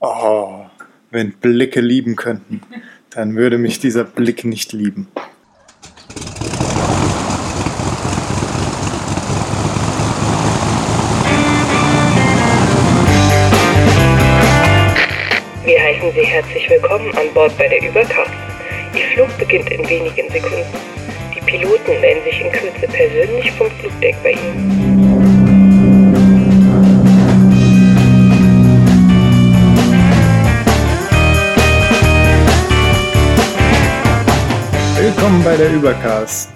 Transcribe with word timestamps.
Oh, 0.00 0.66
wenn 1.10 1.32
Blicke 1.32 1.80
lieben 1.80 2.14
könnten, 2.14 2.60
dann 3.10 3.34
würde 3.34 3.58
mich 3.58 3.80
dieser 3.80 4.04
Blick 4.04 4.44
nicht 4.44 4.72
lieben. 4.72 5.08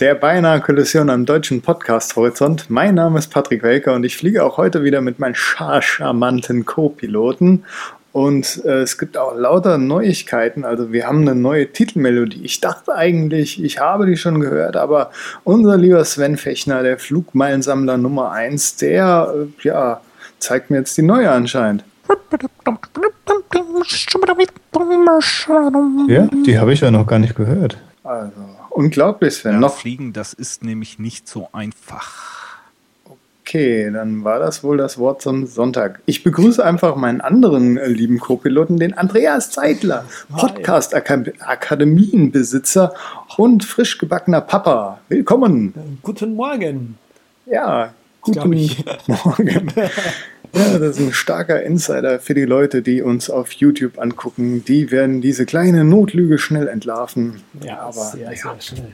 Der 0.02 0.16
beinahe 0.16 0.60
Kollision 0.60 1.10
am 1.10 1.26
deutschen 1.26 1.62
Podcast-Horizont. 1.62 2.68
Mein 2.68 2.96
Name 2.96 3.20
ist 3.20 3.28
Patrick 3.28 3.62
Welker 3.62 3.94
und 3.94 4.02
ich 4.02 4.16
fliege 4.16 4.44
auch 4.44 4.56
heute 4.56 4.82
wieder 4.82 5.00
mit 5.00 5.20
meinen 5.20 5.36
charmanten 5.36 6.64
Co-Piloten. 6.64 7.62
Und 8.10 8.64
äh, 8.64 8.80
es 8.80 8.98
gibt 8.98 9.16
auch 9.16 9.36
lauter 9.36 9.78
Neuigkeiten. 9.78 10.64
Also 10.64 10.90
wir 10.90 11.06
haben 11.06 11.20
eine 11.20 11.36
neue 11.36 11.70
Titelmelodie. 11.70 12.40
Ich 12.42 12.60
dachte 12.60 12.96
eigentlich, 12.96 13.62
ich 13.62 13.78
habe 13.78 14.06
die 14.06 14.16
schon 14.16 14.40
gehört, 14.40 14.76
aber 14.76 15.12
unser 15.44 15.76
lieber 15.76 16.04
Sven 16.04 16.36
Fechner, 16.36 16.82
der 16.82 16.98
Flugmeilensammler 16.98 17.96
Nummer 17.96 18.32
1, 18.32 18.78
der 18.78 19.32
äh, 19.32 19.46
ja, 19.62 20.00
zeigt 20.40 20.72
mir 20.72 20.78
jetzt 20.78 20.98
die 20.98 21.02
neue 21.02 21.30
anscheinend. 21.30 21.84
Ja, 26.08 26.28
die 26.44 26.58
habe 26.58 26.72
ich 26.72 26.80
ja 26.80 26.90
noch 26.90 27.06
gar 27.06 27.20
nicht 27.20 27.36
gehört. 27.36 27.78
Also, 28.02 28.32
unglaublich, 28.74 29.34
Sven. 29.34 29.52
Ja, 29.52 29.58
noch 29.58 29.76
fliegen, 29.76 30.12
das 30.12 30.32
ist 30.32 30.64
nämlich 30.64 30.98
nicht 30.98 31.28
so 31.28 31.48
einfach. 31.52 32.32
Okay, 33.44 33.90
dann 33.90 34.22
war 34.24 34.38
das 34.38 34.62
wohl 34.62 34.76
das 34.76 34.98
Wort 34.98 35.20
zum 35.20 35.46
Sonntag. 35.46 36.00
Ich 36.06 36.22
begrüße 36.22 36.64
einfach 36.64 36.94
meinen 36.96 37.20
anderen 37.20 37.76
äh, 37.76 37.88
lieben 37.88 38.20
Co-Piloten, 38.20 38.78
den 38.78 38.94
Andreas 38.94 39.50
Zeitler, 39.50 40.04
Podcast-Akademienbesitzer 40.34 42.94
und 43.36 43.64
frisch 43.64 43.98
gebackener 43.98 44.40
Papa. 44.40 45.00
Willkommen. 45.08 45.98
Guten 46.02 46.34
Morgen. 46.34 46.96
Ja, 47.46 47.92
guten. 48.20 48.70
Morgen. 49.06 49.72
Ja, 50.54 50.78
das 50.78 50.98
ist 50.98 51.00
ein 51.00 51.12
starker 51.12 51.62
Insider 51.62 52.20
für 52.20 52.34
die 52.34 52.44
Leute, 52.44 52.82
die 52.82 53.02
uns 53.02 53.30
auf 53.30 53.52
YouTube 53.52 53.98
angucken. 53.98 54.64
Die 54.64 54.90
werden 54.90 55.20
diese 55.20 55.46
kleine 55.46 55.84
Notlüge 55.84 56.38
schnell 56.38 56.68
entlarven. 56.68 57.42
Ja, 57.64 57.80
aber 57.80 57.92
sehr, 57.92 58.32
ja. 58.32 58.36
sehr 58.36 58.60
schnell. 58.60 58.92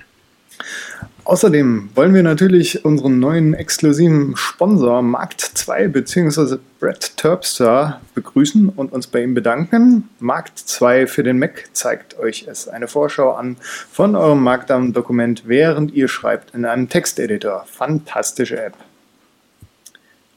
Außerdem 1.25 1.91
wollen 1.95 2.15
wir 2.15 2.23
natürlich 2.23 2.85
unseren 2.85 3.19
neuen 3.19 3.53
exklusiven 3.53 4.35
Sponsor 4.37 5.03
Markt 5.03 5.41
2 5.43 5.89
bzw. 5.89 6.57
Brett 6.81 7.17
Terpstra 7.17 8.01
begrüßen 8.15 8.71
und 8.71 8.93
uns 8.93 9.09
bei 9.09 9.23
ihm 9.23 9.35
bedanken. 9.35 10.09
Markt 10.21 10.59
2 10.59 11.07
für 11.07 11.23
den 11.23 11.39
Mac 11.39 11.69
zeigt 11.75 12.19
euch 12.19 12.47
es 12.49 12.67
eine 12.67 12.89
Vorschau 12.89 13.33
an 13.33 13.57
von 13.93 14.17
eurem 14.17 14.43
Markdown-Dokument, 14.43 15.43
während 15.47 15.93
ihr 15.93 16.09
schreibt 16.09 16.55
in 16.55 16.65
einem 16.65 16.89
Texteditor. 16.89 17.67
Fantastische 17.67 18.63
App. 18.63 18.75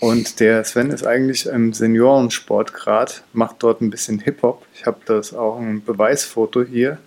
Und 0.00 0.38
der 0.40 0.62
Sven 0.64 0.90
ist 0.90 1.04
eigentlich 1.06 1.46
im 1.46 1.72
Seniorensport 1.72 2.72
gerade, 2.72 3.12
macht 3.32 3.56
dort 3.60 3.80
ein 3.80 3.90
bisschen 3.90 4.20
Hip-Hop. 4.20 4.64
Ich 4.74 4.86
habe 4.86 4.98
das 5.06 5.34
auch 5.34 5.58
ein 5.58 5.82
Beweisfoto 5.84 6.62
hier. 6.62 6.98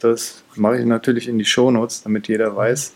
Das 0.00 0.42
mache 0.54 0.78
ich 0.78 0.86
natürlich 0.86 1.28
in 1.28 1.38
die 1.38 1.44
Shownotes, 1.44 2.02
damit 2.04 2.28
jeder 2.28 2.54
weiß, 2.56 2.92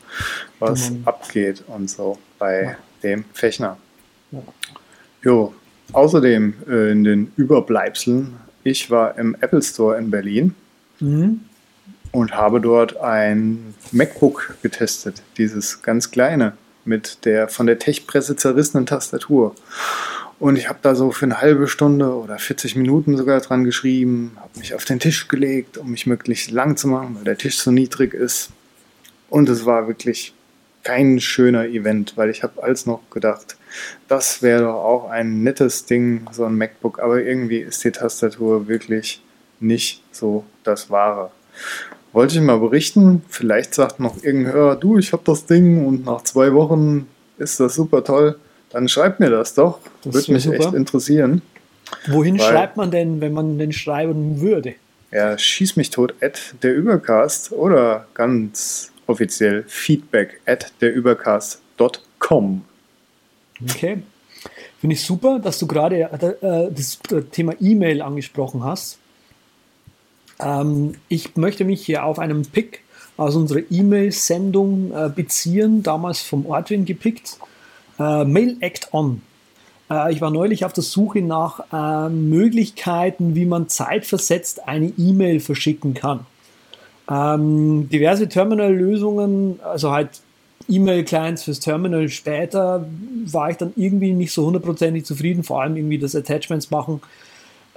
was 0.59 0.91
Mhm. 0.91 1.03
abgeht 1.05 1.65
und 1.67 1.91
so 1.91 2.19
bei 2.39 2.63
Ja. 2.63 2.77
dem 3.03 3.25
Fechner. 3.35 3.77
Ja. 4.31 4.39
Jo, 5.23 5.55
außerdem 5.93 6.55
äh, 6.69 6.91
in 6.93 7.05
den 7.05 7.33
Überbleibseln, 7.37 8.35
ich 8.65 8.91
war 8.91 9.19
im 9.19 9.37
Apple 9.41 9.63
Store 9.63 9.99
in 9.99 10.11
Berlin 10.11 10.55
Mhm. 11.01 11.41
und 12.13 12.37
habe 12.37 12.61
dort 12.61 12.97
ein 12.99 13.75
MacBook 13.91 14.55
getestet, 14.63 15.23
dieses 15.37 15.83
ganz 15.83 16.11
kleine 16.13 16.53
mit 16.85 17.25
der 17.25 17.49
von 17.49 17.67
der 17.67 17.79
Tech-Presse 17.79 18.37
zerrissenen 18.37 18.87
Tastatur. 18.87 19.55
Und 20.39 20.57
ich 20.59 20.69
habe 20.69 20.79
da 20.83 20.95
so 20.95 21.11
für 21.13 21.25
eine 21.25 21.41
halbe 21.41 21.69
Stunde 21.69 22.15
oder 22.15 22.39
40 22.39 22.77
Minuten 22.77 23.17
sogar 23.17 23.41
dran 23.41 23.65
geschrieben, 23.65 24.33
habe 24.37 24.59
mich 24.59 24.75
auf 24.75 24.85
den 24.85 24.99
Tisch 25.01 25.29
gelegt, 25.29 25.79
um 25.79 25.91
mich 25.91 26.07
möglichst 26.07 26.51
lang 26.51 26.77
zu 26.77 26.89
machen, 26.89 27.15
weil 27.17 27.25
der 27.25 27.39
Tisch 27.39 27.59
so 27.59 27.71
niedrig 27.71 28.15
ist. 28.15 28.51
Und 29.29 29.49
es 29.49 29.65
war 29.67 29.87
wirklich 29.89 30.35
kein 30.83 31.21
schöner 31.21 31.67
Event, 31.67 32.17
weil 32.17 32.31
ich 32.31 32.43
habe 32.43 32.63
alles 32.63 32.87
noch 32.87 33.01
gedacht, 33.11 33.57
das 34.09 34.43
wäre 34.43 34.63
doch 34.63 34.75
auch 34.85 35.11
ein 35.11 35.43
nettes 35.43 35.85
Ding, 35.87 36.27
so 36.33 36.45
ein 36.45 36.57
MacBook, 36.57 36.99
aber 37.01 37.23
irgendwie 37.23 37.59
ist 37.59 37.83
die 37.85 37.91
Tastatur 37.93 38.69
wirklich 38.69 39.23
nicht 39.61 40.03
so 40.13 40.45
das 40.65 40.91
Wahre. 40.91 41.31
Wollte 42.13 42.35
ich 42.37 42.41
mal 42.43 42.59
berichten, 42.59 43.23
vielleicht 43.29 43.75
sagt 43.75 43.99
noch 44.01 44.23
irgendein 44.23 44.53
Hörer, 44.53 44.77
du, 44.77 44.99
ich 44.99 45.13
habe 45.13 45.23
das 45.25 45.47
Ding 45.47 45.87
und 45.87 46.05
nach 46.05 46.23
zwei 46.23 46.53
Wochen 46.53 47.07
ist 47.39 47.59
das 47.61 47.75
super 47.75 48.05
toll, 48.05 48.37
dann 48.71 48.89
schreibt 48.89 49.21
mir 49.21 49.31
das 49.31 49.55
doch, 49.55 49.79
Das 50.05 50.15
würde 50.15 50.33
mich 50.33 50.43
super. 50.45 50.57
echt 50.57 50.75
interessieren. 50.75 51.43
Wohin 52.09 52.39
Weil- 52.39 52.51
schreibt 52.51 52.77
man 52.77 52.91
denn, 52.91 53.21
wenn 53.21 53.33
man 53.33 53.59
denn 53.59 53.73
schreiben 53.73 54.41
würde? 54.41 54.75
Ja, 55.11 55.37
schieß 55.37 55.77
mich 55.77 55.91
tot 55.91 56.15
at 56.23 56.55
der 56.63 56.75
Übercast 56.75 57.53
oder 57.53 58.07
ganz 58.15 58.91
offiziell 59.07 59.65
feedback 59.67 60.41
at 60.47 60.73
der 60.81 60.95
Übercast.com. 60.95 62.63
Okay. 63.71 64.03
Finde 64.81 64.95
ich 64.95 65.03
super, 65.03 65.39
dass 65.39 65.59
du 65.59 65.67
gerade 65.67 66.01
äh, 66.01 66.73
das 66.75 66.99
Thema 67.31 67.55
E-Mail 67.61 68.03
angesprochen 68.03 68.65
hast. 68.65 68.99
Ähm, 70.41 70.95
ich 71.09 71.37
möchte 71.37 71.65
mich 71.65 71.87
hier 71.87 72.05
auf 72.05 72.19
einen 72.19 72.43
Pick 72.43 72.83
aus 73.17 73.37
unserer 73.37 73.61
E-Mail-Sendung 73.71 74.93
äh, 74.93 75.09
beziehen, 75.15 75.83
damals 75.83 76.23
vom 76.23 76.47
Ortwin 76.47 76.85
gepickt. 76.85 77.39
Äh, 77.99 78.25
Mail 78.25 78.57
Act 78.61 78.93
On. 78.93 79.23
Äh, 79.91 80.13
ich 80.13 80.21
war 80.21 80.31
neulich 80.31 80.65
auf 80.65 80.73
der 80.73 80.83
Suche 80.83 81.21
nach 81.21 81.61
äh, 81.73 82.09
Möglichkeiten, 82.09 83.35
wie 83.35 83.45
man 83.45 83.69
zeitversetzt 83.69 84.67
eine 84.67 84.93
E-Mail 84.99 85.41
verschicken 85.41 85.95
kann. 85.95 86.27
Ähm, 87.11 87.89
diverse 87.91 88.29
Terminal-Lösungen, 88.29 89.61
also 89.63 89.93
halt 89.93 90.23
E-Mail-Clients 90.69 91.45
fürs 91.45 91.61
Terminal 91.61 92.09
später, 92.09 92.87
war 93.27 93.51
ich 93.51 93.57
dann 93.57 93.73
irgendwie 93.77 94.13
nicht 94.13 94.33
so 94.33 94.47
hundertprozentig 94.47 95.05
zufrieden. 95.05 95.43
Vor 95.43 95.63
allem 95.63 95.77
irgendwie 95.77 95.99
das 95.99 96.15
Attachments 96.15 96.71
machen 96.71 97.01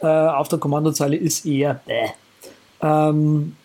äh, 0.02 0.08
auf 0.08 0.48
der 0.48 0.60
Kommandozeile 0.60 1.16
ist 1.16 1.46
eher 1.46 1.82
bäh. 1.86 2.10
Ähm, 2.82 3.56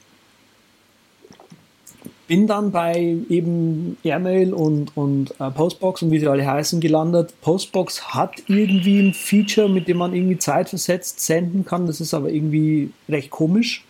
bin 2.28 2.46
dann 2.46 2.70
bei 2.70 3.16
eben 3.28 3.98
Airmail 4.04 4.54
und, 4.54 4.96
und 4.96 5.34
äh, 5.40 5.50
Postbox 5.50 6.02
und 6.02 6.12
wie 6.12 6.20
sie 6.20 6.28
alle 6.28 6.46
heißen 6.46 6.80
gelandet. 6.80 7.34
Postbox 7.40 8.14
hat 8.14 8.34
irgendwie 8.46 9.00
ein 9.00 9.14
Feature, 9.14 9.68
mit 9.68 9.88
dem 9.88 9.96
man 9.96 10.14
irgendwie 10.14 10.38
zeitversetzt 10.38 11.18
senden 11.18 11.64
kann. 11.64 11.88
Das 11.88 12.00
ist 12.00 12.14
aber 12.14 12.30
irgendwie 12.30 12.92
recht 13.08 13.30
komisch. 13.30 13.84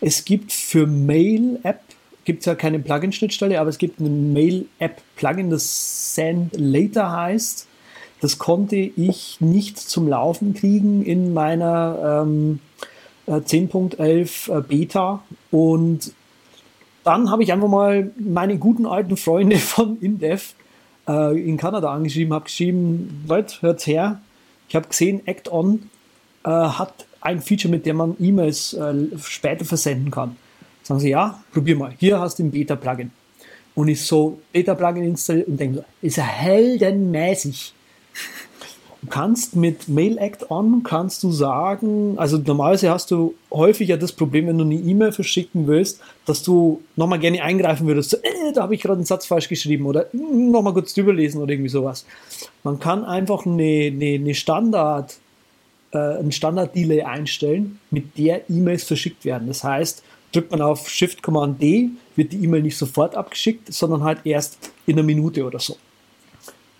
Es 0.00 0.24
gibt 0.24 0.52
für 0.52 0.86
Mail-App, 0.86 1.80
gibt 2.24 2.40
es 2.40 2.46
ja 2.46 2.54
keine 2.54 2.78
Plugin-Schnittstelle, 2.78 3.60
aber 3.60 3.70
es 3.70 3.78
gibt 3.78 4.00
eine 4.00 4.08
Mail-App-Plugin, 4.08 5.50
das 5.50 6.14
Send 6.14 6.52
Later 6.56 7.12
heißt. 7.12 7.66
Das 8.20 8.38
konnte 8.38 8.76
ich 8.76 9.40
nicht 9.40 9.78
zum 9.78 10.08
Laufen 10.08 10.54
kriegen 10.54 11.04
in 11.04 11.34
meiner 11.34 12.24
ähm, 12.24 12.60
10.11 13.26 14.58
äh, 14.58 14.62
Beta 14.62 15.22
und 15.50 16.12
dann 17.04 17.30
habe 17.30 17.42
ich 17.42 17.52
einfach 17.52 17.68
mal 17.68 18.10
meine 18.18 18.58
guten 18.58 18.86
alten 18.86 19.16
Freunde 19.16 19.56
von 19.58 20.00
InDev 20.00 20.54
äh, 21.06 21.38
in 21.38 21.56
Kanada 21.56 21.92
angeschrieben, 21.92 22.32
habe 22.32 22.44
geschrieben, 22.44 23.24
Leute, 23.28 23.60
hört 23.60 23.86
her, 23.86 24.20
ich 24.68 24.74
habe 24.74 24.88
gesehen, 24.88 25.26
Act 25.26 25.52
On 25.52 25.90
äh, 26.44 26.50
hat 26.50 27.06
ein 27.20 27.40
Feature, 27.40 27.70
mit 27.70 27.86
dem 27.86 27.96
man 27.96 28.16
E-Mails 28.18 28.74
äh, 28.74 28.94
später 29.18 29.64
versenden 29.64 30.10
kann. 30.10 30.36
Sagen 30.84 31.00
sie, 31.00 31.10
ja, 31.10 31.42
probier 31.52 31.76
mal, 31.76 31.92
hier 31.98 32.20
hast 32.20 32.38
du 32.38 32.44
ein 32.44 32.50
Beta-Plugin. 32.50 33.10
Und 33.74 33.88
ich 33.88 34.02
so 34.02 34.38
Beta-Plugin 34.52 35.02
installiert 35.02 35.48
und 35.48 35.58
denke, 35.58 35.84
ist 36.00 36.16
ja 36.16 36.24
heldenmäßig. 36.24 37.74
Du 39.02 39.10
kannst 39.10 39.56
mit 39.56 39.88
Mail 39.88 40.16
Act 40.16 40.50
On 40.50 40.82
kannst 40.82 41.22
du 41.24 41.30
sagen, 41.30 42.18
also 42.18 42.38
normalerweise 42.38 42.90
hast 42.90 43.10
du 43.10 43.34
häufig 43.50 43.88
ja 43.88 43.98
das 43.98 44.12
Problem, 44.12 44.46
wenn 44.46 44.56
du 44.56 44.64
eine 44.64 44.76
E-Mail 44.76 45.12
verschicken 45.12 45.66
willst, 45.66 46.00
dass 46.24 46.42
du 46.42 46.80
nochmal 46.96 47.18
gerne 47.18 47.42
eingreifen 47.42 47.86
würdest. 47.86 48.10
So, 48.10 48.16
äh, 48.18 48.52
da 48.54 48.62
habe 48.62 48.74
ich 48.74 48.80
gerade 48.80 48.94
einen 48.94 49.04
Satz 49.04 49.26
falsch 49.26 49.48
geschrieben 49.48 49.84
oder 49.84 50.06
äh, 50.14 50.16
nochmal 50.16 50.72
kurz 50.72 50.94
drüber 50.94 51.12
lesen 51.12 51.42
oder 51.42 51.52
irgendwie 51.52 51.68
sowas. 51.68 52.06
Man 52.62 52.80
kann 52.80 53.04
einfach 53.04 53.44
eine, 53.44 53.92
eine, 53.92 54.14
eine 54.14 54.34
Standard, 54.34 55.18
äh, 55.92 55.98
ein 55.98 56.32
Standard-Delay 56.32 57.02
einstellen, 57.02 57.80
mit 57.90 58.16
der 58.16 58.48
E-Mails 58.48 58.84
verschickt 58.84 59.26
werden. 59.26 59.48
Das 59.48 59.64
heißt, 59.64 60.02
drückt 60.34 60.50
man 60.50 60.60
auf 60.60 60.88
Shift 60.88 61.22
Command 61.22 61.60
D, 61.60 61.90
wird 62.16 62.32
die 62.32 62.42
E-Mail 62.44 62.62
nicht 62.62 62.76
sofort 62.76 63.14
abgeschickt, 63.14 63.72
sondern 63.72 64.02
halt 64.02 64.20
erst 64.24 64.72
in 64.86 64.94
einer 64.94 65.02
Minute 65.02 65.44
oder 65.44 65.60
so. 65.60 65.76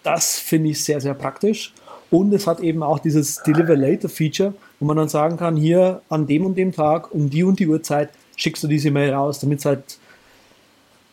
Das 0.03 0.39
finde 0.39 0.71
ich 0.71 0.83
sehr, 0.83 1.01
sehr 1.01 1.15
praktisch. 1.15 1.73
Und 2.11 2.33
es 2.33 2.47
hat 2.47 2.61
eben 2.61 2.83
auch 2.83 2.99
dieses 2.99 3.43
Deliver 3.43 3.77
Later 3.77 4.09
Feature, 4.09 4.55
wo 4.79 4.87
man 4.87 4.97
dann 4.97 5.09
sagen 5.09 5.37
kann, 5.37 5.57
hier 5.57 6.03
an 6.09 6.27
dem 6.27 6.47
und 6.47 6.57
dem 6.57 6.73
Tag 6.73 7.13
um 7.13 7.31
die 7.31 7.43
und 7.43 7.59
die 7.59 7.67
Uhrzeit 7.67 8.11
schickst 8.37 8.63
du 8.63 8.69
diese 8.69 8.91
Mail 8.91 9.13
raus, 9.13 9.41
damit 9.41 9.61
es 9.61 9.65
halt 9.65 9.99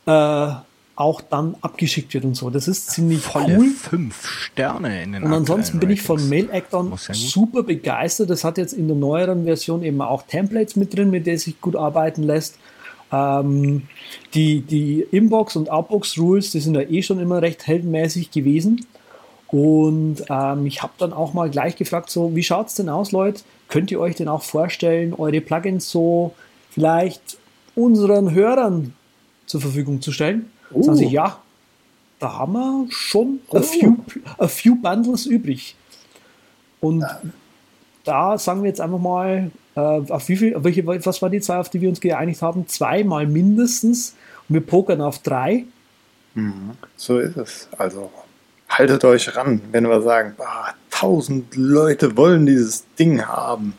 äh, 0.06 0.62
auch 1.02 1.22
dann 1.22 1.56
abgeschickt 1.62 2.14
wird 2.14 2.26
und 2.26 2.36
so. 2.36 2.52
Das 2.52 2.68
ist 2.68 2.92
ziemlich 2.92 3.22
Volle 3.22 3.58
cool. 3.58 3.70
fünf 3.70 4.24
Sterne 4.24 5.02
in 5.02 5.14
den 5.14 5.24
Und 5.24 5.34
ansonsten 5.34 5.80
bin 5.80 5.90
ich 5.90 6.04
von. 6.04 6.30
Mail 6.30 6.52
Acton 6.52 6.94
super 6.96 7.64
begeistert. 7.64 8.30
Das 8.30 8.44
hat 8.44 8.60
jetzt 8.60 8.74
in 8.74 8.88
der 8.88 8.96
neueren 8.96 9.46
Version 9.46 9.82
eben 9.82 10.00
auch 10.04 10.22
Templates 10.22 10.76
mit 10.76 10.96
drin, 10.96 11.10
mit 11.10 11.26
denen 11.26 11.40
sich 11.40 11.60
gut 11.60 11.76
arbeiten 11.76 12.22
lässt. 12.22 12.60
Ähm, 13.12 13.88
die, 14.36 14.62
die 14.62 15.02
Inbox 15.10 15.56
und 15.56 15.72
Outbox 15.72 16.20
Rules, 16.20 16.52
die 16.52 16.60
sind 16.60 16.76
ja 16.76 16.82
eh 16.82 17.02
schon 17.02 17.20
immer 17.20 17.42
recht 17.42 17.66
heldenmäßig 17.66 18.30
gewesen. 18.30 18.86
Und 19.48 20.18
ähm, 20.30 20.68
ich 20.68 20.84
habe 20.84 20.94
dann 21.00 21.14
auch 21.14 21.34
mal 21.34 21.50
gleich 21.50 21.78
gefragt, 21.78 22.12
so, 22.12 22.36
wie 22.36 22.44
schaut's 22.44 22.76
denn 22.76 22.90
aus, 22.90 23.12
Leute? 23.12 23.42
Könnt 23.70 23.90
ihr 23.90 24.00
euch 24.00 24.18
denn 24.18 24.28
auch 24.28 24.44
vorstellen, 24.44 25.16
eure 25.16 25.42
Plugins 25.42 25.90
so 25.90 26.36
vielleicht 26.70 27.40
unseren 27.74 28.32
Hörern 28.32 28.94
zur 29.48 29.62
Verfügung 29.62 30.00
zu 30.00 30.12
stellen? 30.12 30.52
Oh. 30.74 30.84
Sagen 30.84 30.98
sie, 30.98 31.08
ja, 31.08 31.40
da 32.20 32.34
haben 32.40 32.54
wir 32.54 32.86
schon 32.90 33.40
a, 33.52 33.58
Oh. 33.58 33.62
few, 33.62 33.98
a 34.38 34.48
few 34.48 34.76
Bundles 34.82 35.26
übrig. 35.26 35.76
Und 36.80 37.06
da 38.04 38.38
sagen 38.38 38.64
wir 38.64 38.70
jetzt 38.70 38.82
einfach 38.82 39.00
mal, 39.00 39.52
äh, 39.76 39.80
auf 39.80 40.28
wie 40.28 40.36
viel, 40.38 40.56
welche, 40.64 40.86
was 40.86 41.22
war 41.22 41.30
die 41.30 41.40
Zahl, 41.42 41.60
auf 41.60 41.70
die 41.70 41.82
wir 41.82 41.90
uns 41.90 42.02
geeinigt 42.02 42.42
haben? 42.42 42.68
Zweimal 42.68 43.28
mindestens. 43.28 44.16
Und 44.50 44.56
wir 44.56 44.62
pokern 44.66 45.02
auf 45.02 45.20
drei. 45.20 45.66
So 46.96 47.20
ist 47.20 47.38
es. 47.38 47.68
Also 47.78 48.12
haltet 48.70 49.04
euch 49.04 49.36
ran, 49.36 49.62
wenn 49.72 49.88
wir 49.88 50.02
sagen, 50.02 50.34
ah, 50.40 50.74
tausend 50.90 51.56
Leute 51.56 52.16
wollen 52.16 52.46
dieses 52.46 52.86
Ding 52.96 53.22
haben. 53.26 53.74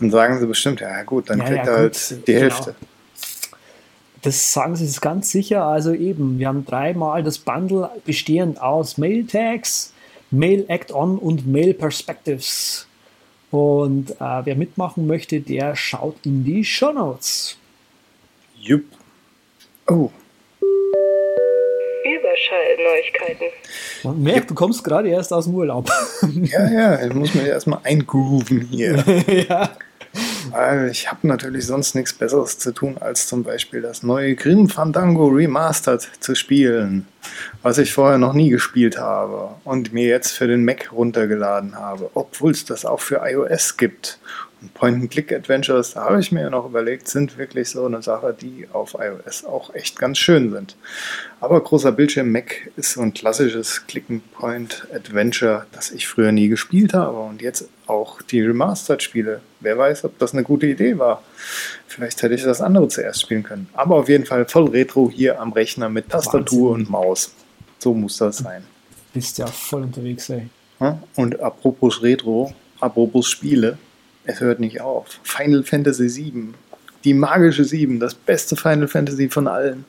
Dann 0.00 0.10
sagen 0.10 0.38
sie 0.38 0.46
bestimmt, 0.46 0.80
ja 0.80 1.02
gut, 1.02 1.30
dann 1.30 1.38
Ja, 1.38 1.44
kriegt 1.46 1.66
ja, 1.66 1.72
er 1.72 1.78
halt 1.78 2.10
die 2.10 2.32
genau. 2.32 2.40
Hälfte. 2.42 2.74
Das 4.24 4.52
sagen 4.52 4.74
sie 4.74 4.84
jetzt 4.84 5.02
ganz 5.02 5.30
sicher. 5.30 5.64
Also 5.64 5.92
eben, 5.92 6.38
wir 6.38 6.48
haben 6.48 6.64
dreimal 6.64 7.22
das 7.22 7.38
Bundle 7.38 7.90
bestehend 8.04 8.60
aus 8.60 8.98
Mail 8.98 9.26
Tags, 9.26 9.92
Mail 10.30 10.64
Act-On 10.68 11.18
und 11.18 11.46
Mail 11.46 11.74
Perspectives. 11.74 12.88
Und 13.50 14.10
äh, 14.12 14.44
wer 14.44 14.56
mitmachen 14.56 15.06
möchte, 15.06 15.40
der 15.40 15.76
schaut 15.76 16.16
in 16.24 16.42
die 16.42 16.64
Show 16.64 16.92
Notes. 16.92 17.58
Jupp. 18.56 18.84
Oh, 19.88 20.10
Überschallneuigkeiten. 22.04 23.46
Man 24.02 24.22
merkt, 24.22 24.50
du 24.50 24.54
kommst 24.54 24.84
gerade 24.84 25.08
erst 25.08 25.32
aus 25.32 25.44
dem 25.44 25.54
Urlaub. 25.54 25.90
ja, 26.42 26.70
ja, 26.70 27.06
ich 27.06 27.14
muss 27.14 27.34
mir 27.34 27.46
erstmal 27.46 27.80
eingrooven 27.82 28.68
hier. 28.70 29.02
ja. 29.48 29.70
Weil 30.50 30.90
ich 30.90 31.10
habe 31.10 31.26
natürlich 31.26 31.66
sonst 31.66 31.94
nichts 31.94 32.12
Besseres 32.12 32.58
zu 32.58 32.72
tun, 32.72 32.96
als 33.00 33.26
zum 33.26 33.44
Beispiel 33.44 33.82
das 33.82 34.02
neue 34.02 34.34
Grim 34.34 34.68
Fandango 34.68 35.28
Remastered 35.28 36.08
zu 36.20 36.34
spielen, 36.34 37.06
was 37.62 37.78
ich 37.78 37.92
vorher 37.92 38.18
noch 38.18 38.32
nie 38.32 38.50
gespielt 38.50 38.98
habe 38.98 39.54
und 39.64 39.92
mir 39.92 40.08
jetzt 40.08 40.32
für 40.32 40.46
den 40.46 40.64
Mac 40.64 40.92
runtergeladen 40.92 41.76
habe, 41.76 42.10
obwohl 42.14 42.52
es 42.52 42.64
das 42.64 42.84
auch 42.84 43.00
für 43.00 43.22
iOS 43.24 43.76
gibt. 43.76 44.18
Point-and-Click-Adventures, 44.70 45.94
da 45.94 46.04
habe 46.04 46.20
ich 46.20 46.32
mir 46.32 46.42
ja 46.42 46.50
noch 46.50 46.66
überlegt, 46.66 47.08
sind 47.08 47.36
wirklich 47.38 47.70
so 47.70 47.84
eine 47.84 48.02
Sache, 48.02 48.34
die 48.38 48.66
auf 48.72 48.94
iOS 48.98 49.44
auch 49.44 49.74
echt 49.74 49.98
ganz 49.98 50.18
schön 50.18 50.50
sind. 50.50 50.76
Aber 51.40 51.60
großer 51.60 51.92
Bildschirm 51.92 52.32
Mac 52.32 52.70
ist 52.76 52.92
so 52.92 53.02
ein 53.02 53.12
klassisches 53.12 53.86
Click-and-Point-Adventure, 53.86 55.66
das 55.72 55.90
ich 55.90 56.08
früher 56.08 56.32
nie 56.32 56.48
gespielt 56.48 56.94
habe 56.94 57.18
und 57.18 57.42
jetzt 57.42 57.68
auch 57.86 58.22
die 58.22 58.40
Remastered 58.40 59.02
spiele. 59.02 59.40
Wer 59.60 59.76
weiß, 59.76 60.04
ob 60.04 60.18
das 60.18 60.32
eine 60.32 60.42
gute 60.42 60.66
Idee 60.66 60.98
war. 60.98 61.22
Vielleicht 61.86 62.22
hätte 62.22 62.34
ich 62.34 62.42
das 62.42 62.60
andere 62.60 62.88
zuerst 62.88 63.22
spielen 63.22 63.42
können. 63.42 63.68
Aber 63.74 63.96
auf 63.96 64.08
jeden 64.08 64.26
Fall 64.26 64.46
voll 64.46 64.68
Retro 64.68 65.10
hier 65.10 65.40
am 65.40 65.52
Rechner 65.52 65.88
mit 65.88 66.08
Tastatur 66.08 66.70
Wahnsinn. 66.72 66.86
und 66.86 66.90
Maus. 66.90 67.32
So 67.78 67.92
muss 67.94 68.16
das 68.16 68.38
sein. 68.38 68.64
Bist 69.12 69.38
ja 69.38 69.46
voll 69.46 69.82
unterwegs, 69.82 70.28
ey. 70.30 70.48
Und 71.16 71.40
apropos 71.40 72.02
Retro, 72.02 72.52
apropos 72.80 73.28
Spiele, 73.28 73.78
es 74.24 74.40
hört 74.40 74.60
nicht 74.60 74.80
auf. 74.80 75.20
Final 75.22 75.64
Fantasy 75.64 76.08
VII, 76.08 76.54
die 77.04 77.14
magische 77.14 77.64
7, 77.64 78.00
das 78.00 78.14
beste 78.14 78.56
Final 78.56 78.88
Fantasy 78.88 79.28
von 79.28 79.46
allen. 79.46 79.84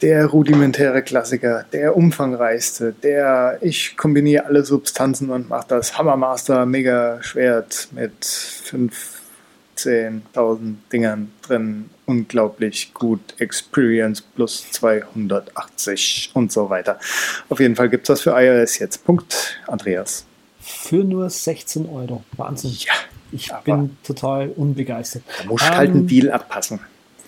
Der 0.00 0.26
rudimentäre 0.26 1.02
Klassiker, 1.02 1.64
der 1.72 1.96
umfangreichste, 1.96 2.94
der 3.02 3.58
ich 3.60 3.96
kombiniere 3.96 4.46
alle 4.46 4.64
Substanzen 4.64 5.30
und 5.30 5.48
mache 5.48 5.66
das 5.68 5.98
Hammermaster 5.98 6.66
Mega 6.66 7.20
Schwert 7.20 7.88
mit 7.90 8.22
15.000 8.22 10.74
Dingern 10.92 11.32
drin. 11.42 11.90
Unglaublich 12.06 12.94
gut. 12.94 13.20
Experience 13.38 14.22
plus 14.22 14.70
280 14.70 16.30
und 16.32 16.52
so 16.52 16.70
weiter. 16.70 17.00
Auf 17.48 17.58
jeden 17.58 17.74
Fall 17.74 17.88
gibt 17.88 18.08
es 18.08 18.14
das 18.14 18.20
für 18.20 18.40
iOS 18.40 18.78
jetzt. 18.78 19.04
Punkt, 19.04 19.60
Andreas. 19.66 20.24
Für 20.60 21.02
nur 21.02 21.28
16 21.28 21.88
Euro. 21.88 22.22
Wahnsinn. 22.36 22.70
Ja, 22.78 22.92
Ich 23.32 23.52
aber- 23.52 23.62
bin 23.62 23.96
total 24.04 24.48
unbegeistert. 24.50 25.22
da 25.42 25.48
muss 25.48 25.62
halt 25.62 25.90
einen 25.90 26.00
Ähm, 26.00 26.06
Deal 26.06 26.30
abpassen. 26.30 26.80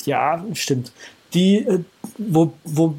Ja, 0.05 0.45
stimmt. 0.55 0.93
Die, 1.35 1.59
äh, 1.59 1.81
wo, 2.19 2.53
wo 2.65 2.95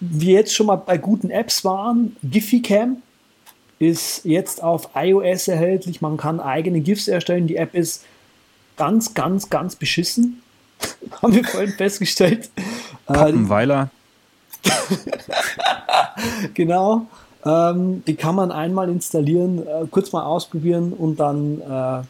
wir 0.00 0.34
jetzt 0.34 0.54
schon 0.54 0.66
mal 0.66 0.76
bei 0.76 0.96
guten 0.96 1.30
Apps 1.30 1.64
waren, 1.64 2.16
GiphyCam 2.22 3.02
ist 3.78 4.24
jetzt 4.24 4.62
auf 4.62 4.90
iOS 4.94 5.48
erhältlich. 5.48 6.00
Man 6.00 6.16
kann 6.16 6.40
eigene 6.40 6.80
GIFs 6.80 7.08
erstellen. 7.08 7.46
Die 7.46 7.56
App 7.56 7.74
ist 7.74 8.04
ganz, 8.76 9.14
ganz, 9.14 9.48
ganz 9.50 9.76
beschissen. 9.76 10.42
Haben 11.22 11.34
wir 11.34 11.44
vorhin 11.44 11.72
festgestellt. 11.72 12.50
Äh, 13.06 13.12
Poppenweiler. 13.12 13.90
genau. 16.54 17.06
Ähm, 17.44 18.02
die 18.06 18.16
kann 18.16 18.34
man 18.34 18.52
einmal 18.52 18.88
installieren, 18.90 19.66
äh, 19.66 19.86
kurz 19.90 20.12
mal 20.12 20.24
ausprobieren 20.24 20.92
und 20.92 21.18
dann 21.20 21.60
äh, 21.60 22.02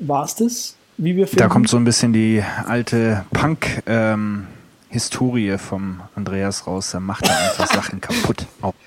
war 0.00 0.24
es 0.24 0.34
das, 0.34 0.76
wie 0.96 1.16
wir 1.16 1.26
finden. 1.26 1.38
Da 1.40 1.48
kommt 1.48 1.68
so 1.68 1.76
ein 1.76 1.84
bisschen 1.84 2.12
die 2.12 2.42
alte 2.66 3.24
Punk-Historie 3.32 5.58
vom 5.58 6.00
Andreas 6.14 6.66
raus. 6.66 6.94
Er 6.94 7.00
macht 7.00 7.26
da 7.26 7.36
einfach 7.36 7.66
Sachen 7.72 8.00
kaputt. 8.00 8.46
Auch 8.60 8.74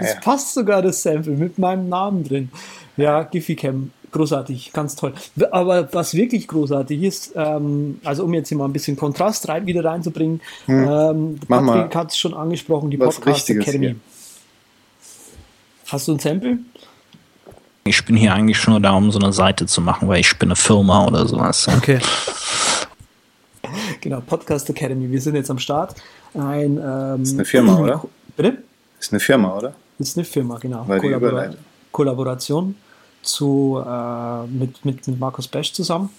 Es 0.00 0.18
passt 0.20 0.54
sogar 0.54 0.82
das 0.82 1.02
Sample 1.02 1.32
mit 1.32 1.58
meinem 1.58 1.88
Namen 1.88 2.24
drin. 2.24 2.50
Ja, 2.96 3.22
GiphyCam. 3.22 3.92
Großartig, 4.12 4.72
ganz 4.72 4.96
toll. 4.96 5.14
Aber 5.52 5.88
was 5.92 6.14
wirklich 6.14 6.48
großartig 6.48 7.00
ist, 7.02 7.32
ähm, 7.36 8.00
also 8.02 8.24
um 8.24 8.34
jetzt 8.34 8.48
hier 8.48 8.58
mal 8.58 8.64
ein 8.64 8.72
bisschen 8.72 8.96
Kontrast 8.96 9.48
rein, 9.48 9.66
wieder 9.66 9.84
reinzubringen, 9.84 10.40
Hm. 10.66 10.88
ähm, 10.90 11.38
Patrick 11.46 11.94
hat 11.94 12.10
es 12.10 12.18
schon 12.18 12.34
angesprochen, 12.34 12.90
die 12.90 12.96
Podcast 12.96 13.48
Academy. 13.48 13.86
hier. 13.86 13.96
Hast 15.86 16.08
du 16.08 16.12
ein 16.14 16.18
Sample? 16.18 16.58
Ich 17.84 18.04
bin 18.04 18.16
hier 18.16 18.34
eigentlich 18.34 18.58
schon 18.58 18.72
nur 18.74 18.80
da, 18.80 18.92
um 18.92 19.10
so 19.10 19.18
eine 19.18 19.32
Seite 19.32 19.66
zu 19.66 19.80
machen, 19.80 20.06
weil 20.08 20.20
ich 20.20 20.38
bin 20.38 20.48
eine 20.48 20.56
Firma 20.56 21.06
oder 21.06 21.26
sowas. 21.26 21.68
Okay. 21.68 21.98
Genau, 24.00 24.20
Podcast 24.20 24.68
Academy. 24.70 25.10
Wir 25.10 25.20
sind 25.20 25.34
jetzt 25.34 25.50
am 25.50 25.58
Start. 25.58 25.94
Ein, 26.34 26.78
ähm, 26.82 27.22
Ist 27.22 27.34
eine 27.34 27.44
Firma, 27.44 27.78
oder? 27.78 28.04
Bitte? 28.36 28.58
Ist 28.98 29.12
eine 29.12 29.20
Firma, 29.20 29.56
oder? 29.56 29.74
ist 30.00 30.16
eine 30.16 30.24
Firma, 30.24 30.58
genau. 30.58 30.84
Weil 30.86 31.00
die 31.00 31.06
Kollabora 31.08 31.30
Überleitung. 31.30 31.60
Kollaboration 31.92 32.74
zu, 33.22 33.82
äh, 33.86 34.46
mit, 34.46 34.84
mit, 34.84 35.06
mit 35.06 35.20
Markus 35.20 35.46
Besch 35.46 35.72
zusammen 35.72 36.10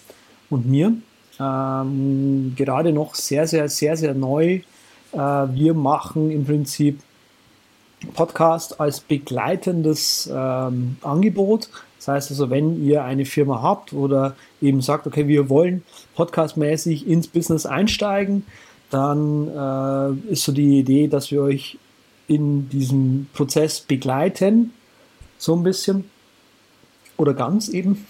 und 0.50 0.68
mir. 0.68 0.94
Ähm, 1.40 2.54
gerade 2.56 2.94
noch 2.94 3.16
sehr, 3.16 3.48
sehr, 3.48 3.68
sehr, 3.70 3.98
sehr 3.98 4.14
neu. 4.14 4.62
Äh, 5.12 5.18
wir 5.18 5.74
machen 5.74 6.30
im 6.30 6.46
Prinzip 6.46 7.00
Podcast 8.14 8.80
als 8.80 9.00
begleitendes 9.00 10.30
ähm, 10.34 10.98
Angebot. 11.02 11.70
Das 11.98 12.08
heißt 12.08 12.32
also, 12.32 12.50
wenn 12.50 12.84
ihr 12.84 13.04
eine 13.04 13.26
Firma 13.26 13.62
habt 13.62 13.94
oder 13.94 14.36
eben 14.62 14.82
sagt, 14.82 15.06
okay, 15.06 15.28
wir 15.28 15.50
wollen 15.50 15.84
podcastmäßig 16.16 17.08
ins 17.08 17.28
Business 17.28 17.66
einsteigen, 17.66 18.46
dann 18.90 19.48
äh, 19.48 20.32
ist 20.32 20.44
so 20.44 20.52
die 20.52 20.80
Idee, 20.80 21.08
dass 21.08 21.32
wir 21.32 21.44
euch 21.44 21.78
in 22.28 22.70
diesem 22.70 23.28
Prozess 23.34 23.82
begleiten, 23.82 24.74
so 25.38 25.56
ein 25.56 25.64
bisschen 25.64 26.06
oder 27.18 27.34
ganz 27.34 27.70
eben, 27.70 28.06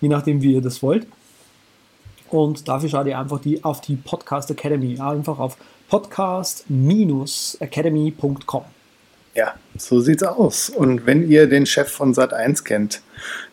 je 0.00 0.08
nachdem, 0.08 0.42
wie 0.42 0.54
ihr 0.54 0.62
das 0.62 0.82
wollt. 0.82 1.06
Und 2.30 2.68
dafür 2.68 2.88
schaut 2.88 3.06
ihr 3.06 3.18
einfach 3.18 3.40
die, 3.40 3.64
auf 3.64 3.80
die 3.80 3.96
Podcast 3.96 4.50
Academy, 4.50 5.00
einfach 5.00 5.38
auf 5.38 5.56
podcast-academy.com. 5.90 8.64
Ja, 9.34 9.54
so 9.78 10.00
sieht's 10.00 10.22
aus. 10.22 10.68
Und 10.68 11.06
wenn 11.06 11.26
ihr 11.28 11.46
den 11.46 11.64
Chef 11.66 11.90
von 11.90 12.14
Sat1 12.14 12.64
kennt, 12.64 13.00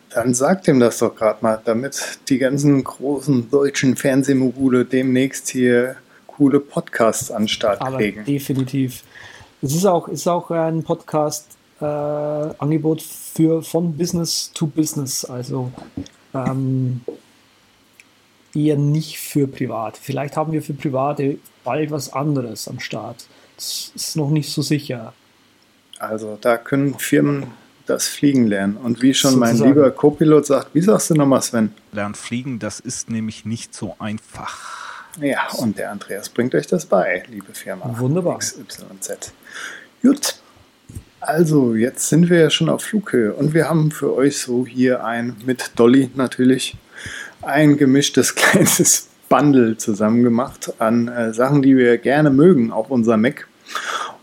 dann 0.09 0.33
sagt 0.33 0.67
ihm 0.67 0.79
das 0.79 0.97
doch 0.99 1.15
gerade 1.15 1.39
mal, 1.41 1.61
damit 1.63 2.19
die 2.29 2.39
ganzen 2.39 2.83
großen 2.83 3.49
deutschen 3.49 3.95
Fernsehmogule 3.95 4.83
demnächst 4.85 5.49
hier 5.49 5.95
coole 6.27 6.59
Podcasts 6.59 7.31
an 7.31 7.43
den 7.43 7.49
Start 7.49 7.81
Aber 7.81 7.97
kriegen. 7.97 8.25
definitiv. 8.25 9.03
Es 9.61 9.75
ist 9.75 9.85
auch, 9.85 10.07
ist 10.07 10.27
auch 10.27 10.49
ein 10.51 10.83
Podcast-Angebot 10.83 13.01
für 13.01 13.61
von 13.61 13.97
Business 13.97 14.51
to 14.53 14.67
Business, 14.67 15.25
also 15.25 15.71
ähm, 16.33 17.01
eher 18.55 18.77
nicht 18.77 19.19
für 19.19 19.47
privat. 19.47 19.97
Vielleicht 19.97 20.37
haben 20.37 20.53
wir 20.53 20.61
für 20.61 20.73
Private 20.73 21.39
bald 21.63 21.89
was 21.91 22.13
anderes 22.13 22.67
am 22.67 22.79
Start. 22.79 23.27
Das 23.55 23.91
ist 23.93 24.15
noch 24.15 24.29
nicht 24.29 24.51
so 24.51 24.61
sicher. 24.61 25.13
Also 25.99 26.37
da 26.39 26.57
können 26.57 26.97
Firmen 26.97 27.47
das 27.85 28.07
Fliegen 28.07 28.47
lernen. 28.47 28.77
Und 28.77 29.01
wie 29.01 29.13
schon 29.13 29.37
mein 29.37 29.57
Sozusagen. 29.57 29.73
lieber 29.73 29.91
Co-Pilot 29.91 30.45
sagt, 30.45 30.69
wie 30.73 30.81
sagst 30.81 31.09
du 31.09 31.15
nochmal, 31.15 31.41
Sven? 31.41 31.73
Lernen 31.91 32.15
fliegen, 32.15 32.59
das 32.59 32.79
ist 32.79 33.09
nämlich 33.09 33.45
nicht 33.45 33.73
so 33.73 33.95
einfach. 33.99 34.79
Ja, 35.19 35.47
und 35.57 35.77
der 35.77 35.91
Andreas 35.91 36.29
bringt 36.29 36.55
euch 36.55 36.67
das 36.67 36.85
bei, 36.85 37.23
liebe 37.29 37.53
Firma. 37.53 37.95
Wunderbar. 37.99 38.37
XYZ. 38.37 39.33
Gut. 40.01 40.35
Also, 41.19 41.75
jetzt 41.75 42.07
sind 42.07 42.29
wir 42.29 42.39
ja 42.39 42.49
schon 42.49 42.69
auf 42.69 42.83
Flughöhe 42.83 43.33
und 43.33 43.53
wir 43.53 43.67
haben 43.67 43.91
für 43.91 44.13
euch 44.13 44.37
so 44.37 44.65
hier 44.65 45.03
ein, 45.03 45.35
mit 45.45 45.71
Dolly 45.75 46.09
natürlich, 46.15 46.77
ein 47.41 47.75
gemischtes 47.75 48.35
kleines 48.35 49.09
Bundle 49.27 49.77
zusammen 49.77 50.23
gemacht 50.23 50.73
an 50.79 51.07
äh, 51.09 51.33
Sachen, 51.33 51.61
die 51.61 51.75
wir 51.75 51.97
gerne 51.97 52.29
mögen 52.29 52.71
auf 52.71 52.89
unserem 52.89 53.21
Mac. 53.21 53.47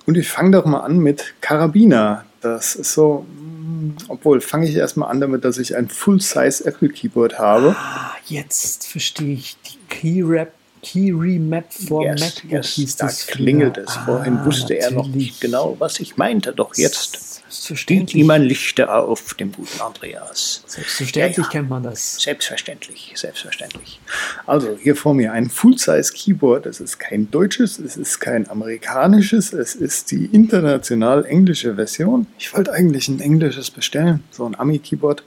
Und 0.07 0.17
ich 0.17 0.29
fange 0.29 0.53
doch 0.53 0.65
mal 0.65 0.81
an 0.81 0.99
mit 0.99 1.35
Karabiner. 1.41 2.25
Das 2.41 2.75
ist 2.77 2.93
so, 2.93 3.27
mm, 3.29 3.97
obwohl, 4.09 4.41
fange 4.41 4.69
ich 4.69 4.77
erstmal 4.77 5.11
an 5.11 5.21
damit, 5.21 5.45
dass 5.45 5.59
ich 5.59 5.75
ein 5.77 5.89
Full-Size 5.89 6.65
Apple 6.65 6.89
Keyboard 6.91 7.39
habe. 7.39 7.75
Ah, 7.79 8.13
jetzt 8.27 8.87
verstehe 8.87 9.35
ich 9.35 9.57
die 9.67 9.79
Key 9.89 10.23
Rap, 10.23 10.53
Key 10.83 11.11
Remap 11.13 11.73
for 11.73 12.05
Yes, 12.05 12.21
MacBook 12.21 12.53
yes, 12.53 12.67
hieß 12.69 12.97
da 12.97 13.07
das 13.07 13.23
früher. 13.25 13.35
klingelt 13.37 13.79
es. 13.79 13.93
Vorhin 13.97 14.39
Ah, 14.39 14.45
wusste 14.47 14.75
er 14.79 14.91
noch 14.93 15.07
natürlich. 15.07 15.17
nicht 15.31 15.41
genau, 15.41 15.75
was 15.81 15.99
ich 15.99 16.17
meinte. 16.17 16.53
Doch 16.53 16.77
jetzt 16.77 17.36
Selbstverständlich, 17.57 18.23
ihm 18.23 18.31
ein 18.31 18.43
Lichter 18.43 18.95
auf 18.95 19.35
dem 19.35 19.53
guten 19.53 19.81
Andreas. 19.81 20.63
selbstverständlich 20.67 21.37
Ja, 21.37 21.43
ja. 21.43 21.49
kennt 21.49 21.71
man 21.71 21.83
das. 21.83 22.21
Selbstverständlich, 22.21 23.13
selbstverständlich. 23.17 24.01
Also 24.47 24.77
hier 24.81 24.95
vor 24.95 25.15
mir 25.15 25.33
ein 25.33 25.49
Full-Size 25.49 26.13
Keyboard. 26.13 26.67
Es 26.67 26.81
ist 26.81 26.99
kein 26.99 27.31
deutsches, 27.31 27.79
es 27.79 27.97
ist 27.97 28.21
kein 28.21 28.49
amerikanisches, 28.51 29.53
es 29.53 29.75
ist 29.75 30.11
die 30.11 30.27
international 30.27 31.25
englische 31.25 31.75
Version. 31.75 32.27
Ich 32.39 32.55
wollte 32.55 32.73
eigentlich 32.73 33.09
ein 33.09 33.21
englisches 33.21 33.71
bestellen, 33.71 34.23
so 34.31 34.45
ein 34.45 34.55
Ami-Keyboard, 34.59 35.25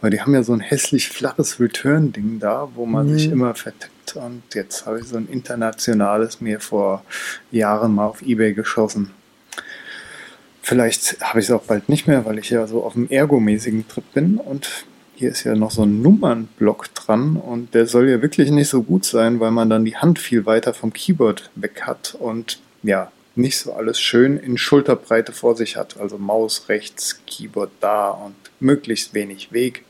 weil 0.00 0.10
die 0.10 0.20
haben 0.20 0.34
ja 0.34 0.42
so 0.42 0.52
ein 0.52 0.60
hässlich 0.60 1.08
flaches 1.08 1.58
Return-Ding 1.58 2.38
da, 2.38 2.68
wo 2.74 2.86
man 2.86 3.08
sich 3.16 3.30
immer 3.30 3.54
vertippt. 3.54 4.16
Und 4.16 4.42
jetzt 4.54 4.86
habe 4.86 5.00
ich 5.00 5.06
so 5.06 5.16
ein 5.16 5.28
internationales 5.28 6.40
mir 6.40 6.60
vor 6.60 7.04
Jahren 7.50 7.94
mal 7.94 8.06
auf 8.06 8.22
Ebay 8.22 8.54
geschossen. 8.54 9.10
Vielleicht 10.68 11.20
habe 11.20 11.38
ich 11.38 11.44
es 11.44 11.52
auch 11.52 11.62
bald 11.62 11.88
nicht 11.88 12.08
mehr, 12.08 12.24
weil 12.24 12.40
ich 12.40 12.50
ja 12.50 12.66
so 12.66 12.82
auf 12.82 12.94
dem 12.94 13.08
ergomäßigen 13.08 13.86
Trip 13.86 14.02
bin 14.12 14.38
und 14.38 14.84
hier 15.14 15.30
ist 15.30 15.44
ja 15.44 15.54
noch 15.54 15.70
so 15.70 15.84
ein 15.84 16.02
Nummernblock 16.02 16.92
dran 16.92 17.36
und 17.36 17.72
der 17.72 17.86
soll 17.86 18.10
ja 18.10 18.20
wirklich 18.20 18.50
nicht 18.50 18.68
so 18.68 18.82
gut 18.82 19.04
sein, 19.04 19.38
weil 19.38 19.52
man 19.52 19.70
dann 19.70 19.84
die 19.84 19.96
Hand 19.96 20.18
viel 20.18 20.44
weiter 20.44 20.74
vom 20.74 20.92
Keyboard 20.92 21.50
weg 21.54 21.82
hat 21.82 22.16
und 22.18 22.58
ja, 22.82 23.12
nicht 23.36 23.58
so 23.58 23.74
alles 23.74 24.00
schön 24.00 24.38
in 24.38 24.58
Schulterbreite 24.58 25.30
vor 25.30 25.54
sich 25.54 25.76
hat. 25.76 26.00
Also 26.00 26.18
Maus 26.18 26.68
rechts, 26.68 27.20
Keyboard 27.28 27.70
da 27.78 28.10
und 28.10 28.34
möglichst 28.58 29.14
wenig 29.14 29.52
Weg. 29.52 29.84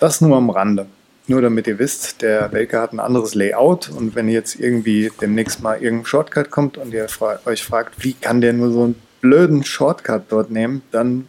Das 0.00 0.20
nur 0.20 0.36
am 0.36 0.50
Rande. 0.50 0.86
Nur 1.28 1.40
damit 1.40 1.68
ihr 1.68 1.78
wisst, 1.78 2.20
der 2.20 2.50
Welke 2.50 2.80
hat 2.80 2.92
ein 2.92 2.98
anderes 2.98 3.36
Layout 3.36 3.90
und 3.90 4.16
wenn 4.16 4.28
jetzt 4.28 4.58
irgendwie 4.58 5.12
demnächst 5.20 5.62
mal 5.62 5.80
irgendein 5.80 6.06
Shortcut 6.06 6.50
kommt 6.50 6.78
und 6.78 6.92
ihr 6.92 7.08
fra 7.08 7.38
euch 7.44 7.62
fragt, 7.62 8.02
wie 8.02 8.14
kann 8.14 8.40
der 8.40 8.54
nur 8.54 8.72
so 8.72 8.82
einen 8.82 8.96
blöden 9.24 9.64
Shortcut 9.64 10.24
dort 10.28 10.50
nehmen, 10.50 10.82
dann 10.90 11.26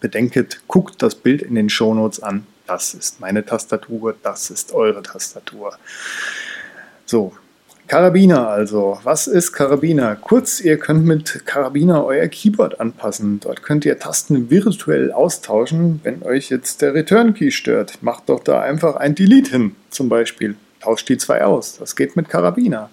bedenket, 0.00 0.60
guckt 0.68 1.00
das 1.00 1.14
Bild 1.14 1.40
in 1.40 1.54
den 1.54 1.70
Shownotes 1.70 2.22
an. 2.22 2.46
Das 2.66 2.92
ist 2.92 3.20
meine 3.20 3.42
Tastatur, 3.42 4.14
das 4.22 4.50
ist 4.50 4.74
eure 4.74 5.02
Tastatur. 5.02 5.78
So, 7.06 7.32
Karabiner 7.86 8.48
also. 8.48 8.98
Was 9.02 9.28
ist 9.28 9.52
Karabiner? 9.52 10.16
Kurz, 10.16 10.60
ihr 10.60 10.76
könnt 10.76 11.06
mit 11.06 11.46
Karabiner 11.46 12.04
euer 12.04 12.26
Keyboard 12.28 12.80
anpassen. 12.80 13.40
Dort 13.40 13.62
könnt 13.62 13.86
ihr 13.86 13.98
Tasten 13.98 14.50
virtuell 14.50 15.10
austauschen, 15.10 16.00
wenn 16.02 16.22
euch 16.22 16.50
jetzt 16.50 16.82
der 16.82 16.92
Return 16.92 17.32
Key 17.32 17.50
stört. 17.50 18.02
Macht 18.02 18.28
doch 18.28 18.44
da 18.44 18.60
einfach 18.60 18.96
ein 18.96 19.14
Delete 19.14 19.52
hin, 19.52 19.76
zum 19.88 20.10
Beispiel. 20.10 20.56
Tauscht 20.80 21.08
die 21.08 21.16
zwei 21.16 21.44
aus. 21.44 21.78
Das 21.78 21.96
geht 21.96 22.14
mit 22.14 22.28
Karabiner. 22.28 22.90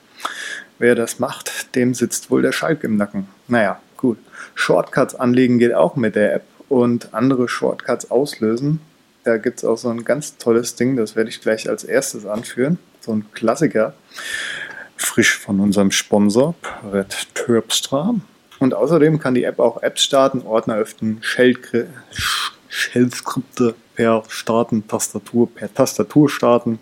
Wer 0.79 0.95
das 0.95 1.19
macht, 1.19 1.75
dem 1.75 1.93
sitzt 1.93 2.31
wohl 2.31 2.41
der 2.41 2.53
Schalk 2.53 2.85
im 2.85 2.95
Nacken. 2.95 3.27
Naja, 3.49 3.81
gut. 4.03 4.19
Shortcuts 4.53 5.15
anlegen 5.15 5.57
geht 5.57 5.74
auch 5.74 5.95
mit 5.95 6.15
der 6.15 6.36
App 6.36 6.43
und 6.69 7.13
andere 7.13 7.48
Shortcuts 7.48 8.12
auslösen. 8.12 8.81
Da 9.24 9.38
gibt 9.38 9.60
es 9.60 9.65
auch 9.65 9.77
so 9.77 9.89
ein 9.89 10.03
ganz 10.03 10.38
tolles 10.38 10.75
Ding, 10.75 10.98
das 10.98 11.15
werde 11.15 11.29
ich 11.29 11.39
gleich 11.39 11.69
als 11.69 11.86
erstes 11.86 12.25
anführen. 12.25 12.77
So 13.00 13.13
ein 13.13 13.25
Klassiker. 13.33 13.93
Frisch 14.98 15.38
von 15.39 15.62
unserem 15.62 15.91
Sponsor, 15.91 16.55
Red 16.91 17.27
Terpstra. 17.33 18.15
Und 18.60 18.74
außerdem 18.74 19.19
kann 19.19 19.33
die 19.33 19.45
App 19.45 19.60
auch 19.60 19.81
Apps 19.81 20.03
starten, 20.03 20.41
Ordner 20.41 20.75
öffnen, 20.75 21.19
Shell- 21.22 21.88
Shell-Skripte 22.67 23.75
per 23.95 24.24
Starten, 24.27 24.86
Tastatur, 24.88 25.50
per 25.50 25.74
Tastatur 25.74 26.29
starten. 26.29 26.79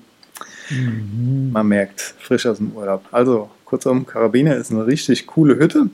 Man 1.51 1.67
merkt, 1.67 2.15
frisch 2.19 2.45
aus 2.45 2.57
dem 2.57 2.71
Urlaub. 2.71 3.03
Also, 3.11 3.49
kurzum, 3.65 4.05
Karabiner 4.05 4.55
ist 4.55 4.71
eine 4.71 4.87
richtig 4.87 5.27
coole 5.27 5.57
Hütte. 5.57 5.89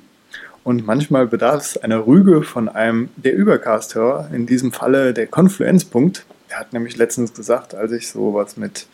Und 0.67 0.85
manchmal 0.85 1.27
bedarf 1.27 1.61
es 1.61 1.77
einer 1.77 2.05
Rüge 2.05 2.43
von 2.43 2.67
einem 2.67 3.07
der 3.15 3.33
Übercast-Hörer, 3.33 4.31
in 4.33 4.45
diesem 4.47 4.73
Falle 4.73 5.13
der 5.13 5.25
Confluence-Punkt. 5.25 6.25
Der 6.49 6.59
hat 6.59 6.73
nämlich 6.73 6.97
letztens 6.97 7.33
gesagt, 7.33 7.73
als 7.73 7.93
ich 7.93 8.09
sowas 8.09 8.57
mit 8.57 8.87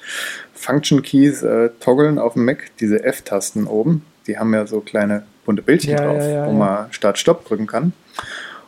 Function 0.53 1.01
Keys 1.01 1.41
äh, 1.41 1.71
toggeln 1.79 2.19
auf 2.19 2.33
dem 2.33 2.45
Mac, 2.45 2.69
diese 2.79 3.03
F-Tasten 3.03 3.65
oben, 3.65 4.05
die 4.27 4.37
haben 4.37 4.53
ja 4.53 4.67
so 4.67 4.81
kleine 4.81 5.23
bunte 5.45 5.63
Bildchen 5.63 5.93
Ja, 5.93 6.05
drauf, 6.05 6.21
ja, 6.21 6.29
ja, 6.29 6.45
wo 6.45 6.51
man 6.51 6.93
Start-Stopp 6.93 7.43
drücken 7.47 7.65
kann. 7.65 7.93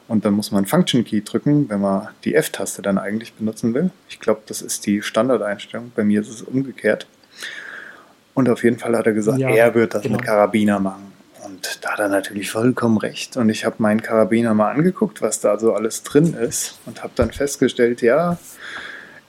Und 0.07 0.25
dann 0.25 0.33
muss 0.33 0.51
man 0.51 0.65
Function 0.65 1.05
Key 1.05 1.21
drücken, 1.21 1.69
wenn 1.69 1.81
man 1.81 2.07
die 2.23 2.33
F-Taste 2.33 2.81
dann 2.81 2.97
eigentlich 2.97 3.33
benutzen 3.33 3.75
will. 3.75 3.91
Ich 4.09 4.19
glaube, 4.19 4.41
das 4.47 4.63
ist 4.63 4.87
die 4.87 5.03
Standardeinstellung. 5.03 5.91
Bei 5.95 6.03
mir 6.03 6.21
ist 6.21 6.29
es 6.29 6.41
umgekehrt. 6.41 7.05
Und 8.33 8.49
auf 8.49 8.63
jeden 8.63 8.79
Fall 8.79 8.97
hat 8.97 9.05
er 9.05 9.13
gesagt, 9.13 9.39
er 9.39 9.75
wird 9.75 9.93
das 9.93 10.01
genau. 10.01 10.15
mit 10.15 10.25
Karabiner 10.25 10.79
machen. 10.79 11.14
Und 11.45 11.83
da 11.83 11.91
hat 11.91 11.99
er 11.99 12.09
natürlich 12.09 12.49
vollkommen 12.49 12.97
recht. 12.97 13.37
Und 13.37 13.49
ich 13.49 13.65
habe 13.65 13.75
meinen 13.79 14.01
Karabiner 14.01 14.53
mal 14.53 14.71
angeguckt, 14.71 15.21
was 15.21 15.39
da 15.39 15.59
so 15.59 15.73
alles 15.73 16.03
drin 16.03 16.33
ist. 16.33 16.79
Und 16.85 17.03
habe 17.03 17.13
dann 17.15 17.31
festgestellt, 17.31 18.01
ja, 18.01 18.37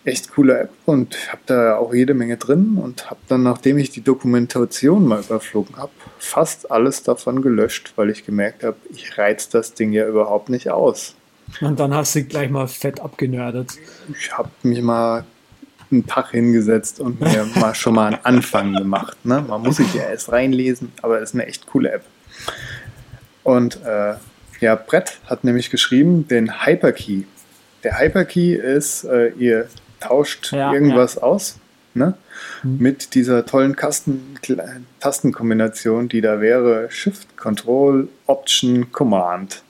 echt 0.06 0.32
coole 0.32 0.60
App 0.60 0.70
und 0.84 1.16
habe 1.32 1.42
da 1.46 1.76
auch 1.76 1.92
jede 1.92 2.14
Menge 2.14 2.36
drin 2.36 2.78
und 2.80 3.10
habe 3.10 3.18
dann, 3.28 3.42
nachdem 3.42 3.76
ich 3.76 3.90
die 3.90 4.02
Dokumentation 4.02 5.04
mal 5.04 5.20
überflogen 5.20 5.76
habe, 5.76 5.90
fast 6.18 6.70
alles 6.70 7.02
davon 7.02 7.42
gelöscht, 7.42 7.92
weil 7.96 8.10
ich 8.10 8.24
gemerkt 8.24 8.62
habe, 8.62 8.76
ich 8.90 9.18
reiz 9.18 9.48
das 9.48 9.74
Ding 9.74 9.92
ja 9.92 10.06
überhaupt 10.06 10.48
nicht 10.48 10.70
aus. 10.70 11.16
Und 11.60 11.80
dann 11.80 11.92
hast 11.92 12.14
du 12.14 12.22
gleich 12.22 12.50
mal 12.50 12.68
fett 12.68 13.00
abgenördet. 13.00 13.72
Ich 14.16 14.36
habe 14.36 14.48
mich 14.62 14.80
mal 14.80 15.24
einen 15.90 16.06
Tag 16.06 16.30
hingesetzt 16.30 17.00
und 17.00 17.20
mir 17.20 17.46
mal 17.56 17.74
schon 17.74 17.94
mal 17.94 18.06
einen 18.14 18.24
Anfang 18.24 18.74
gemacht. 18.74 19.24
Ne? 19.24 19.44
Man 19.46 19.62
muss 19.62 19.76
sich 19.76 19.94
ja 19.94 20.04
erst 20.04 20.32
reinlesen, 20.32 20.92
aber 21.02 21.20
es 21.20 21.30
ist 21.30 21.34
eine 21.34 21.46
echt 21.46 21.66
coole 21.66 21.92
App. 21.92 22.04
Und 23.42 23.80
äh, 23.84 24.14
ja, 24.60 24.74
Brett 24.74 25.18
hat 25.26 25.44
nämlich 25.44 25.70
geschrieben 25.70 26.26
den 26.28 26.64
Hyperkey. 26.66 27.26
Der 27.84 27.98
Hyperkey 27.98 28.54
ist, 28.54 29.04
äh, 29.04 29.28
ihr 29.38 29.68
tauscht 30.00 30.52
Ja, 30.52 30.72
irgendwas 30.72 31.18
aus 31.18 31.58
ne? 31.94 32.14
Mhm. 32.62 32.78
mit 32.78 33.14
dieser 33.14 33.46
tollen 33.46 33.76
Kasten 33.76 34.38
Tastenkombination, 35.00 36.08
die 36.08 36.20
da 36.20 36.40
wäre 36.40 36.90
Shift, 36.90 37.36
Control, 37.36 38.08
Option, 38.26 38.92
Command. 38.92 39.62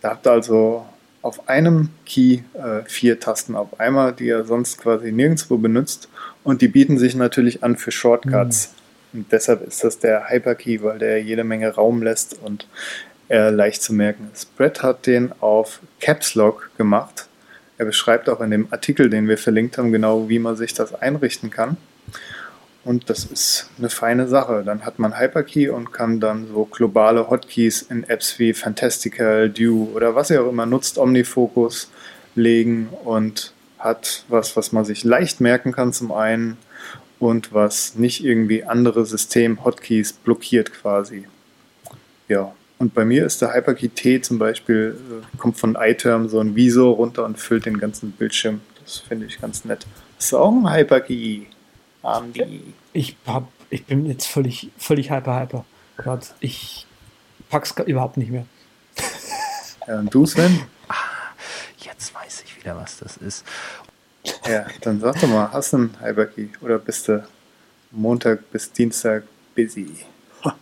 Da 0.00 0.10
habt 0.10 0.26
ihr 0.26 0.32
also 0.32 0.86
auf 1.24 1.48
einem 1.48 1.88
Key 2.04 2.40
äh, 2.52 2.82
vier 2.84 3.18
Tasten 3.18 3.56
auf 3.56 3.80
einmal, 3.80 4.12
die 4.12 4.26
ihr 4.26 4.44
sonst 4.44 4.76
quasi 4.78 5.10
nirgendwo 5.10 5.56
benutzt. 5.56 6.08
Und 6.42 6.60
die 6.60 6.68
bieten 6.68 6.98
sich 6.98 7.14
natürlich 7.14 7.62
an 7.64 7.76
für 7.76 7.90
Shortcuts. 7.90 8.74
Und 9.14 9.32
deshalb 9.32 9.66
ist 9.66 9.82
das 9.82 9.98
der 9.98 10.28
Hyperkey, 10.28 10.82
weil 10.82 10.98
der 10.98 11.22
jede 11.22 11.42
Menge 11.42 11.70
Raum 11.70 12.02
lässt 12.02 12.36
und 12.42 12.68
er 13.28 13.50
leicht 13.50 13.82
zu 13.82 13.94
merken 13.94 14.28
ist. 14.34 14.54
Brett 14.56 14.82
hat 14.82 15.06
den 15.06 15.32
auf 15.40 15.80
Caps 15.98 16.34
Lock 16.34 16.70
gemacht. 16.76 17.26
Er 17.78 17.86
beschreibt 17.86 18.28
auch 18.28 18.42
in 18.42 18.50
dem 18.50 18.68
Artikel, 18.70 19.08
den 19.08 19.26
wir 19.26 19.38
verlinkt 19.38 19.78
haben, 19.78 19.92
genau, 19.92 20.28
wie 20.28 20.38
man 20.38 20.56
sich 20.56 20.74
das 20.74 20.94
einrichten 20.94 21.48
kann. 21.48 21.78
Und 22.84 23.08
das 23.08 23.24
ist 23.24 23.70
eine 23.78 23.88
feine 23.88 24.28
Sache. 24.28 24.62
Dann 24.64 24.84
hat 24.84 24.98
man 24.98 25.18
Hyperkey 25.18 25.70
und 25.70 25.92
kann 25.92 26.20
dann 26.20 26.48
so 26.48 26.66
globale 26.66 27.30
Hotkeys 27.30 27.82
in 27.82 28.04
Apps 28.04 28.38
wie 28.38 28.52
Fantastical, 28.52 29.48
Dew 29.48 29.88
oder 29.94 30.14
was 30.14 30.30
ihr 30.30 30.42
auch 30.42 30.50
immer 30.50 30.66
nutzt, 30.66 30.98
Omnifocus 30.98 31.90
legen 32.34 32.88
und 33.04 33.52
hat 33.78 34.24
was, 34.28 34.56
was 34.56 34.72
man 34.72 34.84
sich 34.84 35.04
leicht 35.04 35.40
merken 35.40 35.72
kann 35.72 35.92
zum 35.92 36.12
einen 36.12 36.58
und 37.18 37.54
was 37.54 37.94
nicht 37.94 38.24
irgendwie 38.24 38.64
andere 38.64 39.06
System-Hotkeys 39.06 40.12
blockiert 40.12 40.72
quasi. 40.72 41.26
Ja, 42.28 42.52
und 42.78 42.92
bei 42.92 43.04
mir 43.04 43.24
ist 43.24 43.40
der 43.40 43.54
Hyperkey 43.54 43.88
T 43.88 44.20
zum 44.20 44.38
Beispiel, 44.38 44.96
äh, 45.10 45.38
kommt 45.38 45.58
von 45.58 45.76
iTerm 45.78 46.28
so 46.28 46.40
ein 46.40 46.56
Visor 46.56 46.96
runter 46.96 47.24
und 47.24 47.38
füllt 47.38 47.66
den 47.66 47.78
ganzen 47.78 48.12
Bildschirm. 48.12 48.60
Das 48.82 48.98
finde 48.98 49.26
ich 49.26 49.40
ganz 49.40 49.64
nett. 49.64 49.86
Das 50.16 50.26
ist 50.26 50.34
ein 52.04 52.24
Hyperkey. 52.28 52.42
Andi. 52.42 52.74
Ich, 52.92 53.16
hab, 53.26 53.48
ich 53.70 53.84
bin 53.86 54.06
jetzt 54.06 54.26
völlig, 54.26 54.70
völlig 54.78 55.10
hyper, 55.10 55.40
hyper. 55.40 55.64
Grad. 55.96 56.34
Ich 56.40 56.86
pack's 57.50 57.74
überhaupt 57.86 58.16
nicht 58.16 58.30
mehr. 58.30 58.46
Ja, 59.86 59.98
und 59.98 60.14
du, 60.14 60.24
Sven? 60.24 60.62
Jetzt 61.76 62.14
weiß 62.14 62.44
ich 62.46 62.56
wieder, 62.56 62.74
was 62.74 62.96
das 63.00 63.18
ist. 63.18 63.44
Ja, 64.48 64.64
dann 64.80 64.98
sag 64.98 65.20
doch 65.20 65.28
mal, 65.28 65.52
hast 65.52 65.74
du 65.74 65.76
einen 65.76 65.96
Hyperkey 66.00 66.48
oder 66.62 66.78
bist 66.78 67.06
du 67.08 67.22
Montag 67.90 68.50
bis 68.50 68.72
Dienstag 68.72 69.24
busy? 69.54 69.88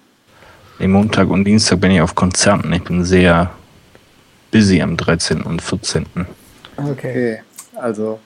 Nee, 0.80 0.88
Montag 0.88 1.28
und 1.28 1.44
Dienstag 1.44 1.78
bin 1.80 1.92
ich 1.92 2.00
auf 2.00 2.16
Konzerten. 2.16 2.72
Ich 2.72 2.82
bin 2.82 3.04
sehr 3.04 3.54
busy 4.50 4.82
am 4.82 4.96
13. 4.96 5.42
und 5.42 5.62
14. 5.62 6.04
Okay. 6.76 6.90
Okay, 6.90 7.42
also 7.76 8.18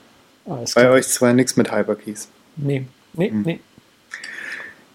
Alles 0.49 0.73
bei 0.73 0.82
klar. 0.82 0.92
euch 0.94 1.08
zwei 1.08 1.35
nichts 1.35 1.56
mit 1.56 1.70
Hyperkeys. 1.70 2.28
Nee, 2.56 2.87
nee, 3.16 3.30
Hm. 3.30 3.42
nee. 3.42 3.61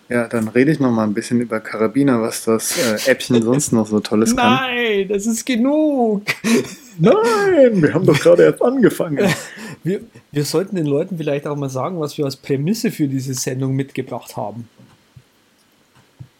Ja, 0.10 0.28
dann 0.28 0.50
rede 0.50 0.72
ich 0.72 0.80
noch 0.82 0.92
mal 0.92 1.06
ein 1.06 1.14
bisschen 1.14 1.40
über 1.40 1.62
Karabiner, 1.62 2.22
was 2.22 2.44
das 2.44 2.78
äh, 2.78 3.10
Äppchen 3.12 3.42
sonst 3.44 3.72
noch 3.72 3.88
so 3.88 4.02
Tolles 4.02 4.36
kann. 4.36 4.56
Nein, 4.56 5.08
das 5.08 5.26
ist 5.26 5.46
genug. 5.46 6.24
Nein, 7.00 7.82
wir 7.82 7.94
haben 7.94 8.06
doch 8.06 8.20
gerade 8.20 8.44
erst 8.44 8.62
angefangen. 8.62 9.20
Wir, 9.84 10.02
wir 10.32 10.46
sollten 10.46 10.76
den 10.76 10.86
Leuten 10.86 11.18
vielleicht 11.18 11.48
auch 11.48 11.56
mal 11.56 11.68
sagen, 11.70 12.00
was 12.00 12.16
wir 12.16 12.26
als 12.26 12.36
Prämisse 12.36 12.92
für 12.92 13.08
diese 13.08 13.34
Sendung 13.34 13.76
mitgebracht 13.76 14.38
haben. 14.38 14.70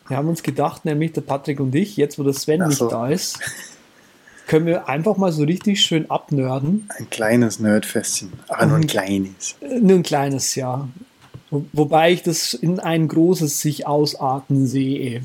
Wir 0.08 0.18
haben 0.18 0.28
uns 0.28 0.44
gedacht, 0.44 0.86
nämlich 0.86 1.14
der 1.14 1.22
Patrick 1.22 1.60
und 1.60 1.74
ich, 1.74 1.98
jetzt 1.98 2.20
wo 2.20 2.24
der 2.24 2.34
Sven 2.34 2.62
Ach 2.62 2.68
nicht 2.68 2.78
so. 2.78 2.88
da 2.88 3.08
ist, 3.08 3.40
können 4.46 4.68
wir 4.68 4.88
einfach 4.88 5.18
mal 5.18 5.32
so 5.32 5.44
richtig 5.44 5.82
schön 5.82 6.12
abnörden. 6.12 6.88
Ein 7.00 7.10
kleines 7.10 7.60
Nerdfestchen, 7.60 8.32
aber 8.48 8.68
nur 8.68 8.78
ein 8.78 8.86
kleines. 8.86 9.56
Nur 9.82 9.98
ein 9.98 10.04
kleines, 10.04 10.54
ja. 10.54 10.88
Wo, 11.52 11.66
wobei 11.74 12.14
ich 12.14 12.24
das 12.24 12.54
in 12.54 12.80
ein 12.80 13.08
großes 13.08 13.62
sich 13.62 13.86
ausarten 13.86 14.66
sehe. 14.66 15.22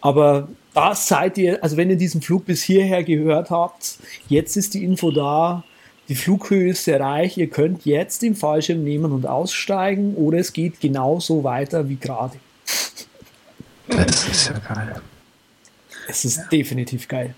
Aber 0.00 0.48
da 0.72 0.94
seid 0.94 1.36
ihr, 1.38 1.62
also 1.62 1.76
wenn 1.76 1.90
ihr 1.90 1.96
diesen 1.96 2.22
Flug 2.22 2.46
bis 2.46 2.62
hierher 2.62 3.02
gehört 3.02 3.50
habt, 3.50 3.98
jetzt 4.28 4.56
ist 4.56 4.74
die 4.74 4.84
Info 4.84 5.10
da. 5.10 5.64
Die 6.08 6.14
Flughöhe 6.14 6.70
ist 6.70 6.86
erreicht. 6.86 7.36
Ihr 7.36 7.50
könnt 7.50 7.84
jetzt 7.84 8.22
den 8.22 8.36
Fallschirm 8.36 8.84
nehmen 8.84 9.10
und 9.10 9.26
aussteigen 9.26 10.14
oder 10.14 10.38
es 10.38 10.52
geht 10.52 10.80
genauso 10.80 11.42
weiter 11.42 11.88
wie 11.88 11.96
gerade. 11.96 12.36
Das 13.88 14.28
ist 14.28 14.48
ja 14.48 14.58
geil. 14.58 15.00
Es 16.08 16.24
ist 16.24 16.40
definitiv 16.52 17.08
geil. 17.08 17.34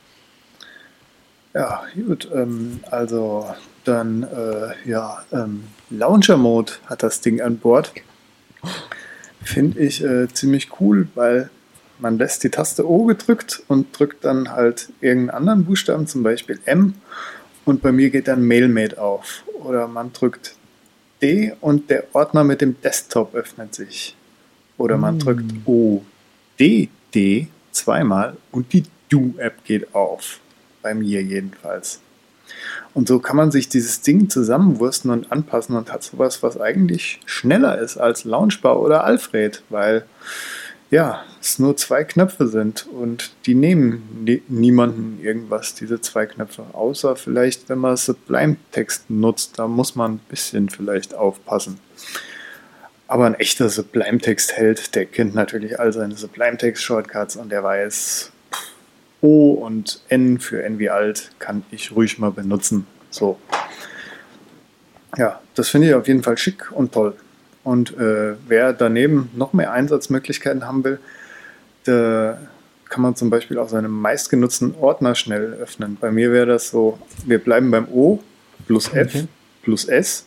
Ja, 1.54 1.82
gut. 2.06 2.28
Ähm, 2.34 2.80
also 2.90 3.46
dann, 3.84 4.24
äh, 4.24 4.88
ja, 4.88 5.24
ähm, 5.32 5.64
Launcher-Mode 5.90 6.72
hat 6.86 7.02
das 7.02 7.20
Ding 7.20 7.40
an 7.40 7.58
Bord. 7.58 7.92
Finde 9.42 9.80
ich 9.80 10.02
äh, 10.02 10.28
ziemlich 10.28 10.80
cool, 10.80 11.08
weil 11.14 11.50
man 11.98 12.18
lässt 12.18 12.44
die 12.44 12.50
Taste 12.50 12.88
O 12.88 13.04
gedrückt 13.04 13.62
und 13.68 13.98
drückt 13.98 14.24
dann 14.24 14.50
halt 14.50 14.88
irgendeinen 15.00 15.36
anderen 15.36 15.64
Buchstaben, 15.64 16.06
zum 16.06 16.22
Beispiel 16.22 16.60
M. 16.64 16.94
Und 17.64 17.82
bei 17.82 17.92
mir 17.92 18.10
geht 18.10 18.28
dann 18.28 18.46
MailMate 18.46 19.00
auf. 19.00 19.44
Oder 19.64 19.88
man 19.88 20.12
drückt 20.12 20.54
D 21.20 21.52
und 21.60 21.90
der 21.90 22.04
Ordner 22.12 22.44
mit 22.44 22.60
dem 22.60 22.80
Desktop 22.80 23.34
öffnet 23.34 23.74
sich. 23.74 24.16
Oder 24.76 24.96
man 24.96 25.18
drückt 25.18 25.52
O, 25.66 26.04
D, 26.60 26.88
D 27.14 27.48
zweimal 27.72 28.36
und 28.52 28.72
die 28.72 28.84
Do-App 29.08 29.64
geht 29.64 29.94
auf. 29.94 30.40
Bei 30.82 30.94
mir 30.94 31.22
jedenfalls. 31.22 32.00
Und 32.94 33.08
so 33.08 33.18
kann 33.18 33.36
man 33.36 33.50
sich 33.50 33.68
dieses 33.68 34.00
Ding 34.00 34.28
zusammenwursten 34.30 35.10
und 35.10 35.30
anpassen 35.30 35.76
und 35.76 35.92
hat 35.92 36.02
sowas, 36.02 36.42
was 36.42 36.60
eigentlich 36.60 37.20
schneller 37.26 37.78
ist 37.78 37.96
als 37.96 38.24
Launchbar 38.24 38.80
oder 38.80 39.04
Alfred, 39.04 39.62
weil 39.68 40.04
ja, 40.90 41.22
es 41.40 41.58
nur 41.58 41.76
zwei 41.76 42.02
Knöpfe 42.04 42.48
sind 42.48 42.86
und 42.86 43.32
die 43.44 43.54
nehmen 43.54 44.24
nie- 44.24 44.42
niemanden 44.48 45.22
irgendwas, 45.22 45.74
diese 45.74 46.00
zwei 46.00 46.24
Knöpfe, 46.24 46.64
außer 46.72 47.14
vielleicht, 47.14 47.68
wenn 47.68 47.78
man 47.78 47.96
Sublime-Text 47.96 49.10
nutzt, 49.10 49.58
da 49.58 49.68
muss 49.68 49.94
man 49.96 50.12
ein 50.14 50.20
bisschen 50.30 50.70
vielleicht 50.70 51.14
aufpassen. 51.14 51.78
Aber 53.06 53.26
ein 53.26 53.34
echter 53.34 53.68
Sublime-Text-Held, 53.68 54.94
der 54.94 55.06
kennt 55.06 55.34
natürlich 55.34 55.78
all 55.78 55.92
seine 55.92 56.16
Sublime-Text-Shortcuts 56.16 57.36
und 57.36 57.50
der 57.50 57.62
weiß, 57.62 58.32
O 59.20 59.52
und 59.52 60.00
N 60.08 60.38
für 60.38 60.62
N 60.62 60.78
wie 60.78 60.90
alt 60.90 61.30
kann 61.38 61.64
ich 61.70 61.92
ruhig 61.92 62.18
mal 62.18 62.30
benutzen. 62.30 62.86
So. 63.10 63.38
Ja, 65.16 65.40
das 65.54 65.68
finde 65.70 65.88
ich 65.88 65.94
auf 65.94 66.06
jeden 66.06 66.22
Fall 66.22 66.38
schick 66.38 66.70
und 66.72 66.92
toll. 66.92 67.14
Und 67.64 67.96
äh, 67.98 68.34
wer 68.46 68.72
daneben 68.72 69.30
noch 69.34 69.52
mehr 69.52 69.72
Einsatzmöglichkeiten 69.72 70.66
haben 70.66 70.84
will, 70.84 71.00
da 71.84 72.38
kann 72.88 73.02
man 73.02 73.16
zum 73.16 73.30
Beispiel 73.30 73.58
auch 73.58 73.68
seine 73.68 73.88
meistgenutzten 73.88 74.74
Ordner 74.80 75.14
schnell 75.14 75.54
öffnen. 75.54 75.96
Bei 76.00 76.10
mir 76.10 76.32
wäre 76.32 76.46
das 76.46 76.70
so, 76.70 76.98
wir 77.26 77.38
bleiben 77.38 77.70
beim 77.70 77.88
O 77.92 78.22
plus 78.66 78.88
F 78.92 79.14
Okay. 79.14 79.28
plus 79.62 79.84
S, 79.86 80.26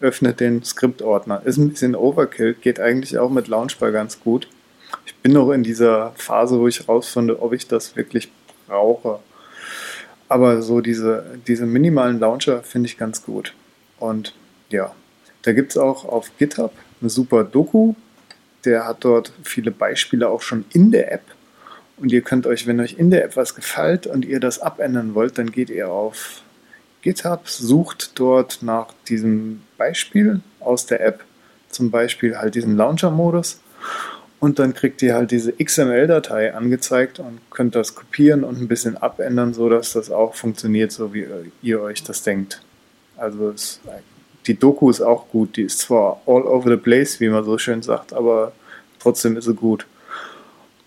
öffnet 0.00 0.40
den 0.40 0.64
Skriptordner. 0.64 1.42
Ist 1.44 1.56
ein 1.56 1.70
bisschen 1.70 1.94
Overkill, 1.94 2.54
geht 2.54 2.80
eigentlich 2.80 3.18
auch 3.18 3.30
mit 3.30 3.48
Launchbar 3.48 3.92
ganz 3.92 4.20
gut. 4.20 4.48
Ich 5.06 5.14
bin 5.16 5.32
noch 5.32 5.50
in 5.52 5.62
dieser 5.62 6.12
Phase, 6.16 6.58
wo 6.58 6.68
ich 6.68 6.88
rausfinde, 6.88 7.40
ob 7.40 7.52
ich 7.52 7.66
das 7.66 7.96
wirklich 7.96 8.30
brauche. 8.66 9.20
Aber 10.28 10.62
so 10.62 10.80
diese, 10.80 11.24
diese 11.46 11.66
minimalen 11.66 12.18
Launcher 12.18 12.62
finde 12.62 12.88
ich 12.88 12.98
ganz 12.98 13.22
gut. 13.24 13.54
Und 13.98 14.34
ja, 14.70 14.94
da 15.42 15.52
gibt 15.52 15.72
es 15.72 15.76
auch 15.76 16.04
auf 16.04 16.30
GitHub 16.38 16.72
eine 17.00 17.10
super 17.10 17.44
Doku. 17.44 17.94
Der 18.64 18.86
hat 18.86 19.04
dort 19.04 19.32
viele 19.42 19.70
Beispiele 19.70 20.28
auch 20.28 20.42
schon 20.42 20.64
in 20.72 20.90
der 20.90 21.12
App. 21.12 21.22
Und 21.98 22.10
ihr 22.12 22.22
könnt 22.22 22.46
euch, 22.46 22.66
wenn 22.66 22.80
euch 22.80 22.94
in 22.94 23.10
der 23.10 23.24
App 23.24 23.36
was 23.36 23.54
gefällt 23.54 24.06
und 24.06 24.24
ihr 24.24 24.40
das 24.40 24.58
abändern 24.58 25.14
wollt, 25.14 25.38
dann 25.38 25.52
geht 25.52 25.70
ihr 25.70 25.90
auf 25.90 26.42
GitHub, 27.02 27.48
sucht 27.48 28.12
dort 28.18 28.62
nach 28.62 28.88
diesem 29.08 29.62
Beispiel 29.76 30.40
aus 30.60 30.86
der 30.86 31.04
App, 31.04 31.24
zum 31.68 31.90
Beispiel 31.90 32.38
halt 32.38 32.54
diesen 32.54 32.76
Launcher-Modus. 32.76 33.60
Und 34.42 34.58
dann 34.58 34.74
kriegt 34.74 35.00
ihr 35.02 35.14
halt 35.14 35.30
diese 35.30 35.52
XML-Datei 35.52 36.52
angezeigt 36.52 37.20
und 37.20 37.38
könnt 37.50 37.76
das 37.76 37.94
kopieren 37.94 38.42
und 38.42 38.60
ein 38.60 38.66
bisschen 38.66 38.96
abändern, 38.96 39.54
sodass 39.54 39.92
das 39.92 40.10
auch 40.10 40.34
funktioniert, 40.34 40.90
so 40.90 41.14
wie 41.14 41.28
ihr 41.62 41.80
euch 41.80 42.02
das 42.02 42.24
denkt. 42.24 42.60
Also 43.16 43.50
es 43.50 43.78
die 44.48 44.58
Doku 44.58 44.90
ist 44.90 45.00
auch 45.00 45.28
gut. 45.28 45.56
Die 45.56 45.62
ist 45.62 45.78
zwar 45.78 46.20
all 46.26 46.42
over 46.42 46.68
the 46.68 46.76
place, 46.76 47.20
wie 47.20 47.28
man 47.28 47.44
so 47.44 47.56
schön 47.56 47.82
sagt, 47.82 48.12
aber 48.12 48.50
trotzdem 48.98 49.36
ist 49.36 49.44
sie 49.44 49.54
gut. 49.54 49.86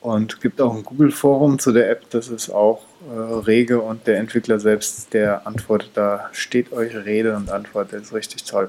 Und 0.02 0.42
gibt 0.42 0.60
auch 0.60 0.76
ein 0.76 0.84
Google-Forum 0.84 1.58
zu 1.58 1.72
der 1.72 1.90
App, 1.90 2.10
das 2.10 2.28
ist 2.28 2.50
auch 2.50 2.82
äh, 3.10 3.36
rege 3.46 3.80
und 3.80 4.06
der 4.06 4.18
Entwickler 4.18 4.60
selbst, 4.60 5.14
der 5.14 5.48
antwortet 5.48 5.92
da, 5.94 6.30
steht 6.34 6.74
euch 6.74 6.94
Rede 6.94 7.38
und 7.38 7.50
Antwort, 7.50 7.94
das 7.94 8.02
ist 8.02 8.14
richtig 8.14 8.44
toll. 8.44 8.68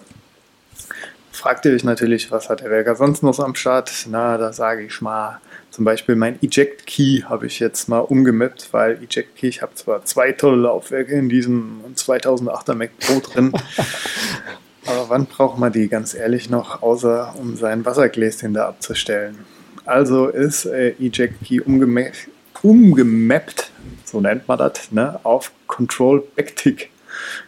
Fragt 1.36 1.66
ihr 1.66 1.74
euch 1.74 1.84
natürlich, 1.84 2.30
was 2.30 2.48
hat 2.48 2.62
der 2.62 2.70
Werker 2.70 2.96
sonst 2.96 3.22
noch 3.22 3.38
am 3.40 3.54
Start? 3.54 4.06
Na, 4.08 4.38
da 4.38 4.54
sage 4.54 4.84
ich 4.86 5.02
mal, 5.02 5.38
zum 5.70 5.84
Beispiel 5.84 6.16
mein 6.16 6.38
Eject 6.42 6.86
Key 6.86 7.24
habe 7.24 7.46
ich 7.46 7.60
jetzt 7.60 7.90
mal 7.90 7.98
umgemappt, 7.98 8.68
weil 8.72 8.94
Eject 9.02 9.36
Key, 9.36 9.48
ich 9.48 9.60
habe 9.60 9.74
zwar 9.74 10.02
zwei 10.06 10.32
tolle 10.32 10.62
Laufwerke 10.62 11.12
in 11.12 11.28
diesem 11.28 11.82
2008er 11.94 12.74
Mac 12.74 12.98
Pro 12.98 13.20
drin, 13.20 13.52
aber 14.86 15.10
wann 15.10 15.26
braucht 15.26 15.58
man 15.58 15.70
die 15.72 15.88
ganz 15.88 16.14
ehrlich 16.14 16.48
noch, 16.48 16.80
außer 16.80 17.34
um 17.38 17.54
sein 17.54 17.84
Wassergläschen 17.84 18.54
da 18.54 18.68
abzustellen? 18.68 19.36
Also 19.84 20.28
ist 20.28 20.64
äh, 20.64 20.94
Eject 20.98 21.44
Key 21.44 21.60
umgema 21.60 22.00
umgemappt, 22.62 23.72
so 24.06 24.22
nennt 24.22 24.48
man 24.48 24.56
das, 24.56 24.90
ne, 24.90 25.20
auf 25.22 25.52
Control 25.66 26.24
Backtick. 26.34 26.88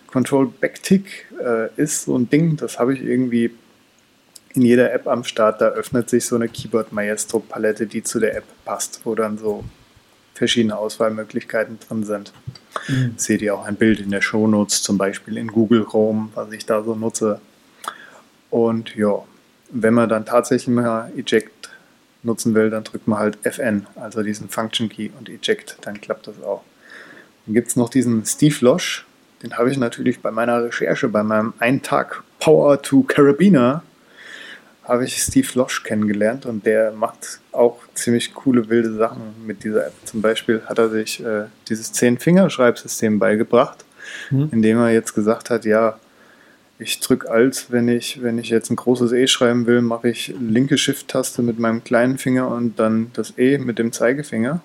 Control 0.08 0.46
Backtick 0.46 1.26
äh, 1.42 1.68
ist 1.80 2.02
so 2.02 2.18
ein 2.18 2.28
Ding, 2.28 2.58
das 2.58 2.78
habe 2.78 2.92
ich 2.92 3.02
irgendwie 3.02 3.50
in 4.58 4.64
jeder 4.64 4.92
App 4.92 5.06
am 5.06 5.22
Start, 5.22 5.60
da 5.60 5.68
öffnet 5.68 6.10
sich 6.10 6.26
so 6.26 6.34
eine 6.34 6.48
Keyboard 6.48 6.92
Maestro 6.92 7.38
Palette, 7.38 7.86
die 7.86 8.02
zu 8.02 8.18
der 8.18 8.36
App 8.36 8.44
passt, 8.64 9.00
wo 9.04 9.14
dann 9.14 9.38
so 9.38 9.62
verschiedene 10.34 10.76
Auswahlmöglichkeiten 10.76 11.78
drin 11.78 12.02
sind. 12.02 12.32
Mhm. 12.88 13.14
Seht 13.16 13.40
ihr 13.40 13.54
auch 13.54 13.64
ein 13.64 13.76
Bild 13.76 14.00
in 14.00 14.10
der 14.10 14.20
Shownotes, 14.20 14.82
zum 14.82 14.98
Beispiel 14.98 15.36
in 15.36 15.46
Google 15.46 15.84
Chrome, 15.84 16.30
was 16.34 16.50
ich 16.50 16.66
da 16.66 16.82
so 16.82 16.96
nutze. 16.96 17.40
Und 18.50 18.96
ja, 18.96 19.22
wenn 19.70 19.94
man 19.94 20.08
dann 20.08 20.26
tatsächlich 20.26 20.74
mal 20.74 21.12
Eject 21.16 21.70
nutzen 22.24 22.54
will, 22.56 22.70
dann 22.70 22.82
drückt 22.82 23.06
man 23.06 23.20
halt 23.20 23.38
FN, 23.44 23.86
also 23.94 24.24
diesen 24.24 24.48
Function 24.48 24.88
Key 24.88 25.10
und 25.16 25.28
Eject, 25.28 25.78
dann 25.82 26.00
klappt 26.00 26.26
das 26.26 26.42
auch. 26.42 26.64
Dann 27.46 27.54
gibt 27.54 27.68
es 27.68 27.76
noch 27.76 27.90
diesen 27.90 28.24
Steve 28.26 28.56
Losch, 28.60 29.06
den 29.44 29.56
habe 29.56 29.70
ich 29.70 29.78
natürlich 29.78 30.20
bei 30.20 30.32
meiner 30.32 30.64
Recherche, 30.64 31.08
bei 31.08 31.22
meinem 31.22 31.54
Ein-Tag 31.60 32.24
Power 32.40 32.82
to 32.82 33.04
Carabiner 33.04 33.84
habe 34.88 35.04
ich 35.04 35.18
Steve 35.18 35.46
Losch 35.54 35.84
kennengelernt 35.84 36.46
und 36.46 36.64
der 36.64 36.92
macht 36.92 37.40
auch 37.52 37.78
ziemlich 37.94 38.32
coole, 38.32 38.70
wilde 38.70 38.94
Sachen 38.94 39.34
mit 39.46 39.62
dieser 39.62 39.86
App. 39.86 39.92
Zum 40.04 40.22
Beispiel 40.22 40.62
hat 40.64 40.78
er 40.78 40.88
sich 40.88 41.22
äh, 41.22 41.44
dieses 41.68 41.92
Zehn-Finger-Schreibsystem 41.92 43.18
beigebracht, 43.18 43.84
mhm. 44.30 44.48
indem 44.50 44.78
er 44.78 44.90
jetzt 44.90 45.14
gesagt 45.14 45.50
hat, 45.50 45.66
ja, 45.66 45.98
ich 46.78 47.00
drücke 47.00 47.30
Alt, 47.30 47.66
wenn 47.68 47.88
ich, 47.88 48.22
wenn 48.22 48.38
ich 48.38 48.48
jetzt 48.48 48.70
ein 48.70 48.76
großes 48.76 49.12
E 49.12 49.26
schreiben 49.26 49.66
will, 49.66 49.82
mache 49.82 50.08
ich 50.08 50.34
linke 50.40 50.78
Shift-Taste 50.78 51.42
mit 51.42 51.58
meinem 51.58 51.84
kleinen 51.84 52.16
Finger 52.16 52.48
und 52.48 52.78
dann 52.78 53.10
das 53.12 53.36
E 53.36 53.58
mit 53.58 53.78
dem 53.78 53.92
Zeigefinger. 53.92 54.62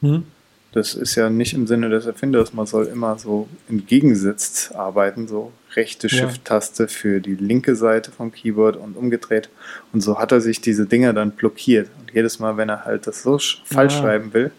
Mhm. 0.00 0.24
Das 0.72 0.94
ist 0.94 1.16
ja 1.16 1.30
nicht 1.30 1.52
im 1.52 1.66
Sinne 1.66 1.88
des 1.88 2.06
Erfinders, 2.06 2.52
man 2.52 2.66
soll 2.66 2.86
immer 2.86 3.18
so 3.18 3.48
entgegengesetzt 3.68 4.74
arbeiten, 4.74 5.26
so 5.26 5.52
rechte 5.74 6.08
Shift-Taste 6.08 6.86
für 6.86 7.20
die 7.20 7.34
linke 7.34 7.74
Seite 7.74 8.12
vom 8.12 8.30
Keyboard 8.30 8.76
und 8.76 8.96
umgedreht. 8.96 9.48
Und 9.92 10.00
so 10.00 10.18
hat 10.18 10.30
er 10.30 10.40
sich 10.40 10.60
diese 10.60 10.86
Dinger 10.86 11.12
dann 11.12 11.32
blockiert. 11.32 11.90
Und 11.98 12.12
jedes 12.12 12.38
Mal, 12.38 12.56
wenn 12.56 12.68
er 12.68 12.84
halt 12.84 13.08
das 13.08 13.22
so 13.22 13.38
falsch 13.64 13.94
ah. 13.94 14.00
schreiben 14.00 14.32
will, 14.32 14.52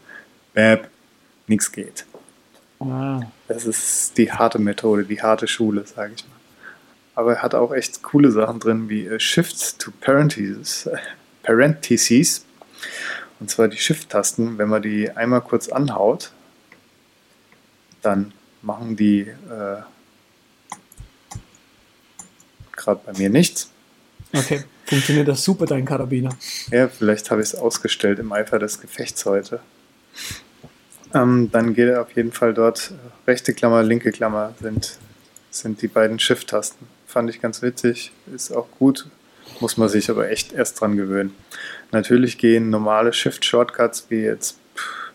bäb, 0.53 0.87
nichts 1.47 1.71
geht. 1.71 2.05
Ah. 2.81 3.21
Das 3.47 3.65
ist 3.65 4.17
die 4.17 4.31
harte 4.31 4.59
Methode, 4.59 5.05
die 5.05 5.21
harte 5.21 5.47
Schule, 5.47 5.85
sage 5.85 6.13
ich 6.15 6.25
mal. 6.25 6.35
Aber 7.15 7.35
er 7.35 7.43
hat 7.43 7.55
auch 7.55 7.73
echt 7.73 8.03
coole 8.03 8.31
Sachen 8.31 8.59
drin, 8.59 8.89
wie 8.89 9.05
äh, 9.05 9.19
Shifts 9.19 9.77
to 9.77 9.91
Parentheses. 10.01 10.89
Parentheses 11.43 12.45
und 13.41 13.49
zwar 13.49 13.67
die 13.67 13.77
Shift-Tasten, 13.77 14.59
wenn 14.59 14.69
man 14.69 14.83
die 14.83 15.09
einmal 15.09 15.41
kurz 15.41 15.67
anhaut, 15.67 16.31
dann 18.03 18.33
machen 18.61 18.95
die 18.95 19.21
äh, 19.21 19.81
gerade 22.71 23.01
bei 23.03 23.17
mir 23.17 23.31
nichts. 23.31 23.71
Okay, 24.31 24.63
funktioniert 24.85 25.27
das 25.27 25.43
super, 25.43 25.65
dein 25.65 25.85
Karabiner. 25.85 26.29
Ja, 26.69 26.87
vielleicht 26.87 27.31
habe 27.31 27.41
ich 27.41 27.47
es 27.47 27.55
ausgestellt 27.55 28.19
im 28.19 28.31
Eifer 28.31 28.59
des 28.59 28.79
Gefechts 28.79 29.25
heute. 29.25 29.59
Ähm, 31.13 31.49
dann 31.51 31.73
geht 31.73 31.89
er 31.89 32.03
auf 32.03 32.11
jeden 32.15 32.31
Fall 32.31 32.53
dort, 32.53 32.93
rechte 33.25 33.55
Klammer, 33.55 33.81
linke 33.81 34.11
Klammer 34.11 34.53
sind, 34.61 34.99
sind 35.49 35.81
die 35.81 35.87
beiden 35.87 36.19
Shift-Tasten. 36.19 36.87
Fand 37.07 37.29
ich 37.31 37.41
ganz 37.41 37.63
witzig, 37.63 38.11
ist 38.33 38.51
auch 38.51 38.67
gut, 38.77 39.09
muss 39.59 39.77
man 39.77 39.89
sich 39.89 40.09
aber 40.09 40.29
echt 40.29 40.53
erst 40.53 40.81
dran 40.81 40.97
gewöhnen. 40.97 41.35
Natürlich 41.91 42.37
gehen 42.37 42.69
normale 42.69 43.13
Shift-Shortcuts 43.13 44.05
wie 44.09 44.21
jetzt 44.21 44.57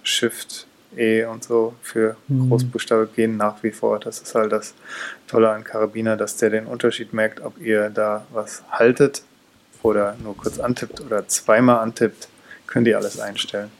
Shift 0.02 0.66
E 0.96 1.24
und 1.24 1.44
so 1.44 1.74
für 1.82 2.16
mhm. 2.28 2.48
Großbuchstabe 2.48 3.08
gehen 3.14 3.36
nach 3.36 3.62
wie 3.62 3.70
vor. 3.70 3.98
Das 4.00 4.20
ist 4.20 4.34
halt 4.34 4.52
das 4.52 4.74
Tolle 5.26 5.50
an 5.50 5.64
Karabiner, 5.64 6.16
dass 6.16 6.36
der 6.36 6.50
den 6.50 6.66
Unterschied 6.66 7.12
merkt, 7.12 7.40
ob 7.40 7.58
ihr 7.60 7.90
da 7.90 8.26
was 8.32 8.62
haltet 8.70 9.22
oder 9.82 10.16
nur 10.22 10.36
kurz 10.36 10.58
antippt 10.58 11.00
oder 11.00 11.28
zweimal 11.28 11.78
antippt, 11.78 12.28
könnt 12.66 12.88
ihr 12.88 12.96
alles 12.96 13.20
einstellen. 13.20 13.70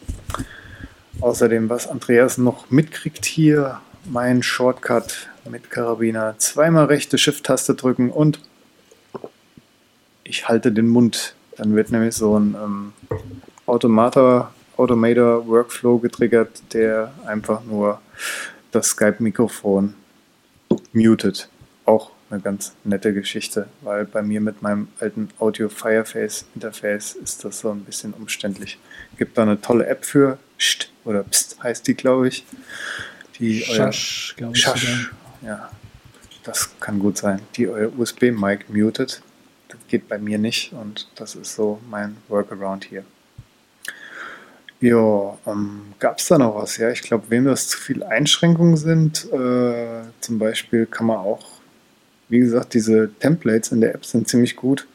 Außerdem, 1.20 1.70
was 1.70 1.88
Andreas 1.88 2.36
noch 2.38 2.70
mitkriegt 2.70 3.24
hier, 3.24 3.80
mein 4.04 4.42
Shortcut 4.42 5.28
mit 5.50 5.70
Karabiner. 5.70 6.34
Zweimal 6.38 6.86
rechte 6.86 7.18
Shift-Taste 7.18 7.74
drücken 7.74 8.10
und 8.10 8.40
ich 10.28 10.48
halte 10.48 10.72
den 10.72 10.88
Mund 10.88 11.34
dann 11.56 11.74
wird 11.74 11.90
nämlich 11.90 12.14
so 12.14 12.38
ein 12.38 12.54
ähm, 12.54 12.92
Automator, 13.66 14.52
Automator 14.76 15.46
Workflow 15.46 15.98
getriggert, 15.98 16.62
der 16.72 17.12
einfach 17.26 17.64
nur 17.64 18.00
das 18.72 18.88
Skype-Mikrofon 18.88 19.94
mutet. 20.92 21.48
Auch 21.86 22.10
eine 22.28 22.40
ganz 22.40 22.74
nette 22.84 23.14
Geschichte, 23.14 23.68
weil 23.80 24.04
bei 24.04 24.22
mir 24.22 24.40
mit 24.40 24.60
meinem 24.60 24.88
alten 25.00 25.30
Audio 25.38 25.68
Fireface 25.68 26.44
Interface 26.54 27.14
ist 27.14 27.44
das 27.44 27.60
so 27.60 27.70
ein 27.70 27.84
bisschen 27.84 28.12
umständlich. 28.12 28.78
Gibt 29.16 29.38
da 29.38 29.42
eine 29.42 29.60
tolle 29.60 29.86
App 29.86 30.04
für, 30.04 30.38
Sht 30.58 30.90
oder 31.04 31.22
Pst 31.22 31.62
heißt 31.62 31.86
die, 31.86 31.94
glaube 31.94 32.28
ich. 32.28 32.44
Die 33.38 33.60
Schasch, 33.60 34.34
glaube 34.36 34.56
ich. 34.56 34.62
Schasch, 34.62 35.12
ja. 35.42 35.70
Das 36.42 36.70
kann 36.80 36.98
gut 36.98 37.18
sein. 37.18 37.40
Die 37.56 37.66
euer 37.66 37.90
USB-Mic 37.98 38.66
mutet 38.68 39.22
das 39.68 39.78
geht 39.88 40.08
bei 40.08 40.18
mir 40.18 40.38
nicht 40.38 40.72
und 40.72 41.08
das 41.16 41.34
ist 41.34 41.54
so 41.54 41.80
mein 41.90 42.16
Workaround 42.28 42.84
hier. 42.84 43.04
Ja, 44.80 45.38
ähm, 45.46 45.94
gab 45.98 46.18
es 46.18 46.26
da 46.26 46.36
noch 46.36 46.54
was? 46.54 46.76
Ja, 46.76 46.90
ich 46.90 47.00
glaube, 47.00 47.24
wenn 47.28 47.46
das 47.46 47.68
zu 47.68 47.78
viele 47.78 48.06
Einschränkungen 48.06 48.76
sind, 48.76 49.24
äh, 49.32 50.02
zum 50.20 50.38
Beispiel 50.38 50.84
kann 50.86 51.06
man 51.06 51.16
auch, 51.16 51.46
wie 52.28 52.40
gesagt, 52.40 52.74
diese 52.74 53.10
Templates 53.20 53.72
in 53.72 53.80
der 53.80 53.94
App 53.94 54.04
sind 54.04 54.28
ziemlich 54.28 54.54
gut. 54.54 54.86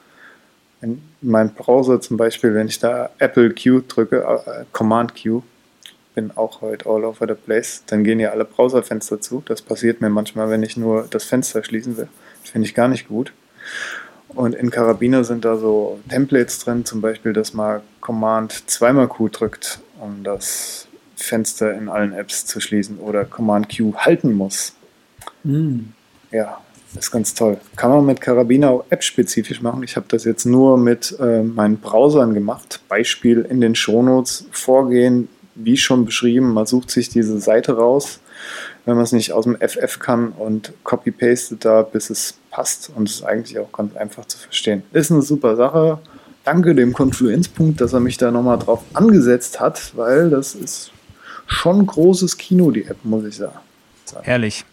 In 0.81 1.01
meinem 1.21 1.53
Browser 1.53 1.99
zum 1.99 2.17
Beispiel, 2.17 2.53
wenn 2.53 2.67
ich 2.67 2.79
da 2.79 3.09
Apple 3.17 3.53
Q 3.55 3.81
drücke, 3.87 4.17
äh, 4.17 4.65
Command 4.71 5.13
Q, 5.21 5.41
bin 6.13 6.31
auch 6.35 6.61
heute 6.61 6.87
all 6.87 7.03
over 7.03 7.27
the 7.27 7.33
place, 7.33 7.83
dann 7.87 8.03
gehen 8.03 8.19
ja 8.19 8.31
alle 8.31 8.45
Browserfenster 8.45 9.19
zu. 9.21 9.41
Das 9.45 9.61
passiert 9.61 10.01
mir 10.01 10.09
manchmal, 10.09 10.49
wenn 10.49 10.61
ich 10.61 10.77
nur 10.77 11.07
das 11.09 11.23
Fenster 11.23 11.63
schließen 11.63 11.97
will. 11.97 12.07
Das 12.41 12.51
finde 12.51 12.67
ich 12.67 12.75
gar 12.75 12.87
nicht 12.87 13.07
gut. 13.07 13.33
Und 14.35 14.55
in 14.55 14.69
Karabiner 14.69 15.23
sind 15.23 15.45
da 15.45 15.57
so 15.57 15.99
Templates 16.09 16.59
drin, 16.59 16.85
zum 16.85 17.01
Beispiel, 17.01 17.33
dass 17.33 17.53
man 17.53 17.81
Command 17.99 18.69
zweimal 18.69 19.07
Q 19.07 19.29
drückt, 19.29 19.79
um 19.99 20.23
das 20.23 20.87
Fenster 21.15 21.73
in 21.73 21.89
allen 21.89 22.13
Apps 22.13 22.45
zu 22.45 22.59
schließen 22.59 22.97
oder 22.97 23.25
Command 23.25 23.75
Q 23.75 23.93
halten 23.95 24.33
muss. 24.33 24.73
Mm. 25.43 25.79
Ja, 26.31 26.59
ist 26.97 27.11
ganz 27.11 27.33
toll. 27.33 27.57
Kann 27.75 27.91
man 27.91 28.05
mit 28.05 28.21
Karabiner 28.21 28.69
auch 28.69 28.85
app-spezifisch 28.89 29.61
machen. 29.61 29.83
Ich 29.83 29.95
habe 29.95 30.07
das 30.09 30.23
jetzt 30.23 30.45
nur 30.45 30.77
mit 30.77 31.15
äh, 31.19 31.43
meinen 31.43 31.77
Browsern 31.77 32.33
gemacht. 32.33 32.81
Beispiel 32.89 33.45
in 33.49 33.61
den 33.61 33.75
Shownotes 33.75 34.45
vorgehen, 34.51 35.29
wie 35.55 35.77
schon 35.77 36.05
beschrieben. 36.05 36.53
Man 36.53 36.65
sucht 36.65 36.91
sich 36.91 37.09
diese 37.09 37.39
Seite 37.39 37.77
raus, 37.77 38.19
wenn 38.85 38.95
man 38.95 39.03
es 39.03 39.11
nicht 39.11 39.31
aus 39.33 39.45
dem 39.45 39.57
FF 39.57 39.99
kann 39.99 40.29
und 40.29 40.73
copy-pastet 40.83 41.63
da, 41.65 41.81
bis 41.83 42.09
es 42.09 42.37
passt 42.51 42.91
und 42.95 43.09
ist 43.09 43.23
eigentlich 43.23 43.57
auch 43.57 43.71
ganz 43.71 43.95
einfach 43.95 44.25
zu 44.25 44.37
verstehen. 44.37 44.83
Ist 44.93 45.11
eine 45.11 45.21
super 45.21 45.55
Sache. 45.55 45.99
Danke 46.43 46.75
dem 46.75 46.93
Confluence-Punkt, 46.93 47.81
dass 47.81 47.93
er 47.93 47.99
mich 47.99 48.17
da 48.17 48.31
nochmal 48.31 48.59
drauf 48.59 48.81
angesetzt 48.93 49.59
hat, 49.59 49.95
weil 49.95 50.29
das 50.29 50.55
ist 50.55 50.91
schon 51.47 51.85
großes 51.85 52.37
Kino, 52.37 52.71
die 52.71 52.85
App, 52.85 52.97
muss 53.03 53.25
ich 53.25 53.37
sagen. 53.37 53.57
Herrlich. 54.21 54.65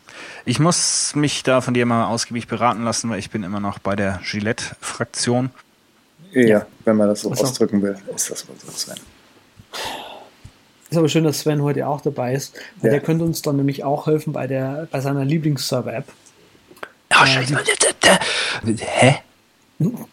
Ich 0.44 0.58
muss 0.58 1.12
mich 1.14 1.42
da 1.42 1.60
von 1.60 1.74
dir 1.74 1.86
mal 1.86 2.06
ausgiebig 2.06 2.48
beraten 2.48 2.82
lassen, 2.82 3.10
weil 3.10 3.18
ich 3.18 3.30
bin 3.30 3.42
immer 3.42 3.60
noch 3.60 3.78
bei 3.78 3.94
der 3.94 4.20
Gillette-Fraktion. 4.24 5.50
Ja, 6.32 6.66
wenn 6.84 6.96
man 6.96 7.08
das 7.08 7.20
so 7.20 7.30
Was 7.30 7.42
ausdrücken 7.42 7.82
will, 7.82 7.96
ist 8.14 8.30
das 8.30 8.48
wohl 8.48 8.56
so, 8.58 8.70
Sven. 8.70 8.96
Ist 10.90 10.96
aber 10.96 11.08
schön, 11.08 11.24
dass 11.24 11.40
Sven 11.40 11.62
heute 11.62 11.86
auch 11.86 12.00
dabei 12.00 12.34
ist, 12.34 12.54
weil 12.76 12.90
ja. 12.90 12.98
der 12.98 13.00
könnte 13.00 13.24
uns 13.24 13.42
dann 13.42 13.56
nämlich 13.56 13.84
auch 13.84 14.06
helfen 14.06 14.32
bei, 14.32 14.46
der, 14.46 14.88
bei 14.90 15.00
seiner 15.00 15.24
Lieblingsserver-App. 15.24 16.06
Oh, 17.10 17.26
scheiße, 17.26 17.56
jetzt, 17.66 17.96
Hä? 18.80 19.16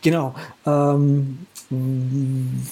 Genau. 0.02 0.36
Ähm, 0.66 1.40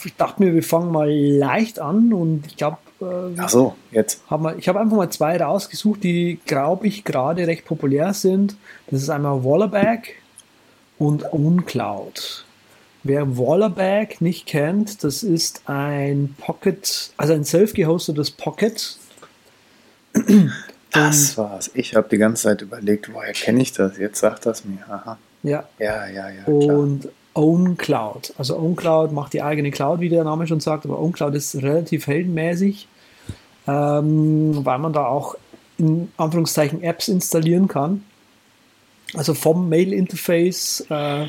ich 0.03 0.15
dachte 0.15 0.43
mir, 0.43 0.53
wir 0.53 0.63
fangen 0.63 0.91
mal 0.91 1.12
leicht 1.12 1.79
an 1.79 2.13
und 2.13 2.45
ich 2.47 2.55
glaube, 2.55 2.77
äh, 3.01 3.36
Ach 3.38 3.49
so, 3.49 3.75
jetzt. 3.91 4.21
hab 4.29 4.41
mal, 4.41 4.57
ich 4.57 4.67
habe 4.67 4.79
einfach 4.79 4.95
mal 4.97 5.09
zwei 5.09 5.38
rausgesucht, 5.38 6.03
die, 6.03 6.39
glaube 6.45 6.88
ich, 6.88 7.03
gerade 7.03 7.47
recht 7.47 7.65
populär 7.65 8.13
sind. 8.13 8.55
Das 8.88 9.01
ist 9.01 9.09
einmal 9.09 9.43
Wallerback 9.43 10.15
und 10.99 11.31
OwnCloud. 11.33 12.45
Wer 13.03 13.38
Wallerback 13.38 14.21
nicht 14.21 14.45
kennt, 14.45 15.03
das 15.03 15.23
ist 15.23 15.63
ein 15.65 16.36
Pocket, 16.39 17.12
also 17.17 17.33
ein 17.33 17.43
self-gehostetes 17.43 18.31
Pocket. 18.31 18.97
Das 20.93 21.38
war's. 21.38 21.71
Ich 21.73 21.95
habe 21.95 22.08
die 22.10 22.17
ganze 22.17 22.43
Zeit 22.43 22.62
überlegt, 22.62 23.13
woher 23.13 23.34
kenne 23.34 23.62
ich 23.62 23.71
das? 23.71 23.97
Jetzt 23.97 24.19
sagt 24.19 24.45
das 24.45 24.63
mir. 24.63 24.79
Aha. 24.89 25.17
Ja, 25.43 25.63
Ja, 25.79 26.08
ja, 26.08 26.29
ja, 26.29 26.43
klar. 26.43 26.79
und 26.79 27.10
OwnCloud. 27.34 28.34
Also 28.38 28.58
OwnCloud 28.58 29.12
macht 29.12 29.34
die 29.34 29.41
eigene 29.41 29.71
Cloud, 29.71 29.99
wie 29.99 30.10
der 30.10 30.23
Name 30.23 30.47
schon 30.47 30.60
sagt, 30.60 30.86
aber 30.86 30.99
OwnCloud 30.99 31.34
ist 31.36 31.56
relativ 31.56 32.08
heldenmäßig, 32.08 32.88
ähm, 33.67 34.65
weil 34.65 34.77
man 34.77 34.93
da 34.93 35.06
auch 35.06 35.36
in 35.77 36.12
Anführungszeichen 36.17 36.84
Apps 36.84 37.08
installieren 37.08 37.67
kann. 37.67 38.03
Also 39.15 39.34
vom 39.34 39.67
Mail-Interface 39.69 40.86
äh, 40.89 41.25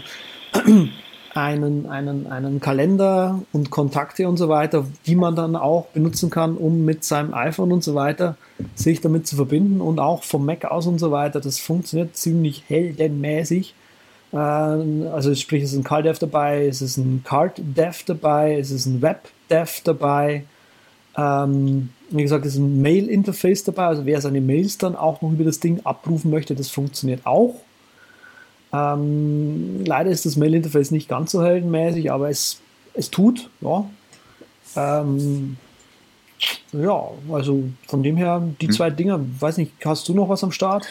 einen, 1.35 1.87
einen, 1.87 2.29
einen 2.29 2.61
Kalender 2.61 3.41
und 3.53 3.71
Kontakte 3.71 4.29
und 4.29 4.37
so 4.37 4.49
weiter, 4.49 4.87
die 5.07 5.17
man 5.17 5.35
dann 5.35 5.57
auch 5.57 5.87
benutzen 5.87 6.31
kann, 6.31 6.57
um 6.57 6.85
mit 6.85 7.03
seinem 7.05 7.35
iPhone 7.35 7.73
und 7.73 7.83
so 7.83 7.95
weiter 7.95 8.37
sich 8.77 9.01
damit 9.01 9.27
zu 9.27 9.35
verbinden 9.37 9.81
und 9.81 9.99
auch 9.99 10.23
vom 10.23 10.47
Mac 10.47 10.65
aus 10.65 10.87
und 10.87 10.99
so 10.99 11.11
weiter. 11.11 11.41
Das 11.41 11.59
funktioniert 11.59 12.17
ziemlich 12.17 12.65
heldenmäßig. 12.69 13.75
Ähm, 14.33 15.09
Also 15.13 15.35
sprich, 15.35 15.65
es 15.65 15.73
ist 15.73 15.79
ein 15.79 15.85
CalDev 15.85 16.19
dabei, 16.21 16.67
es 16.67 16.81
ist 16.81 16.99
ein 16.99 17.23
CardDev 17.25 18.05
dabei, 18.07 18.59
es 18.59 18.71
ist 18.71 18.87
ein 18.87 19.03
WebDev 19.03 19.83
dabei. 19.83 20.45
Ähm, 21.17 21.91
wie 22.11 22.23
gesagt, 22.23 22.47
es 22.47 22.55
ist 22.55 22.61
ein 22.61 22.81
Mail-Interface 22.81 23.65
dabei, 23.65 23.87
also 23.87 24.07
wer 24.07 24.21
seine 24.21 24.41
Mails 24.41 24.79
dann 24.79 24.95
auch 24.95 25.21
noch 25.23 25.33
über 25.33 25.45
das 25.45 25.59
Ding 25.61 25.81
abrufen 25.85 26.31
möchte, 26.31 26.55
das 26.55 26.71
funktioniert 26.71 27.25
auch. 27.25 27.57
Ähm, 28.75 29.85
leider 29.85 30.11
ist 30.11 30.27
das 30.27 30.37
Mail-Interface 30.37 30.91
nicht 30.91 31.09
ganz 31.09 31.31
so 31.31 31.45
heldenmäßig, 31.45 32.11
aber 32.11 32.29
es, 32.29 32.61
es 32.95 33.11
tut, 33.11 33.49
ja. 33.61 33.89
Ähm, 34.77 35.57
ja, 36.73 37.09
also 37.33 37.63
von 37.87 38.03
dem 38.03 38.17
her, 38.17 38.43
die 38.61 38.69
zwei 38.69 38.91
Dinger, 38.91 39.21
weiß 39.39 39.59
nicht, 39.59 39.73
hast 39.85 40.09
du 40.09 40.15
noch 40.15 40.29
was 40.29 40.43
am 40.43 40.51
Start? 40.51 40.87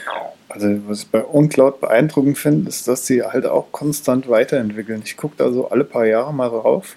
Also, 0.47 0.67
was 0.87 1.03
ich 1.03 1.09
bei 1.09 1.25
OnCloud 1.25 1.81
beeindruckend 1.81 2.37
finde, 2.37 2.69
ist, 2.69 2.87
dass 2.87 3.05
sie 3.05 3.23
halt 3.23 3.45
auch 3.45 3.71
konstant 3.71 4.29
weiterentwickeln. 4.29 5.01
Ich 5.03 5.17
gucke 5.17 5.35
da 5.37 5.51
so 5.51 5.69
alle 5.69 5.83
paar 5.83 6.05
Jahre 6.05 6.33
mal 6.33 6.49
drauf. 6.49 6.95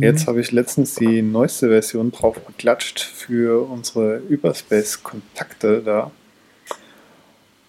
Jetzt 0.00 0.26
habe 0.26 0.40
ich 0.40 0.50
letztens 0.50 0.94
die 0.94 1.20
neueste 1.20 1.68
Version 1.68 2.10
drauf 2.10 2.36
geklatscht 2.46 3.00
für 3.00 3.68
unsere 3.70 4.16
Überspace-Kontakte 4.16 5.82
da. 5.82 6.10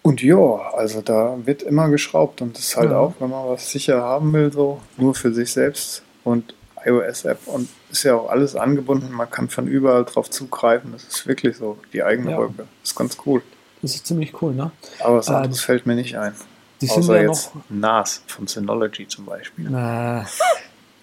Und 0.05 0.21
ja, 0.21 0.37
also 0.37 1.01
da 1.01 1.35
wird 1.45 1.63
immer 1.63 1.89
geschraubt 1.89 2.39
und 2.43 2.55
das 2.55 2.65
ist 2.65 2.77
halt 2.77 2.91
Ja. 2.91 2.99
auch, 2.99 3.15
wenn 3.19 3.31
man 3.31 3.47
was 3.49 3.71
sicher 3.71 4.03
haben 4.03 4.31
will, 4.33 4.51
so 4.53 4.79
nur 4.97 5.15
für 5.15 5.33
sich 5.33 5.51
selbst 5.51 6.03
und 6.23 6.53
iOS-App 6.85 7.39
und 7.47 7.67
ist 7.89 8.03
ja 8.03 8.13
auch 8.15 8.29
alles 8.29 8.55
angebunden, 8.55 9.11
man 9.11 9.27
kann 9.31 9.49
von 9.49 9.65
überall 9.67 10.05
drauf 10.05 10.29
zugreifen. 10.29 10.91
Das 10.91 11.05
ist 11.05 11.25
wirklich 11.25 11.57
so, 11.57 11.79
die 11.91 12.03
eigene 12.03 12.29
Ja. 12.31 12.37
Wolke. 12.37 12.67
Das 12.83 12.91
ist 12.91 12.95
ganz 12.95 13.17
cool. 13.25 13.41
Das 13.81 13.95
ist 13.95 14.05
ziemlich 14.05 14.39
cool, 14.43 14.53
ne? 14.53 14.69
Aber 14.99 15.17
was 15.17 15.27
Äh, 15.27 15.33
anderes 15.33 15.61
fällt 15.61 15.87
mir 15.87 15.95
nicht 15.95 16.15
ein. 16.19 16.35
Die 16.81 16.85
sind 16.85 16.99
Außer 16.99 17.15
ja 17.21 17.27
jetzt 17.29 17.49
NAS 17.69 18.21
von 18.27 18.45
Synology 18.45 19.07
zum 19.07 19.25
Beispiel. 19.25 19.71
noch. 19.71 20.21
Äh, 20.21 20.25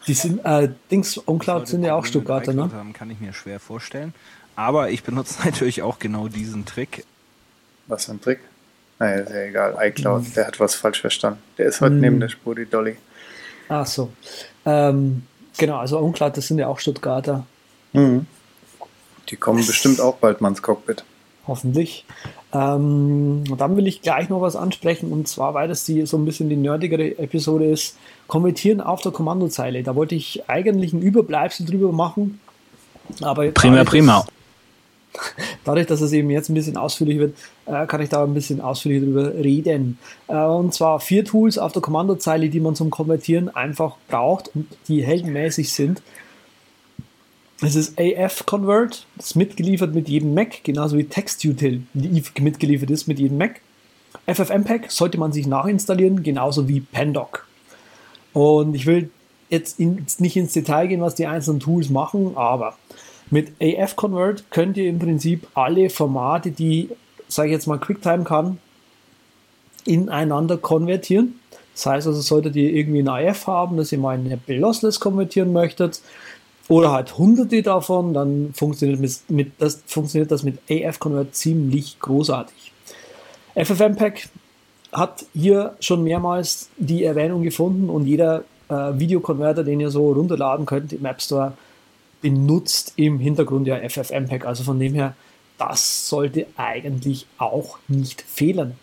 die 0.07 0.15
sind, 0.15 0.45
äh, 0.45 0.69
Dings, 0.93 1.21
OnCloud 1.27 1.67
sind 1.67 1.83
ja 1.83 1.97
auch 1.97 2.05
Stuttgarter, 2.05 2.53
ne? 2.53 2.71
Haben, 2.73 2.93
kann 2.93 3.11
ich 3.11 3.19
mir 3.19 3.33
schwer 3.33 3.59
vorstellen. 3.59 4.15
Aber 4.55 4.91
ich 4.91 5.03
benutze 5.03 5.41
natürlich 5.45 5.83
auch 5.83 5.99
genau 5.99 6.29
diesen 6.29 6.67
Trick. 6.67 7.05
Was 7.89 8.05
für 8.05 8.13
ein 8.13 8.21
Trick? 8.21 8.39
Naja, 9.03 9.17
ist 9.23 9.31
ja 9.31 9.41
egal. 9.43 9.77
iCloud, 9.81 10.37
der 10.37 10.47
hat 10.47 10.61
was 10.61 10.77
falsch 10.77 11.01
verstanden. 11.01 11.41
Der 11.59 11.67
ist 11.67 11.81
heute 11.81 11.95
Mhm. 11.97 12.01
neben 12.01 12.21
der 12.21 12.29
Spur, 12.29 12.55
die 12.55 12.67
Dolly. 12.67 12.97
Ach 13.69 13.85
so. 13.85 14.13
Ähm, 14.65 15.23
genau, 15.59 15.79
also 15.79 15.99
OnCloud, 15.99 16.37
das 16.37 16.47
sind 16.47 16.59
ja 16.59 16.69
auch 16.69 16.79
Stuttgarter. 16.79 17.45
Die 17.95 19.37
kommen 19.37 19.67
bestimmt 19.67 20.01
auch 20.01 20.17
bald 20.19 20.41
mal 20.41 20.51
ins 20.51 20.63
Cockpit. 20.63 21.03
Hoffentlich. 21.49 22.05
Ähm, 22.53 23.43
und 23.51 23.61
dann 23.61 23.77
will 23.77 23.89
ich 23.89 24.03
gleich 24.03 24.29
noch 24.29 24.41
was 24.41 24.55
ansprechen 24.55 25.11
und 25.11 25.27
zwar, 25.27 25.53
weil 25.55 25.67
das 25.67 25.85
die 25.85 26.07
so 26.07 26.17
ein 26.17 26.25
bisschen 26.25 26.49
die 26.49 26.55
nerdigere 26.57 27.19
Episode 27.19 27.65
ist, 27.67 27.97
konvertieren 28.29 28.81
auf 28.81 29.01
der 29.01 29.11
Kommandozeile. 29.11 29.83
Da 29.83 29.97
wollte 29.97 30.15
ich 30.15 30.49
eigentlich 30.49 30.93
ein 30.93 31.03
Überbleibsel 31.03 31.67
drüber 31.67 31.91
machen. 31.91 32.39
Aber 33.21 33.51
Prima, 33.51 33.83
prima. 33.83 34.25
Dass, 35.13 35.23
dadurch, 35.65 35.87
dass 35.87 36.01
es 36.01 36.13
eben 36.13 36.31
jetzt 36.31 36.49
ein 36.49 36.55
bisschen 36.55 36.77
ausführlich 36.77 37.19
wird, 37.19 37.37
äh, 37.67 37.87
kann 37.87 38.01
ich 38.01 38.09
da 38.09 38.23
ein 38.23 38.35
bisschen 38.35 38.61
ausführlicher 38.61 39.07
drüber 39.07 39.35
reden. 39.35 39.99
Äh, 40.29 40.37
und 40.37 40.75
zwar 40.75 41.01
vier 41.01 41.25
Tools 41.25 41.59
auf 41.59 41.73
der 41.73 41.83
Kommandozeile, 41.83 42.49
die 42.49 42.61
man 42.61 42.75
zum 42.75 42.91
Konvertieren 42.91 43.49
einfach 43.49 43.97
braucht 44.09 44.51
und 44.55 44.67
die 44.89 45.05
heldenmäßig 45.05 45.73
sind. 45.73 46.03
Es 47.65 47.77
ist 47.77 47.97
AF 47.99 48.45
Convert, 48.45 49.07
das 49.17 49.27
ist 49.27 49.35
mitgeliefert 49.37 49.95
mit 49.95 50.09
jedem 50.09 50.35
Mac, 50.35 50.65
genauso 50.65 50.99
wie 50.99 51.05
TextUtil 51.05 51.83
mitgeliefert 51.95 52.91
ist 52.91 53.07
mit 53.07 53.21
jedem 53.21 53.39
Mac. 53.39 53.61
FFmpeg 54.27 54.91
sollte 54.91 55.19
man 55.19 55.33
sich 55.33 55.47
nachinstallieren, 55.47 56.25
genauso 56.25 56.69
wie 56.69 56.81
Pandoc. 56.81 57.47
Und 58.33 58.75
ich 58.75 58.87
will 58.87 59.11
jetzt 59.49 59.79
in, 59.79 60.05
nicht 60.19 60.37
ins 60.37 60.55
Detail 60.55 60.89
gehen, 60.89 61.03
was 61.03 61.15
die 61.15 61.27
einzelnen 61.27 61.61
Tools 61.61 61.91
machen, 61.91 62.33
aber 62.37 62.77
mit 63.33 63.53
AF 63.61 63.97
Convert 63.97 64.51
könnt 64.51 64.77
ihr 64.77 64.89
im 64.89 64.99
Prinzip 64.99 65.49
alle 65.55 65.89
Formate, 65.89 66.51
die, 66.51 66.91
sage 67.29 67.49
ich 67.49 67.55
jetzt 67.55 67.67
mal, 67.67 67.79
QuickTime 67.79 68.25
kann, 68.25 68.59
ineinander 69.85 70.59
konvertieren. 70.59 71.41
Das 71.75 71.87
heißt 71.87 72.07
also, 72.07 72.21
solltet 72.21 72.57
ihr 72.57 72.71
irgendwie 72.71 73.01
ein 73.01 73.09
AF 73.09 73.47
haben, 73.47 73.79
dass 73.79 73.91
ihr 73.91 73.99
mal 73.99 74.19
in 74.19 74.31
Apple 74.31 74.59
Lossless 74.59 75.01
konvertieren 75.01 75.53
möchtet, 75.53 76.03
oder 76.69 76.93
halt 76.93 77.19
hunderte 77.19 77.63
davon, 77.63 78.15
dann 78.15 78.53
funktioniert, 78.55 79.01
mit, 79.01 79.13
mit, 79.29 79.53
das, 79.59 79.83
funktioniert 79.87 80.31
das 80.31 80.43
mit 80.43 80.59
AF 80.71 80.99
Convert 81.01 81.35
ziemlich 81.35 81.99
großartig. 82.01 82.73
FFmpeg 83.55 84.29
hat 84.93 85.25
hier 85.35 85.75
schon 85.81 86.05
mehrmals 86.05 86.69
die 86.77 87.05
Erwähnung 87.05 87.43
gefunden 87.43 87.91
und 87.91 88.07
jeder 88.07 88.45
äh, 88.69 88.75
Videokonverter, 88.95 89.65
den 89.65 89.81
ihr 89.81 89.91
so 89.91 90.13
runterladen 90.13 90.67
könnt 90.67 90.93
im 90.93 91.05
App 91.05 91.21
Store, 91.21 91.55
benutzt 92.23 92.95
im 92.97 93.19
Hintergrund 93.19 93.67
ja 93.67 93.77
FFmpeg. 93.89 94.47
Also 94.47 94.65
von 94.65 94.79
dem 94.79 94.95
her, 94.95 95.15
das 95.59 96.09
sollte 96.09 96.47
eigentlich 96.57 97.27
auch 97.37 97.79
nicht 97.89 98.23
fehlen. 98.23 98.75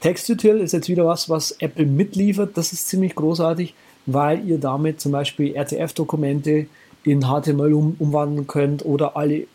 TextUtil 0.00 0.58
ist 0.58 0.72
jetzt 0.72 0.88
wieder 0.88 1.06
was, 1.06 1.30
was 1.30 1.52
Apple 1.52 1.86
mitliefert. 1.86 2.56
Das 2.56 2.72
ist 2.72 2.88
ziemlich 2.88 3.14
großartig, 3.14 3.74
weil 4.06 4.44
ihr 4.48 4.58
damit 4.58 5.00
zum 5.00 5.12
Beispiel 5.12 5.54
RTF-Dokumente 5.54 6.66
in 7.04 7.22
HTML 7.22 7.72
um, 7.72 7.96
umwandeln 7.98 8.46
könnt 8.46 8.84
oder 8.84 9.16
alle, 9.16 9.46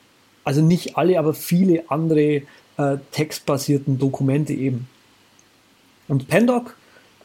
also 0.46 0.62
nicht 0.62 0.98
alle, 0.98 1.20
aber 1.20 1.34
viele 1.34 1.84
andere 1.90 2.44
äh, 2.78 2.98
textbasierten 3.12 4.00
Dokumente 4.00 4.54
eben. 4.54 4.88
Und 6.08 6.28
Pandoc, 6.30 6.78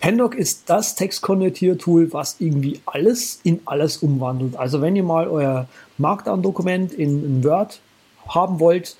Pandoc 0.02 0.34
ist 0.34 0.68
das 0.68 0.96
Textkonvertiertool, 0.96 2.12
was 2.12 2.40
irgendwie 2.40 2.80
alles 2.86 3.38
in 3.44 3.60
alles 3.66 3.98
umwandelt. 3.98 4.56
Also 4.56 4.82
wenn 4.82 4.96
ihr 4.96 5.04
mal 5.04 5.28
euer 5.28 5.68
Markdown-Dokument 5.96 6.92
in, 6.92 7.24
in 7.24 7.44
Word 7.44 7.80
haben 8.26 8.58
wollt, 8.58 8.96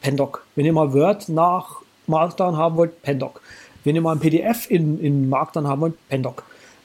Pandoc. 0.00 0.46
Wenn 0.54 0.64
ihr 0.64 0.72
mal 0.72 0.92
Word 0.92 1.28
nach 1.28 1.80
Markdown 2.06 2.56
haben 2.56 2.76
wollt, 2.76 3.02
Pandoc. 3.02 3.40
Wenn 3.82 3.96
ihr 3.96 4.00
mal 4.00 4.12
ein 4.12 4.20
PDF 4.20 4.70
in, 4.70 5.00
in 5.00 5.28
Markdown 5.28 5.66
haben 5.66 5.80
wollt, 5.80 6.08
Pandoc. 6.08 6.44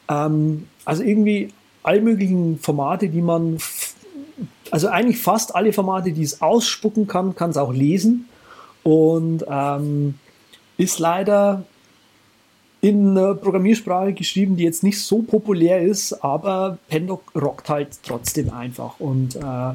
Ähm, 0.10 0.68
also 0.84 1.04
irgendwie 1.04 1.54
alle 1.84 2.02
möglichen 2.02 2.58
Formate, 2.58 3.08
die 3.08 3.22
man, 3.22 3.60
also 4.72 4.88
eigentlich 4.88 5.20
fast 5.20 5.54
alle 5.54 5.74
Formate, 5.74 6.12
die 6.12 6.24
es 6.24 6.42
ausspucken 6.42 7.06
kann, 7.06 7.36
kann 7.36 7.52
es 7.52 7.58
auch 7.58 7.72
lesen. 7.72 8.30
Und 8.82 9.46
ähm, 9.48 10.16
ist 10.78 10.98
leider 10.98 11.66
in 12.82 13.18
einer 13.18 13.36
Programmiersprache 13.36 14.14
geschrieben, 14.14 14.56
die 14.56 14.64
jetzt 14.64 14.84
nicht 14.84 15.02
so 15.02 15.22
populär 15.22 15.82
ist, 15.82 16.14
aber 16.24 16.78
Pandoc 16.90 17.24
rockt 17.36 17.70
halt 17.70 18.00
trotzdem 18.04 18.52
einfach. 18.52 19.00
Und 19.00 19.36
äh, 19.36 19.74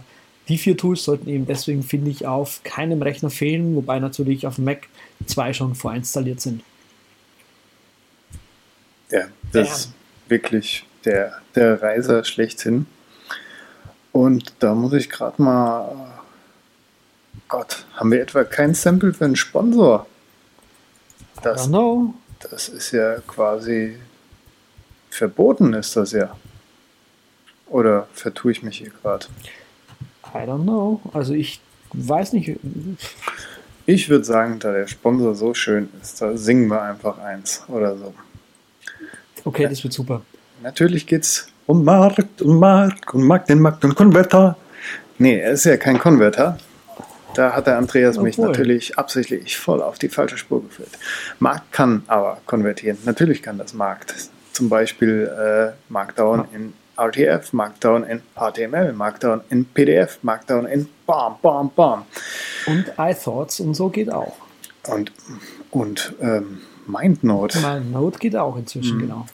die 0.48 0.58
vier 0.58 0.76
Tools 0.76 1.04
sollten 1.04 1.28
eben 1.28 1.46
deswegen, 1.46 1.82
finde 1.82 2.10
ich, 2.10 2.26
auf 2.26 2.62
keinem 2.64 3.02
Rechner 3.02 3.30
fehlen, 3.30 3.76
wobei 3.76 3.98
natürlich 3.98 4.46
auf 4.46 4.58
Mac 4.58 4.88
zwei 5.26 5.52
schon 5.52 5.74
vorinstalliert 5.74 6.40
sind. 6.40 6.62
Ja, 9.10 9.26
das 9.52 9.78
ist 9.78 9.92
wirklich 10.28 10.86
der, 11.04 11.40
der 11.54 11.82
Reiser 11.82 12.24
schlechthin. 12.24 12.86
Und 14.12 14.54
da 14.60 14.74
muss 14.74 14.92
ich 14.92 15.10
gerade 15.10 15.42
mal. 15.42 16.12
Gott, 17.48 17.84
haben 17.94 18.10
wir 18.10 18.22
etwa 18.22 18.44
kein 18.44 18.74
Sample 18.74 19.12
für 19.12 19.26
einen 19.26 19.36
Sponsor? 19.36 20.06
I 21.36 21.40
Das, 21.42 21.66
don't 21.66 21.68
know. 21.68 22.14
Das 22.40 22.68
ist 22.68 22.92
ja 22.92 23.16
quasi 23.26 23.96
verboten 25.10 25.72
ist 25.74 25.96
das 25.96 26.12
ja. 26.12 26.36
Oder 27.68 28.08
vertue 28.12 28.52
ich 28.52 28.62
mich 28.62 28.78
hier 28.78 28.90
gerade? 28.90 29.26
I 30.34 30.38
don't 30.38 30.62
know. 30.62 31.00
Also 31.12 31.34
ich 31.34 31.60
weiß 31.92 32.32
nicht. 32.32 32.58
Ich 33.86 34.08
würde 34.08 34.24
sagen, 34.24 34.58
da 34.58 34.72
der 34.72 34.86
Sponsor 34.86 35.34
so 35.34 35.54
schön 35.54 35.88
ist, 36.02 36.20
da 36.20 36.36
singen 36.36 36.68
wir 36.68 36.82
einfach 36.82 37.18
eins 37.18 37.64
oder 37.68 37.96
so. 37.96 38.14
Okay, 39.44 39.68
das 39.68 39.82
wird 39.84 39.92
super. 39.92 40.22
Natürlich 40.62 41.06
geht's 41.06 41.48
um 41.66 41.84
Markt 41.84 42.42
und 42.42 42.58
Markt 42.58 43.12
und 43.14 43.22
Markt, 43.24 43.48
den 43.50 43.60
Markt 43.60 43.84
und 43.84 43.94
Konverter. 43.94 44.56
Nee, 45.18 45.38
er 45.38 45.52
ist 45.52 45.64
ja 45.64 45.76
kein 45.76 45.98
Konverter. 45.98 46.58
Da 47.34 47.52
hat 47.52 47.66
der 47.66 47.78
Andreas 47.78 48.18
mich 48.18 48.38
Obwohl. 48.38 48.50
natürlich 48.50 48.98
absichtlich 48.98 49.56
voll 49.56 49.82
auf 49.82 49.98
die 49.98 50.08
falsche 50.08 50.38
Spur 50.38 50.62
geführt. 50.62 50.90
Markt 51.38 51.72
kann 51.72 52.02
aber 52.06 52.38
konvertieren. 52.46 52.98
Natürlich 53.04 53.42
kann 53.42 53.58
das 53.58 53.74
Markt. 53.74 54.14
Zum 54.52 54.68
Beispiel 54.68 55.30
äh, 55.36 55.72
Markdown 55.92 56.46
in 56.54 56.72
RTF, 56.96 57.52
Markdown 57.52 58.04
in 58.04 58.22
HTML, 58.36 58.92
Markdown 58.92 59.40
in 59.50 59.64
PDF, 59.64 60.18
Markdown 60.22 60.66
in 60.66 60.88
Bam, 61.06 61.36
Bam, 61.42 61.70
Bam. 61.74 62.04
Und 62.66 62.92
iThoughts 62.96 63.60
und 63.60 63.74
so 63.74 63.88
geht 63.88 64.12
auch. 64.12 64.36
Und, 64.86 65.12
und 65.70 66.14
ähm, 66.20 66.60
MindNote. 66.86 67.60
Mein 67.60 67.90
Node 67.90 68.18
geht 68.18 68.36
auch 68.36 68.56
inzwischen, 68.56 68.98
genau. 68.98 69.26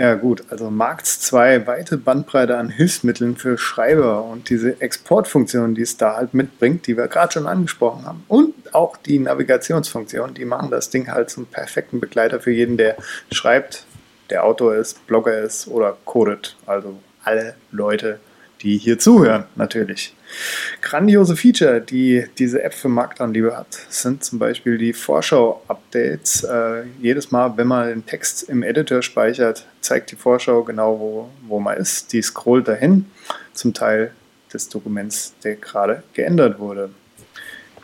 Ja 0.00 0.14
gut, 0.14 0.44
also 0.48 0.70
Markts 0.70 1.20
2 1.20 1.66
weite 1.66 1.98
Bandbreite 1.98 2.56
an 2.56 2.70
Hilfsmitteln 2.70 3.36
für 3.36 3.58
Schreiber 3.58 4.24
und 4.24 4.48
diese 4.48 4.80
Exportfunktion, 4.80 5.74
die 5.74 5.82
es 5.82 5.98
da 5.98 6.16
halt 6.16 6.32
mitbringt, 6.32 6.86
die 6.86 6.96
wir 6.96 7.06
gerade 7.06 7.34
schon 7.34 7.46
angesprochen 7.46 8.06
haben. 8.06 8.24
Und 8.26 8.54
auch 8.72 8.96
die 8.96 9.18
Navigationsfunktion, 9.18 10.32
die 10.32 10.46
machen 10.46 10.70
das 10.70 10.88
Ding 10.88 11.12
halt 11.12 11.28
zum 11.28 11.44
perfekten 11.44 12.00
Begleiter 12.00 12.40
für 12.40 12.50
jeden, 12.50 12.78
der 12.78 12.96
schreibt, 13.30 13.84
der 14.30 14.44
Autor 14.44 14.74
ist, 14.74 15.06
Blogger 15.06 15.38
ist 15.38 15.68
oder 15.68 15.98
codet. 16.06 16.56
Also 16.64 16.98
alle 17.22 17.56
Leute, 17.70 18.20
die 18.62 18.78
hier 18.78 18.98
zuhören, 18.98 19.44
natürlich. 19.56 20.14
Grandiose 20.80 21.36
Feature, 21.36 21.80
die 21.80 22.26
diese 22.38 22.62
App 22.62 22.74
für 22.74 22.88
Marktanliebe 22.88 23.56
hat, 23.56 23.74
sind 23.88 24.22
zum 24.22 24.38
Beispiel 24.38 24.78
die 24.78 24.92
Vorschau-Updates. 24.92 26.44
Äh, 26.44 26.84
jedes 27.00 27.30
Mal, 27.30 27.56
wenn 27.56 27.66
man 27.66 27.88
den 27.88 28.06
Text 28.06 28.44
im 28.48 28.62
Editor 28.62 29.02
speichert, 29.02 29.66
zeigt 29.80 30.12
die 30.12 30.16
Vorschau 30.16 30.62
genau, 30.62 30.98
wo, 31.00 31.30
wo 31.48 31.58
man 31.58 31.76
ist. 31.78 32.12
Die 32.12 32.22
scrollt 32.22 32.68
dahin 32.68 33.06
zum 33.52 33.74
Teil 33.74 34.12
des 34.52 34.68
Dokuments, 34.68 35.34
der 35.42 35.56
gerade 35.56 36.02
geändert 36.12 36.58
wurde. 36.58 36.90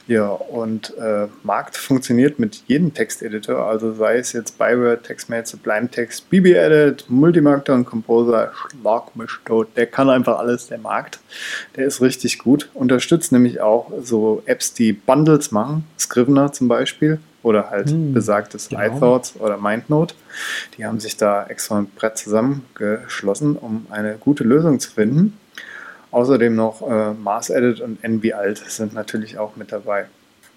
Ja, 0.09 0.29
und 0.29 0.97
äh, 0.99 1.27
Markt 1.42 1.77
funktioniert 1.77 2.38
mit 2.38 2.62
jedem 2.69 2.95
Texteditor, 2.95 3.66
also 3.66 3.92
sei 3.92 4.19
es 4.19 4.33
jetzt 4.33 4.57
Byword, 4.57 5.03
TextMate, 5.03 5.49
Sublime 5.49 5.90
Text, 5.90 6.31
BB-Edit, 6.31 7.07
Multimarkdown, 7.09 7.85
Composer, 7.85 8.53
Schlag 8.55 9.16
mich 9.16 9.31
tot. 9.45 9.69
Der 9.77 9.87
kann 9.87 10.09
einfach 10.09 10.38
alles, 10.38 10.69
der 10.69 10.79
Markt. 10.79 11.19
Der 11.75 11.87
ist 11.87 12.01
richtig 12.01 12.38
gut. 12.38 12.71
Unterstützt 12.75 13.33
nämlich 13.33 13.61
auch 13.61 13.90
so 14.01 14.42
Apps, 14.47 14.75
die 14.75 14.92
Bundles 14.92 15.51
machen, 15.51 15.85
Scrivener 15.99 16.53
zum 16.53 16.69
Beispiel, 16.69 17.19
oder 17.42 17.71
halt 17.71 17.90
Hm, 17.90 18.12
besagtes 18.12 18.69
genau. 18.69 18.83
iThoughts 18.83 19.35
oder 19.40 19.57
MindNote. 19.57 20.14
Die 20.77 20.85
haben 20.85 21.01
sich 21.01 21.16
da 21.16 21.47
extra 21.47 21.79
ein 21.79 21.87
Brett 21.87 22.16
zusammengeschlossen, 22.19 23.57
um 23.57 23.87
eine 23.90 24.16
gute 24.19 24.45
Lösung 24.45 24.79
zu 24.79 24.90
finden. 24.90 25.38
Außerdem 26.16 26.57
noch 26.57 26.81
äh, 26.81 27.12
MarsEdit 27.12 27.83
und 27.83 28.02
NVAlt 28.02 28.57
sind 28.57 28.94
natürlich 28.94 29.37
auch 29.37 29.57
mit 29.57 29.70
dabei. 29.70 30.07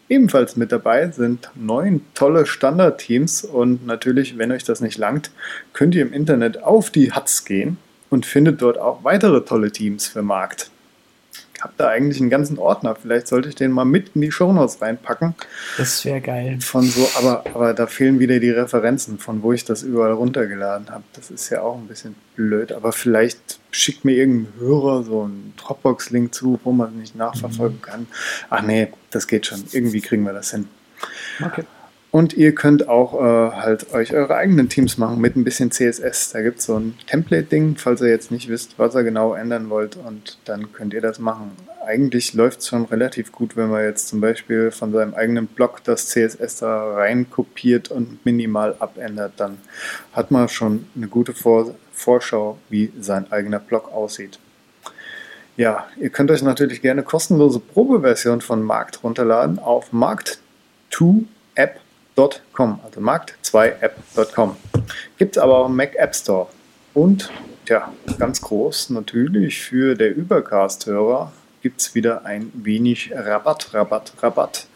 Ebenfalls 0.07 0.55
mit 0.55 0.71
dabei 0.71 1.11
sind 1.11 1.51
neun 1.53 1.99
tolle 2.13 2.45
Standardteams 2.45 3.43
und 3.43 3.85
natürlich, 3.85 4.37
wenn 4.37 4.53
euch 4.53 4.63
das 4.63 4.79
nicht 4.79 4.97
langt, 4.97 5.31
könnt 5.73 5.95
ihr 5.95 6.03
im 6.03 6.13
Internet 6.13 6.63
auf 6.63 6.91
die 6.91 7.11
Hats 7.11 7.43
gehen 7.43 7.77
und 8.09 8.25
findet 8.25 8.61
dort 8.61 8.77
auch 8.77 9.03
weitere 9.03 9.41
tolle 9.43 9.69
Teams 9.69 10.07
für 10.07 10.21
Markt. 10.21 10.71
Ich 11.59 11.63
habe 11.63 11.73
da 11.75 11.89
eigentlich 11.89 12.21
einen 12.21 12.29
ganzen 12.29 12.57
Ordner, 12.57 12.95
vielleicht 12.95 13.27
sollte 13.27 13.49
ich 13.49 13.55
den 13.55 13.71
mal 13.71 13.83
mit 13.83 14.15
in 14.15 14.21
die 14.21 14.31
Shownotes 14.31 14.81
reinpacken. 14.81 15.35
Das 15.77 16.05
wäre 16.05 16.21
geil. 16.21 16.57
Von 16.61 16.83
so, 16.83 17.05
aber, 17.17 17.43
aber 17.53 17.73
da 17.73 17.85
fehlen 17.85 18.21
wieder 18.21 18.39
die 18.39 18.49
Referenzen, 18.49 19.19
von 19.19 19.43
wo 19.43 19.51
ich 19.51 19.65
das 19.65 19.83
überall 19.83 20.13
runtergeladen 20.13 20.89
habe. 20.89 21.03
Das 21.11 21.29
ist 21.29 21.49
ja 21.49 21.61
auch 21.61 21.77
ein 21.77 21.87
bisschen 21.87 22.15
blöd, 22.37 22.71
aber 22.71 22.93
vielleicht 22.93 23.59
schickt 23.71 24.05
mir 24.05 24.13
irgendein 24.13 24.57
Hörer 24.57 25.03
so 25.03 25.23
einen 25.23 25.53
Dropbox-Link 25.57 26.33
zu, 26.33 26.61
wo 26.63 26.71
man 26.71 26.97
nicht 26.97 27.17
nachverfolgen 27.17 27.81
kann. 27.81 28.07
Ach 28.49 28.61
nee, 28.61 28.87
das 29.11 29.27
geht 29.27 29.45
schon. 29.45 29.61
Irgendwie 29.73 29.99
kriegen 29.99 30.23
wir 30.23 30.31
das 30.31 30.51
hin. 30.51 30.69
Okay. 31.45 31.65
Und 32.11 32.33
ihr 32.33 32.55
könnt 32.55 32.89
auch 32.89 33.13
äh, 33.13 33.51
halt 33.51 33.93
euch 33.93 34.13
eure 34.13 34.35
eigenen 34.35 34.67
Teams 34.67 34.97
machen 34.97 35.21
mit 35.21 35.35
ein 35.35 35.43
bisschen 35.43 35.69
CSS. 35.69 36.31
Da 36.31 36.41
gibt 36.41 36.57
es 36.57 36.65
so 36.65 36.75
ein 36.75 36.97
Template-Ding, 37.05 37.75
falls 37.77 38.01
ihr 38.01 38.09
jetzt 38.09 38.31
nicht 38.31 38.49
wisst, 38.49 38.79
was 38.79 38.95
ihr 38.95 39.03
genau 39.03 39.35
ändern 39.35 39.69
wollt. 39.69 39.95
Und 39.95 40.39
dann 40.45 40.73
könnt 40.73 40.95
ihr 40.95 41.01
das 41.01 41.19
machen. 41.19 41.51
Eigentlich 41.85 42.33
läuft 42.33 42.61
es 42.61 42.67
schon 42.67 42.85
relativ 42.85 43.31
gut, 43.31 43.55
wenn 43.55 43.69
man 43.69 43.83
jetzt 43.83 44.07
zum 44.07 44.21
Beispiel 44.21 44.71
von 44.71 44.91
seinem 44.91 45.13
eigenen 45.13 45.45
Blog 45.45 45.83
das 45.83 46.07
CSS 46.07 46.57
da 46.57 46.95
rein 46.95 47.29
kopiert 47.29 47.91
und 47.91 48.25
minimal 48.25 48.75
abändert. 48.79 49.33
Dann 49.37 49.59
hat 50.11 50.31
man 50.31 50.49
schon 50.49 50.87
eine 50.95 51.07
gute 51.07 51.33
Vor 51.33 51.75
Vorschau, 51.93 52.57
wie 52.69 52.91
sein 52.99 53.31
eigener 53.31 53.59
Blog 53.59 53.91
aussieht. 53.93 54.39
Ja, 55.57 55.87
ihr 55.97 56.09
könnt 56.09 56.31
euch 56.31 56.41
natürlich 56.41 56.81
gerne 56.81 57.03
kostenlose 57.03 57.59
Probeversion 57.59 58.39
von 58.39 58.63
Markt 58.63 59.03
runterladen 59.03 59.59
auf 59.59 59.91
markt2app.com, 59.91 61.27
also 62.83 63.01
markt2app.com. 63.01 64.55
Gibt 65.17 65.37
es 65.37 65.41
aber 65.41 65.57
auch 65.57 65.65
im 65.67 65.75
Mac 65.75 65.95
App 65.95 66.15
Store. 66.15 66.47
Und, 66.93 67.29
ja, 67.67 67.93
ganz 68.17 68.41
groß 68.41 68.89
natürlich 68.91 69.61
für 69.61 69.95
der 69.95 70.15
Übercast-Hörer 70.15 71.31
gibt 71.61 71.81
es 71.81 71.95
wieder 71.95 72.25
ein 72.25 72.51
wenig 72.53 73.11
Rabatt, 73.13 73.73
Rabatt, 73.73 74.13
Rabatt. 74.21 74.67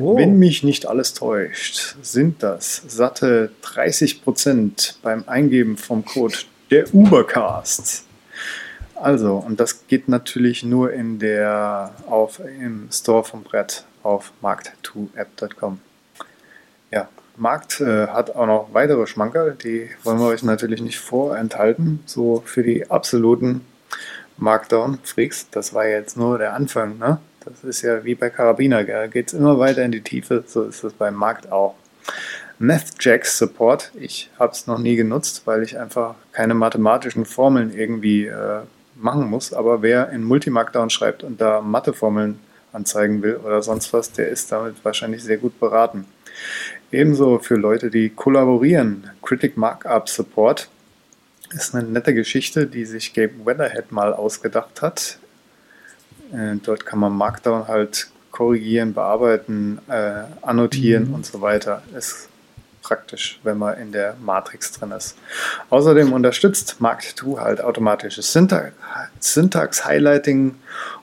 Oh. 0.00 0.16
Wenn 0.16 0.38
mich 0.38 0.62
nicht 0.62 0.86
alles 0.86 1.12
täuscht, 1.12 1.96
sind 2.02 2.42
das 2.42 2.82
satte 2.88 3.50
30% 3.62 4.94
beim 5.02 5.24
Eingeben 5.26 5.76
vom 5.76 6.04
Code 6.04 6.36
der 6.70 6.92
Ubercast. 6.94 8.04
Also, 8.94 9.36
und 9.36 9.60
das 9.60 9.86
geht 9.86 10.08
natürlich 10.08 10.62
nur 10.62 10.92
in 10.92 11.18
der, 11.18 11.92
auf, 12.06 12.40
im 12.40 12.88
Store 12.90 13.24
vom 13.24 13.42
Brett 13.42 13.84
auf 14.02 14.32
markt2app.com. 14.42 15.80
Markt 17.36 17.80
äh, 17.80 18.08
hat 18.08 18.34
auch 18.36 18.46
noch 18.46 18.68
weitere 18.72 19.06
Schmankerl, 19.06 19.56
die 19.62 19.88
wollen 20.04 20.18
wir 20.18 20.26
euch 20.26 20.42
natürlich 20.42 20.82
nicht 20.82 20.98
vorenthalten. 20.98 22.00
So 22.06 22.42
für 22.44 22.62
die 22.62 22.90
absoluten 22.90 23.64
Markdown-Freaks, 24.36 25.50
das 25.50 25.74
war 25.74 25.86
jetzt 25.86 26.16
nur 26.16 26.38
der 26.38 26.54
Anfang, 26.54 26.98
ne? 26.98 27.18
Das 27.44 27.64
ist 27.64 27.82
ja 27.82 28.04
wie 28.04 28.14
bei 28.14 28.28
Karabiner, 28.28 28.84
geht 29.08 29.28
es 29.28 29.34
immer 29.34 29.58
weiter 29.58 29.82
in 29.82 29.92
die 29.92 30.02
Tiefe, 30.02 30.44
so 30.46 30.64
ist 30.64 30.84
es 30.84 30.92
beim 30.92 31.14
Markt 31.14 31.50
auch. 31.50 31.74
MathJax 32.58 33.38
Support, 33.38 33.92
ich 33.98 34.30
habe 34.38 34.52
es 34.52 34.66
noch 34.66 34.78
nie 34.78 34.96
genutzt, 34.96 35.42
weil 35.46 35.62
ich 35.62 35.78
einfach 35.78 36.16
keine 36.32 36.52
mathematischen 36.52 37.24
Formeln 37.24 37.72
irgendwie 37.74 38.26
äh, 38.26 38.60
machen 38.96 39.30
muss, 39.30 39.54
aber 39.54 39.80
wer 39.80 40.10
in 40.10 40.22
Multimarkdown 40.24 40.90
schreibt 40.90 41.24
und 41.24 41.40
da 41.40 41.62
Matheformeln 41.62 42.38
anzeigen 42.72 43.22
will 43.22 43.36
oder 43.36 43.62
sonst 43.62 43.92
was, 43.94 44.12
der 44.12 44.28
ist 44.28 44.52
damit 44.52 44.84
wahrscheinlich 44.84 45.24
sehr 45.24 45.38
gut 45.38 45.58
beraten. 45.58 46.04
Ebenso 46.92 47.38
für 47.38 47.54
Leute, 47.56 47.90
die 47.90 48.08
kollaborieren, 48.10 49.10
Critic 49.22 49.56
Markup 49.56 50.08
Support 50.08 50.68
ist 51.50 51.74
eine 51.74 51.86
nette 51.88 52.14
Geschichte, 52.14 52.66
die 52.66 52.84
sich 52.84 53.12
Gabe 53.14 53.44
Weatherhead 53.44 53.92
mal 53.92 54.12
ausgedacht 54.12 54.82
hat. 54.82 55.18
Äh, 56.32 56.56
dort 56.62 56.86
kann 56.86 56.98
man 56.98 57.12
Markdown 57.16 57.68
halt 57.68 58.08
korrigieren, 58.30 58.94
bearbeiten, 58.94 59.78
äh, 59.88 60.22
annotieren 60.42 61.08
Mhm. 61.08 61.14
und 61.14 61.26
so 61.26 61.40
weiter. 61.40 61.82
Ist 61.96 62.28
praktisch, 62.82 63.40
wenn 63.42 63.58
man 63.58 63.78
in 63.78 63.92
der 63.92 64.16
Matrix 64.20 64.72
drin 64.72 64.92
ist. 64.92 65.16
Außerdem 65.68 66.12
unterstützt 66.12 66.76
Mark2 66.80 67.38
halt 67.38 67.60
automatisches 67.60 68.32
Syntax, 68.32 68.72
Syntax-Highlighting, 69.20 70.56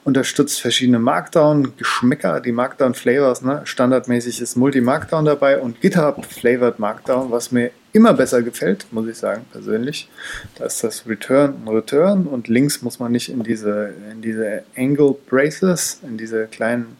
unterstützt 0.04 0.60
verschiedene 0.60 0.98
Markdown-Geschmäcker, 0.98 2.40
die 2.40 2.52
Markdown-Flavors. 2.52 3.42
Ne? 3.42 3.62
Standardmäßig 3.64 4.40
ist 4.40 4.56
Multi-Markdown 4.56 5.24
dabei 5.24 5.58
und 5.58 5.80
GitHub 5.80 6.24
Flavored 6.24 6.78
Markdown, 6.78 7.30
was 7.30 7.52
mir 7.52 7.70
immer 7.92 8.14
besser 8.14 8.42
gefällt, 8.42 8.86
muss 8.90 9.08
ich 9.08 9.16
sagen, 9.16 9.44
persönlich. 9.52 10.08
Da 10.56 10.66
ist 10.66 10.84
das 10.84 11.06
Return 11.06 11.54
und 11.64 11.74
Return 11.74 12.26
und 12.26 12.48
links 12.48 12.82
muss 12.82 12.98
man 12.98 13.12
nicht 13.12 13.28
in 13.28 13.42
diese, 13.42 13.92
in 14.12 14.22
diese 14.22 14.64
Angle 14.76 15.16
Braces, 15.28 16.00
in 16.02 16.16
diese 16.16 16.46
kleinen 16.46 16.96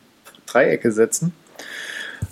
Dreiecke 0.47 0.93
setzen. 0.93 1.33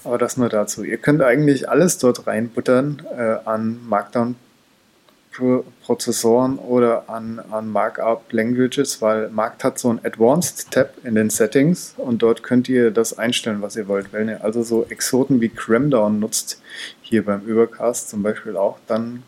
Aber 0.07 0.18
das 0.18 0.36
nur 0.36 0.48
dazu. 0.48 0.84
Ihr 0.84 0.98
könnt 0.98 1.20
eigentlich 1.20 1.68
alles 1.68 1.98
dort 1.98 2.28
reinbuttern 2.28 3.02
äh, 3.18 3.38
an 3.44 3.80
Markdown-Prozessoren 3.88 6.59
oder 6.59 7.11
an, 7.11 7.40
an 7.50 7.72
Markup-Languages, 7.72 9.02
weil 9.02 9.30
Markt 9.30 9.64
hat 9.64 9.80
so 9.80 9.90
ein 9.90 9.98
Advanced-Tab 10.04 10.90
in 11.02 11.16
den 11.16 11.28
Settings 11.28 11.94
und 11.96 12.22
dort 12.22 12.44
könnt 12.44 12.68
ihr 12.68 12.92
das 12.92 13.18
einstellen, 13.18 13.62
was 13.62 13.74
ihr 13.74 13.88
wollt. 13.88 14.12
Wenn 14.12 14.28
ihr 14.28 14.44
also 14.44 14.62
so 14.62 14.86
Exoten 14.88 15.40
wie 15.40 15.48
Cramdown 15.48 16.20
nutzt, 16.20 16.62
hier 17.02 17.24
beim 17.24 17.40
Übercast 17.40 18.09
zum 18.09 18.22
Beispiel 18.22 18.57
auch, 18.57 18.78
dann 18.86 19.24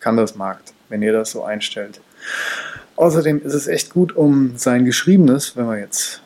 kann 0.00 0.16
das 0.16 0.34
Markt, 0.34 0.72
wenn 0.88 1.02
ihr 1.02 1.12
das 1.12 1.30
so 1.30 1.44
einstellt. 1.44 2.00
Außerdem 2.96 3.42
ist 3.44 3.54
es 3.54 3.68
echt 3.68 3.90
gut, 3.90 4.16
um 4.16 4.54
sein 4.56 4.84
Geschriebenes, 4.84 5.56
wenn 5.56 5.66
man 5.66 5.78
jetzt 5.78 6.20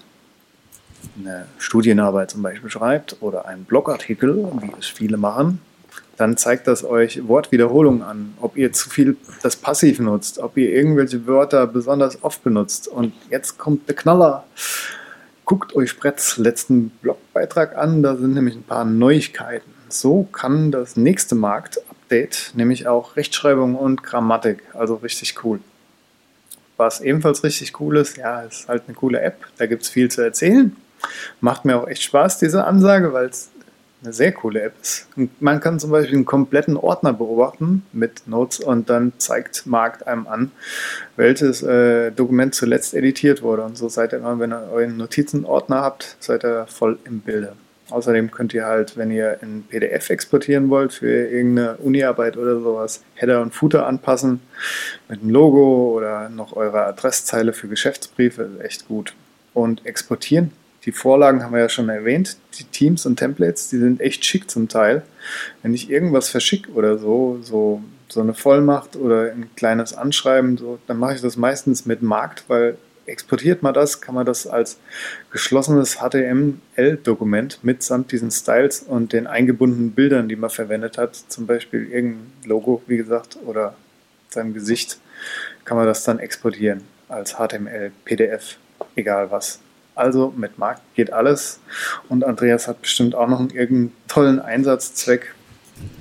eine 1.19 1.47
Studienarbeit 1.59 2.31
zum 2.31 2.43
Beispiel 2.43 2.71
schreibt 2.71 3.17
oder 3.21 3.47
einen 3.47 3.65
Blogartikel, 3.65 4.51
wie 4.61 4.73
es 4.79 4.87
viele 4.87 5.17
machen, 5.17 5.61
dann 6.21 6.37
zeigt 6.37 6.67
das 6.67 6.85
euch 6.85 7.27
Wortwiederholungen 7.27 8.03
an, 8.03 8.35
ob 8.41 8.57
ihr 8.59 8.73
zu 8.73 8.91
viel 8.91 9.17
das 9.43 9.57
Passiv 9.57 10.01
nutzt, 10.01 10.39
ob 10.39 10.59
ihr 10.59 10.71
irgendwelche 10.71 11.27
Wörter 11.27 11.67
besonders 11.67 12.23
oft 12.23 12.45
benutzt. 12.45 12.89
Und 12.89 13.15
jetzt 13.31 13.57
kommt 13.57 13.89
der 13.89 13.97
Knaller. 13.97 14.45
Guckt 15.47 15.75
euch 15.75 15.99
Bretts 15.99 16.37
letzten 16.37 16.91
Blogbeitrag 16.91 17.77
an, 17.77 18.03
da 18.03 18.17
sind 18.17 18.35
nämlich 18.35 18.55
ein 18.55 18.63
paar 18.63 18.85
Neuigkeiten. 18.85 19.71
So 19.89 20.25
kann 20.25 20.71
das 20.71 20.97
nächste 20.97 21.35
Markt-Update 21.35 22.53
nämlich 22.55 22.87
auch 22.87 23.17
Rechtschreibung 23.17 23.75
und 23.75 24.03
Grammatik, 24.03 24.63
also 24.75 24.97
richtig 24.97 25.43
cool. 25.43 25.61
Was 26.77 27.01
ebenfalls 27.01 27.43
richtig 27.45 27.81
cool 27.81 27.97
ist, 27.97 28.19
ja, 28.19 28.43
ist 28.43 28.69
halt 28.69 28.83
eine 28.87 28.95
coole 28.95 29.21
App, 29.21 29.47
da 29.57 29.67
gibt 29.67 29.85
es 29.85 29.89
viel 29.89 30.11
zu 30.11 30.21
erzählen. 30.21 30.77
Macht 31.41 31.65
mir 31.65 31.77
auch 31.77 31.89
echt 31.89 32.03
Spaß, 32.03 32.39
diese 32.39 32.65
Ansage, 32.65 33.13
weil 33.13 33.27
es 33.27 33.51
eine 34.03 34.13
sehr 34.13 34.33
coole 34.33 34.63
App 34.63 34.75
ist. 34.81 35.09
Und 35.17 35.41
man 35.43 35.61
kann 35.61 35.79
zum 35.79 35.91
Beispiel 35.91 36.17
einen 36.17 36.25
kompletten 36.25 36.77
Ordner 36.77 37.13
beobachten 37.13 37.85
mit 37.93 38.27
Notes 38.27 38.61
und 38.61 38.89
dann 38.89 39.13
zeigt 39.19 39.67
Markt 39.67 40.07
einem 40.07 40.27
an, 40.27 40.53
welches 41.17 41.63
äh, 41.63 42.11
Dokument 42.11 42.55
zuletzt 42.55 42.95
editiert 42.95 43.43
wurde. 43.43 43.63
Und 43.63 43.77
so 43.77 43.89
seid 43.89 44.13
ihr 44.13 44.19
immer, 44.19 44.39
wenn 44.39 44.53
ihr 44.53 44.69
euren 44.73 44.97
Notizenordner 44.97 45.83
habt, 45.83 46.17
seid 46.21 46.45
ihr 46.45 46.67
voll 46.67 46.99
im 47.05 47.21
Bilde. 47.21 47.53
Außerdem 47.91 48.31
könnt 48.31 48.55
ihr 48.55 48.67
halt, 48.67 48.97
wenn 48.97 49.11
ihr 49.11 49.39
in 49.43 49.65
PDF 49.65 50.11
exportieren 50.11 50.71
wollt 50.71 50.93
für 50.93 51.29
irgendeine 51.29 51.77
Uni-Arbeit 51.79 52.37
oder 52.37 52.61
sowas, 52.61 53.03
Header 53.15 53.43
und 53.43 53.53
Footer 53.53 53.87
anpassen 53.87 54.41
mit 55.09 55.21
einem 55.21 55.31
Logo 55.31 55.93
oder 55.97 56.29
noch 56.29 56.55
eure 56.55 56.85
Adresszeile 56.85 57.53
für 57.53 57.67
Geschäftsbriefe. 57.67 58.49
Echt 58.63 58.87
gut. 58.87 59.13
Und 59.55 59.85
exportieren 59.85 60.53
die 60.85 60.93
Vorlagen 60.93 61.43
haben 61.43 61.53
wir 61.53 61.61
ja 61.61 61.69
schon 61.69 61.89
erwähnt. 61.89 62.39
Die 62.59 62.65
Teams 62.65 63.05
und 63.05 63.17
Templates, 63.17 63.69
die 63.69 63.79
sind 63.79 64.01
echt 64.01 64.25
schick 64.25 64.51
zum 64.51 64.69
Teil. 64.69 65.03
Wenn 65.63 65.75
ich 65.75 65.91
irgendwas 65.91 66.29
verschicke 66.31 66.71
oder 66.73 66.99
so, 66.99 67.39
so, 67.43 67.83
so 68.09 68.21
eine 68.21 68.35
Vollmacht 68.35 68.97
oder 68.97 69.31
ein 69.33 69.51
kleines 69.57 69.93
Anschreiben, 69.93 70.57
so, 70.57 70.79
dann 70.87 70.99
mache 70.99 71.15
ich 71.15 71.21
das 71.21 71.37
meistens 71.37 71.85
mit 71.85 72.03
Markt, 72.03 72.45
weil 72.49 72.79
exportiert 73.07 73.63
man 73.63 73.75
das, 73.75 74.01
kann 74.01 74.15
man 74.15 74.25
das 74.25 74.47
als 74.47 74.79
geschlossenes 75.31 75.99
HTML-Dokument 75.99 77.59
mitsamt 77.63 78.13
diesen 78.13 78.31
Styles 78.31 78.81
und 78.81 79.13
den 79.13 79.27
eingebundenen 79.27 79.93
Bildern, 79.93 80.29
die 80.29 80.37
man 80.37 80.51
verwendet 80.51 80.97
hat, 80.97 81.17
zum 81.17 81.47
Beispiel 81.47 81.91
irgendein 81.91 82.33
Logo, 82.45 82.83
wie 82.87 82.97
gesagt, 82.97 83.37
oder 83.45 83.75
sein 84.29 84.55
Gesicht, 84.55 84.99
kann 85.65 85.77
man 85.77 85.87
das 85.87 86.05
dann 86.05 86.21
exportieren 86.21 86.83
als 87.09 87.35
HTML, 87.35 87.91
PDF, 88.05 88.57
egal 88.95 89.31
was. 89.31 89.59
Also 89.95 90.33
mit 90.37 90.59
Markt 90.59 90.83
geht 90.95 91.13
alles. 91.13 91.61
Und 92.09 92.25
Andreas 92.25 92.69
hat 92.69 92.83
bestimmt 92.83 93.15
auch 93.15 93.29
noch 93.29 93.41
einen 93.41 93.51
irgendeinen 93.51 93.93
tollen 94.09 94.41
Einsatzzweck 94.41 95.35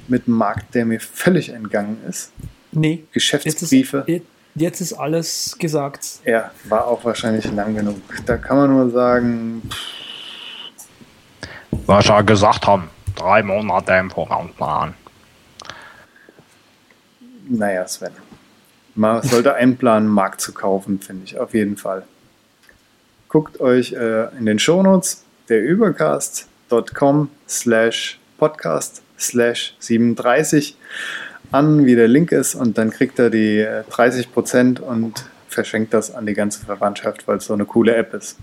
mit 0.08 0.28
dem 0.28 0.36
Markt, 0.36 0.76
der 0.76 0.86
mir 0.86 1.00
völlig 1.00 1.50
entgangen 1.50 1.98
ist. 2.08 2.32
Nee. 2.72 3.06
Geschäftsbriefe. 3.12 4.04
Jetzt 4.08 4.22
ist, 4.22 4.28
jetzt 4.56 4.82
ist 4.82 4.94
alles 4.94 5.56
gesagt. 5.60 6.06
Ja, 6.26 6.52
war 6.66 6.88
auch 6.88 7.04
wahrscheinlich 7.04 7.52
lang 7.52 7.76
genug. 7.76 8.02
Da 8.26 8.38
kann 8.38 8.58
man 8.58 8.70
nur 8.70 8.90
sagen. 8.92 9.62
Was 11.86 12.08
wir 12.08 12.24
gesagt 12.24 12.68
haben, 12.68 12.90
drei 13.16 13.44
Monate 13.44 13.94
im 13.94 14.10
Vorausplanen. 14.10 14.94
Naja, 17.48 17.88
Sven. 17.88 18.12
Man 18.96 19.22
sollte 19.24 19.56
einplanen, 19.56 20.08
Markt 20.08 20.42
zu 20.42 20.54
kaufen, 20.54 21.00
finde 21.00 21.24
ich, 21.26 21.40
auf 21.40 21.54
jeden 21.54 21.78
Fall 21.78 22.04
guckt 23.30 23.62
euch 23.62 23.94
äh, 23.94 24.36
in 24.38 24.46
den 24.46 24.60
Shownotes 24.60 25.24
der 25.48 25.64
übercast.com 25.64 27.30
slash 27.48 28.20
podcast 28.38 29.02
slash 29.18 29.76
37 29.80 30.76
an, 31.52 31.86
wie 31.86 31.96
der 31.96 32.08
Link 32.08 32.32
ist 32.32 32.56
und 32.56 32.78
dann 32.78 32.92
kriegt 32.92 33.18
er 33.20 33.30
die 33.30 33.66
30% 33.66 34.80
äh, 34.80 34.82
und 34.82 35.26
verschenkt 35.48 35.94
das 35.94 36.14
an 36.14 36.26
die 36.26 36.34
ganze 36.34 36.66
Verwandtschaft, 36.66 37.28
weil 37.28 37.38
es 37.38 37.46
so 37.46 37.54
eine 37.54 37.66
coole 37.66 37.96
App 37.96 38.14
ist. 38.14 38.38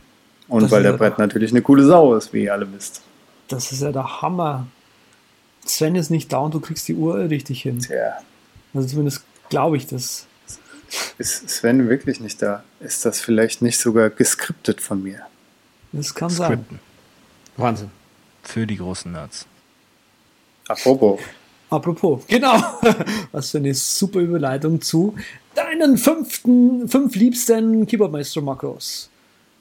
Und 0.49 0.65
das 0.65 0.71
weil 0.71 0.83
der 0.83 0.93
ja 0.93 0.97
Brett 0.97 1.19
natürlich 1.19 1.51
eine 1.51 1.63
coole 1.63 1.85
Sau 1.85 2.15
ist, 2.15 2.33
wie 2.33 2.45
ihr 2.45 2.53
alle 2.53 2.73
wisst. 2.73 3.03
Das 3.49 3.73
ist 3.73 3.83
ja 3.83 3.93
der 3.93 4.23
Hammer. 4.23 4.67
Sven 5.65 5.97
ist 5.97 6.11
nicht 6.11 6.33
da 6.33 6.39
und 6.39 6.55
du 6.55 6.61
kriegst 6.61 6.87
die 6.89 6.95
Uhr 6.95 7.17
richtig 7.17 7.63
hin. 7.63 7.81
Tja. 7.81 8.19
Also 8.75 8.89
zumindest 8.89 9.25
glaube 9.49 9.77
ich 9.77 9.87
das. 9.87 10.27
Ist 11.19 11.49
Sven 11.49 11.89
wirklich 11.89 12.21
nicht 12.21 12.41
da? 12.43 12.65
Ist 12.81 13.05
das 13.05 13.21
vielleicht 13.21 13.63
nicht 13.63 13.79
sogar 13.79 14.11
geskriptet 14.11 14.81
von 14.81 15.03
mir? 15.03 15.21
Das 15.93 16.15
kann 16.15 16.31
Skripten. 16.31 16.67
sein. 16.71 16.81
Wahnsinn. 17.57 17.91
Für 18.43 18.67
die 18.67 18.77
großen 18.77 19.11
Nerds. 19.13 19.47
Apropos. 20.69 21.21
Apropos, 21.69 22.25
genau. 22.29 22.57
Was 23.33 23.51
für 23.51 23.59
eine 23.59 23.75
super 23.75 24.21
Überleitung 24.21 24.81
zu 24.81 25.17
deinen 25.55 25.99
fünften, 25.99 26.89
fünf 26.89 27.17
liebsten 27.17 27.87
Keyboard-Maestro-Makros. 27.87 29.11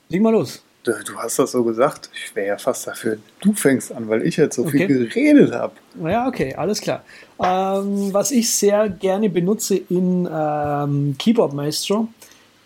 Leg 0.10 0.22
mal 0.22 0.32
los. 0.32 0.62
Du, 0.86 0.94
hast 1.18 1.40
das 1.40 1.52
so 1.52 1.64
gesagt. 1.64 2.12
Ich 2.14 2.36
wäre 2.36 2.48
ja 2.48 2.58
fast 2.60 2.86
dafür, 2.86 3.18
du 3.42 3.54
fängst 3.54 3.92
an, 3.92 4.08
weil 4.08 4.22
ich 4.22 4.38
jetzt 4.38 4.56
so 4.56 4.64
okay. 4.64 4.86
viel 4.86 5.08
geredet 5.08 5.52
habe. 5.52 5.74
Ja, 6.04 6.28
okay, 6.28 6.54
alles 6.54 6.80
klar. 6.80 7.04
Ähm, 7.44 8.14
was 8.14 8.30
ich 8.30 8.52
sehr 8.52 8.90
gerne 8.90 9.32
benutze 9.32 9.78
in 9.78 10.30
ähm, 10.32 11.16
Keyboard 11.18 11.54
Maestro 11.54 12.08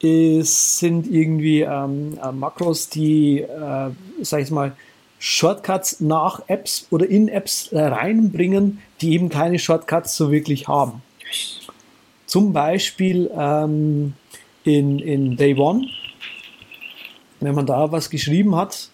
ist, 0.01 0.79
sind 0.79 1.09
irgendwie 1.09 1.61
ähm, 1.61 2.19
äh, 2.21 2.31
Makros, 2.33 2.89
die, 2.89 3.39
äh, 3.39 3.89
sag 4.21 4.41
ich 4.41 4.51
mal, 4.51 4.73
Shortcuts 5.19 6.01
nach 6.01 6.41
Apps 6.47 6.87
oder 6.91 7.09
in 7.09 7.29
Apps 7.29 7.69
reinbringen, 7.71 8.81
die 9.01 9.13
eben 9.13 9.29
keine 9.29 9.59
Shortcuts 9.59 10.15
so 10.15 10.31
wirklich 10.31 10.67
haben. 10.67 11.01
Zum 12.25 12.53
Beispiel 12.53 13.29
ähm, 13.33 14.13
in, 14.63 14.99
in 14.99 15.37
Day 15.37 15.55
One 15.55 15.87
wenn 17.39 17.55
man 17.55 17.65
da 17.65 17.91
was 17.91 18.09
geschrieben 18.09 18.55
hat 18.55 18.89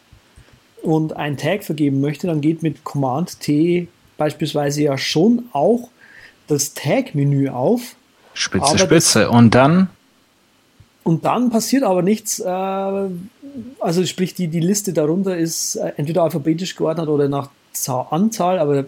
und 0.81 1.15
einen 1.15 1.37
Tag 1.37 1.63
vergeben 1.63 2.01
möchte, 2.01 2.27
dann 2.27 2.41
geht 2.41 2.63
mit 2.63 2.83
Command 2.83 3.39
T 3.39 3.87
beispielsweise 4.17 4.83
ja 4.83 4.97
schon 4.97 5.45
auch 5.51 5.89
das 6.47 6.73
Tag-Menü 6.73 7.49
auf. 7.49 7.95
Spitze, 8.33 8.77
Spitze. 8.77 9.29
Und 9.29 9.55
dann? 9.55 9.89
Und 11.03 11.25
dann 11.25 11.49
passiert 11.49 11.83
aber 11.83 12.01
nichts. 12.01 12.39
Äh, 12.39 12.49
also 13.79 14.05
sprich, 14.05 14.33
die, 14.33 14.47
die 14.47 14.59
Liste 14.59 14.93
darunter 14.93 15.37
ist 15.37 15.75
äh, 15.75 15.93
entweder 15.97 16.23
alphabetisch 16.23 16.75
geordnet 16.75 17.07
oder 17.07 17.29
nach 17.29 17.49
Anzahl, 18.09 18.57
aber 18.59 18.85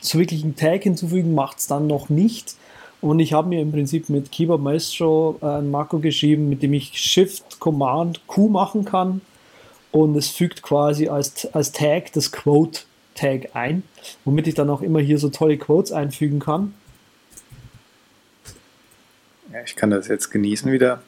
so 0.00 0.18
wirklich 0.18 0.42
einen 0.42 0.56
Tag 0.56 0.82
hinzufügen 0.82 1.34
macht 1.34 1.58
es 1.58 1.66
dann 1.66 1.86
noch 1.86 2.08
nicht. 2.08 2.56
Und 3.00 3.18
ich 3.18 3.32
habe 3.32 3.48
mir 3.48 3.60
im 3.60 3.72
Prinzip 3.72 4.08
mit 4.08 4.30
Keyboard 4.30 4.62
Maestro 4.62 5.38
äh, 5.42 5.46
ein 5.46 5.70
Makro 5.70 5.98
geschrieben, 5.98 6.48
mit 6.48 6.62
dem 6.62 6.72
ich 6.72 6.92
Shift 6.94 7.51
Command 7.62 8.26
Q 8.26 8.48
machen 8.48 8.84
kann. 8.84 9.20
Und 9.92 10.16
es 10.16 10.30
fügt 10.30 10.62
quasi 10.62 11.06
als, 11.06 11.46
als 11.54 11.70
Tag 11.70 12.12
das 12.12 12.32
Quote 12.32 12.80
Tag 13.14 13.54
ein, 13.54 13.84
womit 14.24 14.48
ich 14.48 14.54
dann 14.54 14.68
auch 14.68 14.82
immer 14.82 14.98
hier 14.98 15.18
so 15.18 15.28
tolle 15.28 15.58
Quotes 15.58 15.92
einfügen 15.92 16.40
kann. 16.40 16.74
Ja, 19.52 19.60
ich 19.64 19.76
kann 19.76 19.90
das 19.90 20.08
jetzt 20.08 20.30
genießen 20.30 20.72
wieder. 20.72 21.02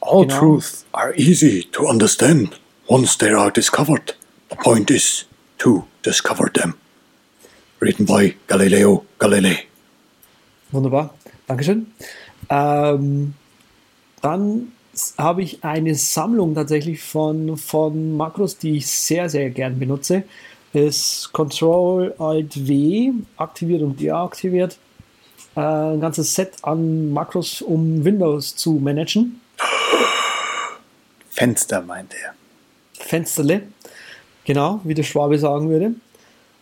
All 0.00 0.26
genau. 0.26 0.38
truths 0.38 0.86
are 0.92 1.14
easy 1.16 1.68
to 1.72 1.86
understand 1.86 2.58
once 2.88 3.18
they 3.18 3.30
are 3.34 3.50
discovered. 3.50 4.16
The 4.48 4.56
point 4.56 4.90
is 4.90 5.26
to 5.58 5.86
discover 6.02 6.50
them. 6.50 6.74
Written 7.80 8.06
by 8.06 8.36
Galileo 8.46 9.04
Galilei. 9.18 9.64
Wunderbar, 10.70 11.12
Dankeschön. 11.46 11.92
Ähm, 12.48 13.34
dann 14.22 14.72
habe 15.18 15.42
ich 15.42 15.62
eine 15.64 15.94
Sammlung 15.94 16.54
tatsächlich 16.54 17.02
von, 17.02 17.56
von 17.56 18.16
Makros, 18.16 18.58
die 18.58 18.78
ich 18.78 18.86
sehr, 18.86 19.28
sehr 19.28 19.50
gern 19.50 19.78
benutze. 19.78 20.24
Ist 20.72 21.30
Control 21.32 22.14
Alt 22.18 22.66
W 22.66 23.12
aktiviert 23.36 23.82
und 23.82 24.00
deaktiviert. 24.00 24.78
Äh, 25.56 25.60
ein 25.60 26.00
ganzes 26.00 26.34
Set 26.34 26.52
an 26.62 27.12
Makros, 27.12 27.62
um 27.62 28.04
Windows 28.04 28.56
zu 28.56 28.72
managen. 28.72 29.40
Fenster 31.30 31.82
meint 31.82 32.14
er. 32.14 32.34
Fensterle, 33.04 33.62
genau, 34.44 34.80
wie 34.84 34.94
der 34.94 35.02
Schwabe 35.02 35.38
sagen 35.38 35.68
würde. 35.68 35.94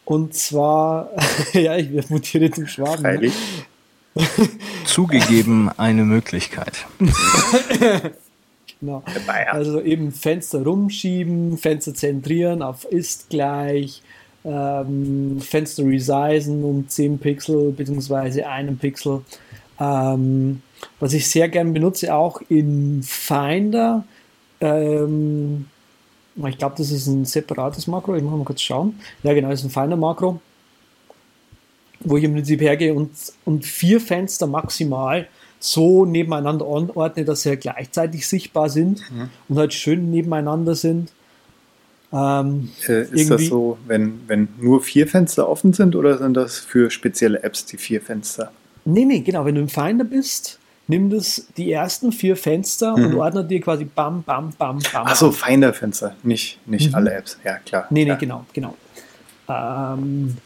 Und 0.05 0.35
zwar, 0.35 1.11
ja, 1.53 1.77
ich 1.77 2.11
mutiere 2.11 2.51
zum 2.51 2.67
Schwaben. 2.67 3.03
Ne? 3.21 3.33
Zugegeben 4.85 5.71
eine 5.77 6.05
Möglichkeit. 6.05 6.87
genau. 8.85 9.03
Also 9.51 9.81
eben 9.81 10.13
Fenster 10.13 10.63
rumschieben, 10.65 11.59
Fenster 11.59 11.95
zentrieren 11.95 12.63
auf 12.63 12.85
ist 12.85 13.31
gleich, 13.31 14.03
ähm, 14.45 15.41
Fenster 15.41 15.85
resizen 15.85 16.63
um 16.65 16.89
10 16.89 17.19
Pixel 17.19 17.73
bzw. 17.73 18.43
einen 18.43 18.79
Pixel. 18.79 19.23
Ähm, 19.81 20.63
was 21.01 21.15
ich 21.15 21.29
sehr 21.29 21.49
gern 21.49 21.73
benutze, 21.73 22.15
auch 22.15 22.41
in 22.49 23.03
Finder. 23.03 24.05
Ähm, 24.61 25.67
ich 26.47 26.59
glaube, 26.59 26.75
das 26.77 26.91
ist 26.91 27.07
ein 27.07 27.25
separates 27.25 27.87
Makro. 27.87 28.15
Ich 28.17 28.23
muss 28.23 28.37
mal 28.37 28.45
kurz 28.45 28.61
schauen. 28.61 28.99
Ja, 29.23 29.33
genau, 29.33 29.51
das 29.51 29.61
ist 29.61 29.67
ein 29.67 29.71
Finder-Makro, 29.71 30.41
wo 32.01 32.17
ich 32.17 32.25
im 32.25 32.35
Prinzip 32.35 32.61
hergehe 32.61 32.93
und, 32.93 33.11
und 33.45 33.65
vier 33.65 34.01
Fenster 34.01 34.47
maximal 34.47 35.29
so 35.65 36.05
nebeneinander 36.05 36.67
anordne, 36.67 37.25
dass 37.25 37.43
sie 37.43 37.57
gleichzeitig 37.57 38.29
sichtbar 38.29 38.69
sind 38.69 39.01
mhm. 39.11 39.31
und 39.49 39.59
halt 39.59 39.73
schön 39.73 40.11
nebeneinander 40.11 40.75
sind. 40.75 41.11
Ähm, 42.13 42.69
äh, 42.87 43.05
ist 43.11 43.31
das 43.31 43.47
so, 43.47 43.79
wenn, 43.87 44.21
wenn 44.27 44.49
nur 44.61 44.83
vier 44.83 45.09
Fenster 45.09 45.49
offen 45.49 45.73
sind 45.73 45.97
oder 45.97 46.19
sind 46.19 46.35
das 46.35 46.59
für 46.59 46.91
spezielle 46.91 47.43
Apps 47.43 47.65
die 47.65 47.79
vier 47.79 48.03
Fenster? 48.03 48.53
Nee, 48.85 49.07
nee, 49.07 49.21
genau. 49.21 49.47
Wenn 49.47 49.55
du 49.55 49.63
im 49.63 49.71
Finder 49.71 50.05
bist, 50.05 50.59
nimm 50.87 51.09
das 51.09 51.47
die 51.57 51.73
ersten 51.73 52.13
vier 52.13 52.37
Fenster 52.37 52.95
mhm. 52.95 53.07
und 53.07 53.15
ordne 53.15 53.43
dir 53.43 53.63
quasi 53.63 53.87
bam, 53.87 54.23
bam, 54.23 54.53
bam, 54.59 54.81
bam. 54.93 55.07
Achso, 55.07 55.33
Finder-Fenster, 55.33 56.15
nicht, 56.23 56.59
nicht 56.67 56.91
mhm. 56.91 56.95
alle 56.95 57.15
Apps. 57.15 57.39
Ja, 57.43 57.55
klar. 57.57 57.87
Nee, 57.89 58.05
nee, 58.05 58.11
ja. 58.11 58.17
genau, 58.17 58.45
genau. 58.53 58.77
Ähm, 59.49 60.37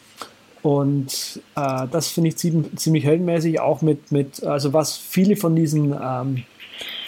und 0.62 1.40
äh, 1.56 1.86
das 1.90 2.09
finde 2.09 2.28
ich 2.28 2.36
ziemlich, 2.36 2.76
ziemlich 2.76 3.04
heldenmäßig, 3.04 3.61
auch 3.61 3.82
mit, 3.82 4.11
mit, 4.12 4.42
also 4.42 4.72
was 4.72 4.96
viele 4.96 5.36
von 5.36 5.54
diesen 5.54 5.92
ähm, 5.92 6.44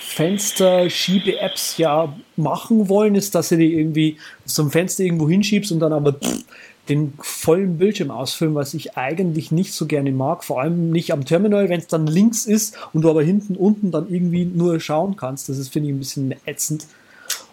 Fenster-Schiebe-Apps 0.01 1.78
ja 1.78 2.14
machen 2.36 2.88
wollen, 2.88 3.14
ist, 3.14 3.34
dass 3.34 3.48
sie 3.48 3.57
die 3.57 3.74
irgendwie 3.74 4.16
zum 4.44 4.70
Fenster 4.70 5.05
irgendwo 5.05 5.28
hinschiebst 5.28 5.72
und 5.72 5.80
dann 5.80 5.92
aber 5.92 6.14
pff, 6.14 6.44
den 6.88 7.12
vollen 7.20 7.78
Bildschirm 7.78 8.11
ausfüllen, 8.11 8.55
was 8.55 8.74
ich 8.74 8.96
eigentlich 8.96 9.53
nicht 9.53 9.72
so 9.72 9.86
gerne 9.86 10.11
mag. 10.11 10.42
Vor 10.42 10.61
allem 10.61 10.90
nicht 10.90 11.12
am 11.12 11.24
Terminal, 11.24 11.68
wenn 11.68 11.78
es 11.78 11.86
dann 11.86 12.07
links 12.07 12.46
ist 12.46 12.76
und 12.92 13.03
du 13.03 13.11
aber 13.11 13.22
hinten 13.22 13.55
unten 13.55 13.92
dann 13.92 14.09
irgendwie 14.12 14.44
nur 14.44 14.80
schauen 14.80 15.16
kannst. 15.16 15.48
Das 15.48 15.59
ist, 15.59 15.72
finde 15.72 15.88
ich, 15.88 15.94
ein 15.94 16.01
bisschen 16.01 16.34
ätzend. 16.46 16.86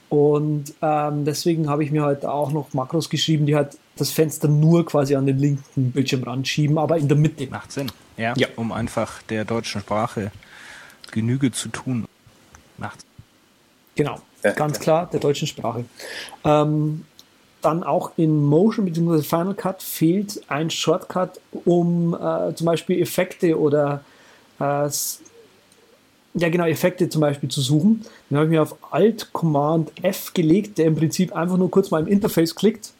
Und 0.09 0.73
ähm, 0.81 1.25
deswegen 1.25 1.69
habe 1.69 1.83
ich 1.83 1.91
mir 1.91 2.03
halt 2.03 2.25
auch 2.25 2.51
noch 2.51 2.73
Makros 2.73 3.09
geschrieben, 3.09 3.45
die 3.45 3.55
halt 3.55 3.77
das 3.99 4.11
Fenster 4.11 4.47
nur 4.47 4.85
quasi 4.85 5.15
an 5.15 5.25
den 5.25 5.37
linken 5.37 5.91
Bildschirmrand 5.91 6.47
schieben, 6.47 6.77
aber 6.77 6.97
in 6.97 7.07
der 7.07 7.17
Mitte. 7.17 7.47
Macht 7.47 7.71
Sinn, 7.71 7.91
ja, 8.17 8.33
ja. 8.37 8.47
um 8.55 8.71
einfach 8.71 9.21
der 9.23 9.45
deutschen 9.45 9.81
Sprache 9.81 10.31
Genüge 11.11 11.51
zu 11.51 11.69
tun. 11.69 12.05
Macht 12.77 13.07
Genau, 13.97 14.21
ja, 14.43 14.51
ganz 14.51 14.77
ja. 14.77 14.83
klar 14.83 15.09
der 15.11 15.19
deutschen 15.19 15.47
Sprache. 15.47 15.83
Ähm, 16.45 17.03
dann 17.61 17.83
auch 17.83 18.11
in 18.15 18.45
Motion 18.45 18.85
bzw. 18.85 19.23
Final 19.23 19.55
Cut 19.55 19.81
fehlt 19.81 20.41
ein 20.47 20.69
Shortcut, 20.69 21.41
um 21.65 22.13
äh, 22.13 22.53
zum 22.53 22.65
Beispiel 22.65 23.01
Effekte 23.01 23.59
oder 23.59 24.03
äh, 24.59 24.89
ja 26.39 26.49
genau, 26.49 26.65
Effekte 26.65 27.09
zum 27.09 27.21
Beispiel 27.21 27.49
zu 27.49 27.61
suchen. 27.61 28.05
Dann 28.29 28.37
habe 28.37 28.45
ich 28.45 28.51
mir 28.51 28.61
auf 28.61 28.75
Alt 28.91 29.33
Command 29.33 29.91
F 30.03 30.33
gelegt, 30.35 30.77
der 30.77 30.85
im 30.85 30.95
Prinzip 30.95 31.35
einfach 31.35 31.57
nur 31.57 31.71
kurz 31.71 31.89
mal 31.89 32.01
im 32.01 32.07
Interface 32.07 32.53
klickt 32.53 32.93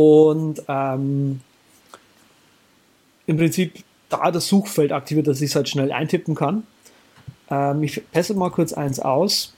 und 0.00 0.62
ähm, 0.66 1.40
im 3.26 3.36
Prinzip 3.36 3.84
da 4.08 4.30
das 4.30 4.48
Suchfeld 4.48 4.92
aktiviert, 4.92 5.26
dass 5.26 5.42
ich 5.42 5.50
es 5.50 5.56
halt 5.56 5.68
schnell 5.68 5.92
eintippen 5.92 6.34
kann. 6.34 6.62
Ähm, 7.50 7.82
ich 7.82 8.00
teste 8.10 8.32
mal 8.32 8.50
kurz 8.50 8.72
eins 8.72 8.98
aus. 8.98 9.52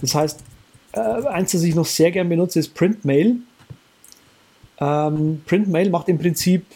Das 0.00 0.16
heißt, 0.16 0.40
äh, 0.94 0.98
eins, 0.98 1.52
das 1.52 1.62
ich 1.62 1.76
noch 1.76 1.86
sehr 1.86 2.10
gern 2.10 2.28
benutze, 2.28 2.58
ist 2.58 2.74
Printmail. 2.74 3.36
Ähm, 4.80 5.42
Printmail 5.46 5.90
macht 5.90 6.08
im 6.08 6.18
Prinzip, 6.18 6.66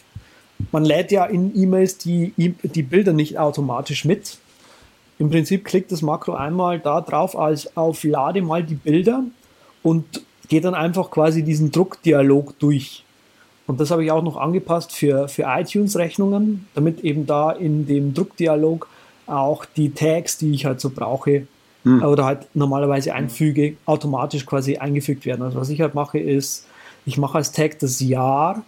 man 0.71 0.85
lädt 0.85 1.11
ja 1.11 1.25
in 1.25 1.53
E-Mails 1.61 1.97
die, 1.97 2.33
die 2.37 2.83
Bilder 2.83 3.11
nicht 3.11 3.37
automatisch 3.37 4.05
mit. 4.05 4.37
Im 5.17 5.29
Prinzip 5.29 5.65
klickt 5.65 5.91
das 5.91 6.01
Makro 6.01 6.35
einmal 6.35 6.79
da 6.79 7.01
drauf 7.01 7.37
als 7.37 7.75
auf 7.75 8.05
Lade 8.05 8.41
mal 8.41 8.63
die 8.63 8.75
Bilder 8.75 9.25
und 9.83 10.21
geht 10.47 10.63
dann 10.63 10.73
einfach 10.73 11.11
quasi 11.11 11.43
diesen 11.43 11.71
Druckdialog 11.71 12.57
durch. 12.59 13.03
Und 13.69 13.79
das 13.79 13.91
habe 13.91 14.03
ich 14.03 14.09
auch 14.09 14.23
noch 14.23 14.35
angepasst 14.35 14.93
für, 14.93 15.27
für 15.27 15.43
iTunes-Rechnungen, 15.43 16.67
damit 16.73 17.01
eben 17.01 17.27
da 17.27 17.51
in 17.51 17.85
dem 17.85 18.15
Druckdialog 18.15 18.87
auch 19.27 19.63
die 19.63 19.93
Tags, 19.93 20.39
die 20.39 20.55
ich 20.55 20.65
halt 20.65 20.81
so 20.81 20.89
brauche 20.89 21.45
hm. 21.83 22.01
oder 22.01 22.25
halt 22.25 22.47
normalerweise 22.55 23.13
einfüge, 23.13 23.75
automatisch 23.85 24.47
quasi 24.47 24.77
eingefügt 24.77 25.27
werden. 25.27 25.43
Also 25.43 25.59
was 25.59 25.69
ich 25.69 25.81
halt 25.81 25.93
mache 25.93 26.17
ist, 26.17 26.65
ich 27.05 27.19
mache 27.19 27.37
als 27.37 27.51
Tag 27.51 27.77
das 27.77 27.99
Jahr 27.99 28.63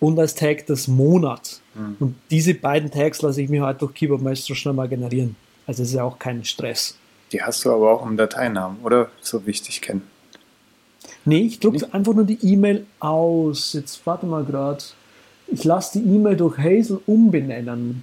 und 0.00 0.18
als 0.18 0.34
Tag 0.34 0.64
das 0.68 0.88
Monat. 0.88 1.60
Hm. 1.74 1.96
Und 2.00 2.14
diese 2.30 2.54
beiden 2.54 2.90
Tags 2.90 3.20
lasse 3.20 3.42
ich 3.42 3.50
mir 3.50 3.62
halt 3.62 3.82
durch 3.82 3.92
Keyboard 3.92 4.22
Maestro 4.22 4.54
schnell 4.54 4.72
mal 4.72 4.88
generieren. 4.88 5.36
Also 5.66 5.82
es 5.82 5.90
ist 5.90 5.96
ja 5.96 6.04
auch 6.04 6.18
kein 6.18 6.46
Stress. 6.46 6.96
Die 7.30 7.42
hast 7.42 7.62
du 7.66 7.74
aber 7.74 7.90
auch 7.90 8.06
im 8.06 8.16
Dateinamen, 8.16 8.78
oder? 8.84 9.10
So 9.20 9.44
wichtig 9.44 9.82
kennen. 9.82 10.00
Nee, 11.24 11.42
ich 11.42 11.60
drucke 11.60 11.92
einfach 11.92 12.14
nur 12.14 12.24
die 12.24 12.38
E-Mail 12.42 12.86
aus. 12.98 13.72
Jetzt 13.74 14.06
warte 14.06 14.26
mal 14.26 14.44
gerade. 14.44 14.82
Ich 15.48 15.64
lasse 15.64 15.98
die 15.98 16.06
E-Mail 16.06 16.36
durch 16.36 16.58
Hazel 16.58 17.00
umbenennen. 17.06 18.02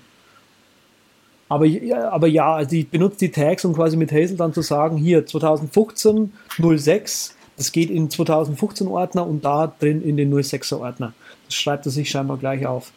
Aber, 1.49 1.65
aber 2.11 2.27
ja, 2.27 2.55
also 2.55 2.75
ich 2.75 2.89
benutze 2.89 3.19
die 3.19 3.31
Tags, 3.31 3.63
um 3.63 3.73
quasi 3.73 3.95
mit 3.95 4.11
Hazel 4.11 4.35
dann 4.35 4.53
zu 4.53 4.61
sagen, 4.61 4.97
hier 4.97 5.25
2015 5.25 6.33
06, 6.77 7.35
das 7.55 7.71
geht 7.71 7.89
in 7.89 8.09
2015 8.09 8.87
Ordner 8.87 9.25
und 9.25 9.45
da 9.45 9.73
drin 9.79 10.01
in 10.01 10.17
den 10.17 10.33
06er 10.33 10.79
Ordner. 10.79 11.13
Das 11.45 11.55
schreibt 11.55 11.85
er 11.85 11.91
sich 11.91 12.09
scheinbar 12.09 12.37
gleich 12.37 12.67
auf 12.67 12.91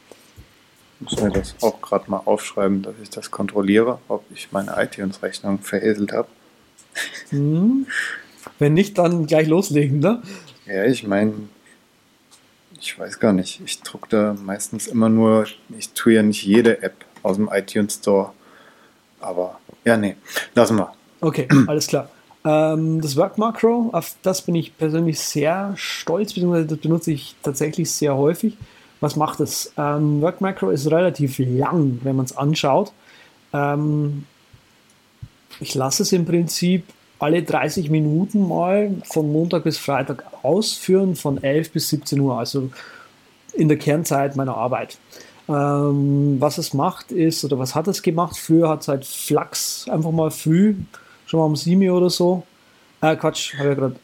muss 1.00 1.20
mir 1.20 1.30
das 1.30 1.54
auch 1.62 1.80
gerade 1.80 2.10
mal 2.10 2.20
aufschreiben, 2.24 2.82
dass 2.82 2.94
ich 3.02 3.10
das 3.10 3.30
kontrolliere, 3.30 3.98
ob 4.08 4.24
ich 4.34 4.52
meine 4.52 4.74
iTunes-Rechnung 4.76 5.58
verhäselt 5.60 6.12
habe. 6.12 6.28
Hm. 7.30 7.86
Wenn 8.60 8.74
nicht, 8.74 8.98
dann 8.98 9.26
gleich 9.26 9.48
loslegen, 9.48 9.98
ne? 9.98 10.22
Ja, 10.66 10.84
ich 10.84 11.04
meine, 11.06 11.32
ich 12.78 12.96
weiß 12.96 13.18
gar 13.18 13.32
nicht. 13.32 13.60
Ich 13.64 13.80
drucke 13.80 14.08
da 14.10 14.36
meistens 14.40 14.86
immer 14.86 15.08
nur, 15.08 15.46
ich 15.76 15.90
tue 15.94 16.12
ja 16.12 16.22
nicht 16.22 16.44
jede 16.44 16.82
App 16.82 16.94
aus 17.22 17.36
dem 17.36 17.48
iTunes 17.52 17.94
Store. 17.94 18.32
Aber 19.18 19.58
ja, 19.84 19.96
nee, 19.96 20.14
lassen 20.54 20.76
wir. 20.76 20.92
Okay, 21.20 21.48
alles 21.66 21.86
klar. 21.86 22.10
Ähm, 22.44 23.00
das 23.00 23.16
Work 23.16 23.38
Macro, 23.38 23.90
auf 23.92 24.14
das 24.22 24.42
bin 24.42 24.54
ich 24.54 24.76
persönlich 24.76 25.18
sehr 25.18 25.72
stolz, 25.76 26.34
beziehungsweise 26.34 26.66
das 26.66 26.78
benutze 26.78 27.12
ich 27.12 27.34
tatsächlich 27.42 27.90
sehr 27.90 28.14
häufig. 28.14 28.56
Was 29.00 29.16
macht 29.16 29.40
es? 29.40 29.72
Ähm, 29.78 30.20
Work 30.20 30.42
Macro 30.42 30.70
ist 30.70 30.90
relativ 30.90 31.38
lang, 31.38 32.00
wenn 32.02 32.16
man 32.16 32.26
es 32.26 32.36
anschaut. 32.36 32.92
Ähm, 33.54 34.24
ich 35.60 35.74
lasse 35.74 36.02
es 36.02 36.12
im 36.12 36.26
Prinzip 36.26 36.84
alle 37.20 37.42
30 37.42 37.90
Minuten 37.90 38.48
mal 38.48 38.94
von 39.04 39.30
Montag 39.30 39.64
bis 39.64 39.78
Freitag 39.78 40.24
ausführen, 40.42 41.14
von 41.14 41.42
11 41.42 41.70
bis 41.70 41.90
17 41.90 42.18
Uhr, 42.18 42.38
also 42.38 42.70
in 43.52 43.68
der 43.68 43.78
Kernzeit 43.78 44.36
meiner 44.36 44.56
Arbeit. 44.56 44.98
Ähm, 45.48 46.36
was 46.38 46.58
es 46.58 46.72
macht 46.72 47.12
ist, 47.12 47.44
oder 47.44 47.58
was 47.58 47.74
hat 47.74 47.88
es 47.88 48.02
gemacht? 48.02 48.38
Früher 48.38 48.68
hat 48.68 48.82
es 48.82 48.88
halt 48.88 49.04
Flux 49.04 49.86
einfach 49.88 50.12
mal 50.12 50.30
früh, 50.30 50.76
schon 51.26 51.40
mal 51.40 51.46
um 51.46 51.56
7 51.56 51.82
Uhr 51.82 51.98
oder 51.98 52.10
so. 52.10 52.44
Äh, 53.02 53.16
Quatsch, 53.16 53.54
habe 53.58 53.68
ja 53.68 53.74
gerade. 53.74 53.96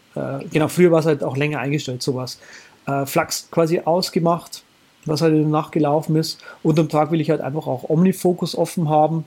Äh, 0.42 0.48
genau, 0.48 0.68
früher 0.68 0.90
war 0.90 1.00
es 1.00 1.06
halt 1.06 1.24
auch 1.24 1.36
länger 1.36 1.60
eingestellt, 1.60 2.02
sowas. 2.02 2.38
Äh, 2.86 3.06
Flux 3.06 3.48
quasi 3.50 3.80
ausgemacht, 3.80 4.62
was 5.06 5.22
halt 5.22 5.32
in 5.32 5.42
der 5.42 5.48
Nacht 5.48 5.72
gelaufen 5.72 6.16
ist. 6.16 6.40
Und 6.62 6.78
am 6.78 6.88
Tag 6.90 7.10
will 7.12 7.20
ich 7.20 7.30
halt 7.30 7.40
einfach 7.40 7.66
auch 7.66 7.88
Omnifocus 7.88 8.56
offen 8.56 8.90
haben. 8.90 9.24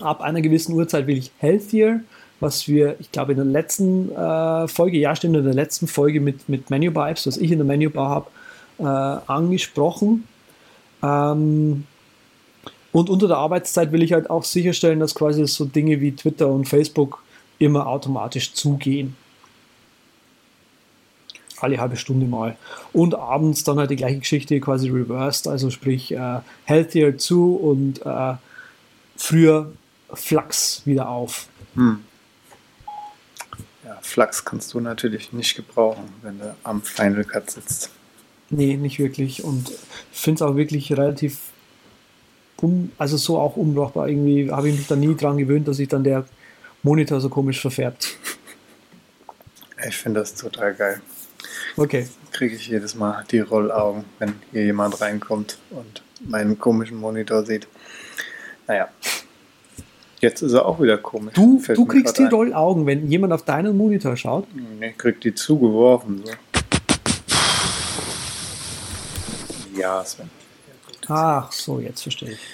Ab 0.00 0.20
einer 0.20 0.40
gewissen 0.40 0.74
Uhrzeit 0.74 1.06
will 1.06 1.18
ich 1.18 1.32
Healthier, 1.38 2.00
was 2.40 2.66
wir, 2.66 2.96
ich 2.98 3.12
glaube, 3.12 3.32
in 3.32 3.38
der 3.38 3.46
letzten 3.46 4.10
äh, 4.12 4.66
Folge, 4.68 4.98
ja, 4.98 5.14
stimmt, 5.14 5.36
in 5.36 5.44
der 5.44 5.54
letzten 5.54 5.86
Folge 5.86 6.20
mit, 6.20 6.48
mit 6.48 6.70
Menubar 6.70 7.10
Apps, 7.10 7.26
was 7.26 7.36
ich 7.36 7.52
in 7.52 7.58
der 7.58 7.66
Menubar 7.66 8.08
habe, 8.08 8.30
äh, 8.78 9.30
angesprochen. 9.30 10.26
Ähm, 11.02 11.84
und 12.92 13.10
unter 13.10 13.28
der 13.28 13.36
Arbeitszeit 13.36 13.92
will 13.92 14.02
ich 14.02 14.12
halt 14.12 14.30
auch 14.30 14.44
sicherstellen, 14.44 15.00
dass 15.00 15.14
quasi 15.14 15.46
so 15.46 15.64
Dinge 15.64 16.00
wie 16.00 16.12
Twitter 16.12 16.48
und 16.48 16.68
Facebook 16.68 17.22
immer 17.58 17.86
automatisch 17.86 18.54
zugehen 18.54 19.16
alle 21.62 21.78
halbe 21.78 21.96
Stunde 21.96 22.26
mal. 22.26 22.56
Und 22.92 23.14
abends 23.14 23.64
dann 23.64 23.78
halt 23.78 23.90
die 23.90 23.96
gleiche 23.96 24.18
Geschichte 24.18 24.58
quasi 24.60 24.88
reversed, 24.88 25.46
also 25.48 25.70
sprich 25.70 26.12
äh, 26.12 26.40
healthier 26.64 27.18
zu 27.18 27.54
und 27.56 28.04
äh, 28.04 28.34
früher 29.16 29.72
Flux 30.12 30.82
wieder 30.84 31.08
auf. 31.08 31.48
Hm. 31.74 32.00
Ja, 33.90 33.98
Flux 34.02 34.44
kannst 34.44 34.72
du 34.72 34.78
natürlich 34.78 35.32
nicht 35.32 35.56
gebrauchen, 35.56 36.04
wenn 36.22 36.38
du 36.38 36.54
am 36.62 36.80
Final 36.80 37.24
Cut 37.24 37.50
sitzt. 37.50 37.90
Nee, 38.48 38.76
nicht 38.76 39.00
wirklich. 39.00 39.42
Und 39.42 39.68
ich 40.12 40.20
finde 40.20 40.44
es 40.44 40.48
auch 40.48 40.54
wirklich 40.54 40.92
relativ, 40.92 41.38
um, 42.58 42.92
also 42.98 43.16
so 43.16 43.36
auch 43.40 43.56
unbrauchbar. 43.56 44.08
Irgendwie 44.08 44.48
habe 44.48 44.68
ich 44.68 44.78
mich 44.78 44.86
da 44.86 44.94
nie 44.94 45.16
dran 45.16 45.38
gewöhnt, 45.38 45.66
dass 45.66 45.78
sich 45.78 45.88
dann 45.88 46.04
der 46.04 46.24
Monitor 46.84 47.20
so 47.20 47.28
komisch 47.28 47.60
verfärbt. 47.60 48.16
Ich 49.88 49.96
finde 49.96 50.20
das 50.20 50.36
total 50.36 50.72
geil. 50.74 51.02
Okay. 51.76 52.06
Kriege 52.30 52.54
ich 52.54 52.68
jedes 52.68 52.94
Mal 52.94 53.24
die 53.28 53.40
Rollaugen, 53.40 54.04
wenn 54.20 54.34
hier 54.52 54.66
jemand 54.66 55.00
reinkommt 55.00 55.58
und 55.70 56.00
meinen 56.20 56.56
komischen 56.60 56.98
Monitor 56.98 57.44
sieht. 57.44 57.66
Naja. 58.68 58.88
Jetzt 60.20 60.42
ist 60.42 60.52
er 60.52 60.66
auch 60.66 60.80
wieder 60.80 60.98
komisch. 60.98 61.34
Du, 61.34 61.62
du 61.74 61.84
kriegst 61.86 62.18
die 62.18 62.22
grad 62.24 62.32
ein. 62.32 62.36
Rollaugen, 62.36 62.86
wenn 62.86 63.10
jemand 63.10 63.32
auf 63.32 63.42
deinen 63.44 63.76
Monitor 63.76 64.16
schaut. 64.16 64.46
Nee, 64.78 64.92
kriegt 64.96 65.24
die 65.24 65.34
zugeworfen. 65.34 66.22
So. 66.24 66.32
Ja, 69.76 70.04
Sven. 70.04 70.30
Ach 71.08 71.50
so, 71.52 71.80
jetzt 71.80 72.02
verstehe 72.02 72.32
ich. 72.32 72.38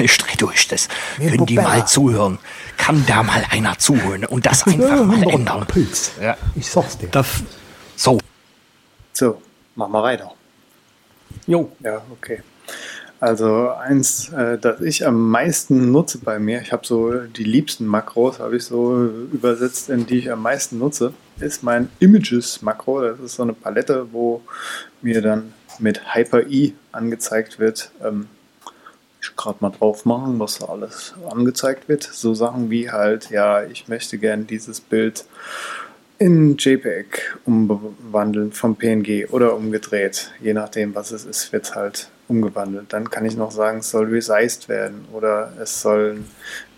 Ich 0.00 0.18
dreh 0.18 0.36
durch 0.36 0.68
das. 0.68 0.86
Können 1.16 1.46
die 1.46 1.54
mal 1.54 1.86
zuhören? 1.86 2.38
Kann 2.76 3.04
da 3.06 3.22
mal 3.22 3.42
einer 3.50 3.78
zuhören 3.78 4.24
und 4.26 4.44
das 4.44 4.66
einfach 4.66 5.02
mal 5.04 5.22
ändern? 5.30 5.66
Pilz. 5.66 6.12
Ja. 6.20 6.36
Ich 6.54 6.68
sag's 6.68 6.98
dir. 6.98 7.08
Da 7.08 7.20
f- 7.20 7.42
So, 7.96 8.18
So, 9.14 9.40
machen 9.74 9.92
wir 9.92 10.02
weiter. 10.02 10.30
jo, 11.46 11.72
Ja, 11.80 12.02
okay. 12.12 12.42
Also 13.22 13.68
eins, 13.68 14.30
äh, 14.30 14.58
das 14.58 14.80
ich 14.80 15.06
am 15.06 15.30
meisten 15.30 15.92
nutze 15.92 16.18
bei 16.18 16.40
mir, 16.40 16.60
ich 16.60 16.72
habe 16.72 16.84
so 16.84 17.20
die 17.20 17.44
liebsten 17.44 17.86
Makros, 17.86 18.40
habe 18.40 18.56
ich 18.56 18.64
so 18.64 19.06
übersetzt, 19.32 19.90
in 19.90 20.06
die 20.06 20.18
ich 20.18 20.32
am 20.32 20.42
meisten 20.42 20.80
nutze, 20.80 21.14
ist 21.38 21.62
mein 21.62 21.88
Images-Makro. 22.00 23.00
Das 23.02 23.20
ist 23.20 23.36
so 23.36 23.44
eine 23.44 23.52
Palette, 23.52 24.08
wo 24.10 24.42
mir 25.02 25.22
dann 25.22 25.52
mit 25.78 26.16
Hyper-E 26.16 26.72
angezeigt 26.90 27.60
wird. 27.60 27.92
Ähm, 28.02 28.26
ich 29.20 29.36
gerade 29.36 29.58
mal 29.60 29.70
drauf 29.70 30.04
machen, 30.04 30.40
was 30.40 30.58
da 30.58 30.66
alles 30.66 31.14
angezeigt 31.30 31.88
wird. 31.88 32.02
So 32.02 32.34
Sachen 32.34 32.70
wie 32.70 32.90
halt, 32.90 33.30
ja, 33.30 33.62
ich 33.62 33.86
möchte 33.86 34.18
gern 34.18 34.48
dieses 34.48 34.80
Bild 34.80 35.26
in 36.18 36.56
JPEG 36.56 37.36
umwandeln 37.44 38.50
vom 38.50 38.74
PNG 38.74 39.28
oder 39.30 39.54
umgedreht. 39.54 40.32
Je 40.40 40.54
nachdem, 40.54 40.96
was 40.96 41.12
es 41.12 41.24
ist, 41.24 41.52
wird 41.52 41.76
halt 41.76 42.08
umgewandelt. 42.32 42.92
Dann 42.92 43.10
kann 43.10 43.26
ich 43.26 43.36
noch 43.36 43.50
sagen, 43.50 43.78
es 43.78 43.90
soll 43.90 44.06
resized 44.06 44.68
werden 44.68 45.04
oder 45.12 45.52
es 45.60 45.82
sollen 45.82 46.26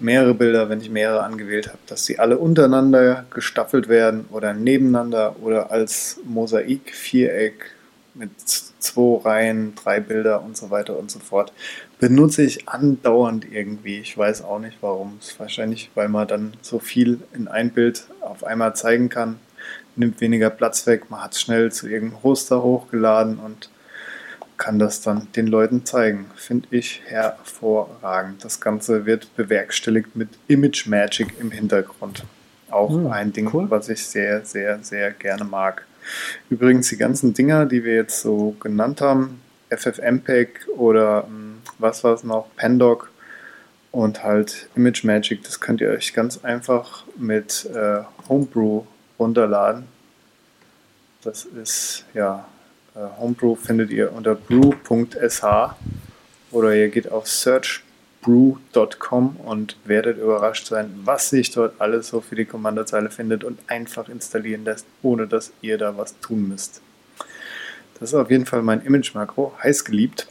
mehrere 0.00 0.34
Bilder, 0.34 0.68
wenn 0.68 0.80
ich 0.80 0.90
mehrere 0.90 1.22
angewählt 1.22 1.68
habe, 1.68 1.78
dass 1.86 2.05
sie 2.05 2.18
alle 2.18 2.38
untereinander 2.38 3.24
gestaffelt 3.32 3.88
werden 3.88 4.26
oder 4.30 4.52
nebeneinander 4.52 5.36
oder 5.40 5.70
als 5.70 6.20
Mosaik, 6.24 6.92
Viereck 6.92 7.70
mit 8.14 8.30
zwei 8.38 9.20
Reihen, 9.24 9.74
drei 9.74 10.00
Bilder 10.00 10.42
und 10.42 10.57
so 10.57 10.70
weiter 10.70 10.98
und 10.98 11.11
so 11.11 11.18
fort. 11.18 11.52
Benutze 11.98 12.42
ich 12.42 12.68
andauernd 12.68 13.46
irgendwie. 13.50 13.98
Ich 13.98 14.16
weiß 14.16 14.42
auch 14.42 14.59
nicht 14.59 14.78
warum. 14.80 15.18
Es 15.20 15.30
ist 15.30 15.40
wahrscheinlich, 15.40 15.90
weil 15.94 16.09
man 16.09 16.28
dann 16.28 16.52
so 16.62 16.78
viel 16.78 17.20
in 17.32 17.48
ein 17.48 17.70
Bild 17.70 18.07
auf 18.20 18.44
einmal 18.44 18.74
zeigen 18.76 19.09
kann. 19.09 19.38
Nimmt 19.96 20.20
weniger 20.20 20.50
Platz 20.50 20.86
weg. 20.86 21.11
Man 21.11 21.22
hat 21.22 21.34
es 21.34 21.40
schnell 21.40 21.72
zu 21.72 21.88
irgendeinem 21.88 22.22
Hoster 22.22 22.62
hochgeladen 22.62 23.38
und 23.38 23.70
kann 24.64 24.78
das 24.78 25.02
dann 25.02 25.28
den 25.36 25.46
Leuten 25.46 25.84
zeigen. 25.84 26.30
Finde 26.36 26.68
ich 26.70 27.02
hervorragend. 27.04 28.42
Das 28.46 28.62
Ganze 28.62 29.04
wird 29.04 29.36
bewerkstelligt 29.36 30.16
mit 30.16 30.30
Image 30.48 30.86
Magic 30.86 31.34
im 31.38 31.50
Hintergrund. 31.50 32.24
Auch 32.70 32.88
Hm, 32.88 33.08
ein 33.08 33.30
Ding, 33.34 33.50
cool. 33.52 33.70
was 33.70 33.90
ich 33.90 34.06
sehr, 34.06 34.42
sehr, 34.46 34.82
sehr 34.82 35.10
gerne 35.10 35.44
mag. 35.44 35.84
Übrigens, 36.48 36.88
die 36.88 36.96
ganzen 36.96 37.34
Dinger, 37.34 37.66
die 37.66 37.84
wir 37.84 37.94
jetzt 37.94 38.22
so 38.22 38.56
genannt 38.58 39.02
haben, 39.02 39.42
FFmpeg 39.68 40.66
oder 40.78 41.24
hm, 41.26 41.58
was 41.78 42.02
war 42.02 42.14
es 42.14 42.24
noch, 42.24 42.46
Pandoc 42.56 43.10
und 43.92 44.24
halt 44.24 44.70
Image 44.76 45.04
Magic, 45.04 45.44
das 45.44 45.60
könnt 45.60 45.82
ihr 45.82 45.90
euch 45.90 46.14
ganz 46.14 46.42
einfach 46.42 47.04
mit 47.18 47.68
äh, 47.74 47.98
Homebrew 48.30 48.84
runterladen. 49.18 49.84
Das 51.22 51.44
ist, 51.44 52.06
ja, 52.14 52.46
Homebrew 52.95 53.57
findet 53.57 53.90
ihr 53.90 54.12
unter 54.12 54.34
brew.sh 54.34 55.45
oder 56.51 56.74
ihr 56.74 56.88
geht 56.88 57.11
auf 57.11 57.26
searchbrew.com 57.26 59.36
und 59.45 59.76
werdet 59.84 60.18
überrascht 60.18 60.68
sein, 60.68 60.92
was 61.05 61.30
sich 61.30 61.51
dort 61.51 61.80
alles 61.80 62.09
so 62.09 62.20
für 62.20 62.36
die 62.36 62.45
Kommandozeile 62.45 63.11
findet 63.11 63.42
und 63.42 63.59
einfach 63.66 64.09
installieren 64.09 64.64
lässt, 64.64 64.86
ohne 65.03 65.26
dass 65.26 65.53
ihr 65.61 65.78
da 65.78 65.97
was 65.97 66.18
tun 66.20 66.49
müsst. 66.49 66.80
Das 67.99 68.11
ist 68.11 68.14
auf 68.14 68.30
jeden 68.30 68.47
Fall 68.47 68.62
mein 68.62 68.82
Image-Makro, 68.82 69.55
heiß 69.62 69.84
geliebt. 69.84 70.28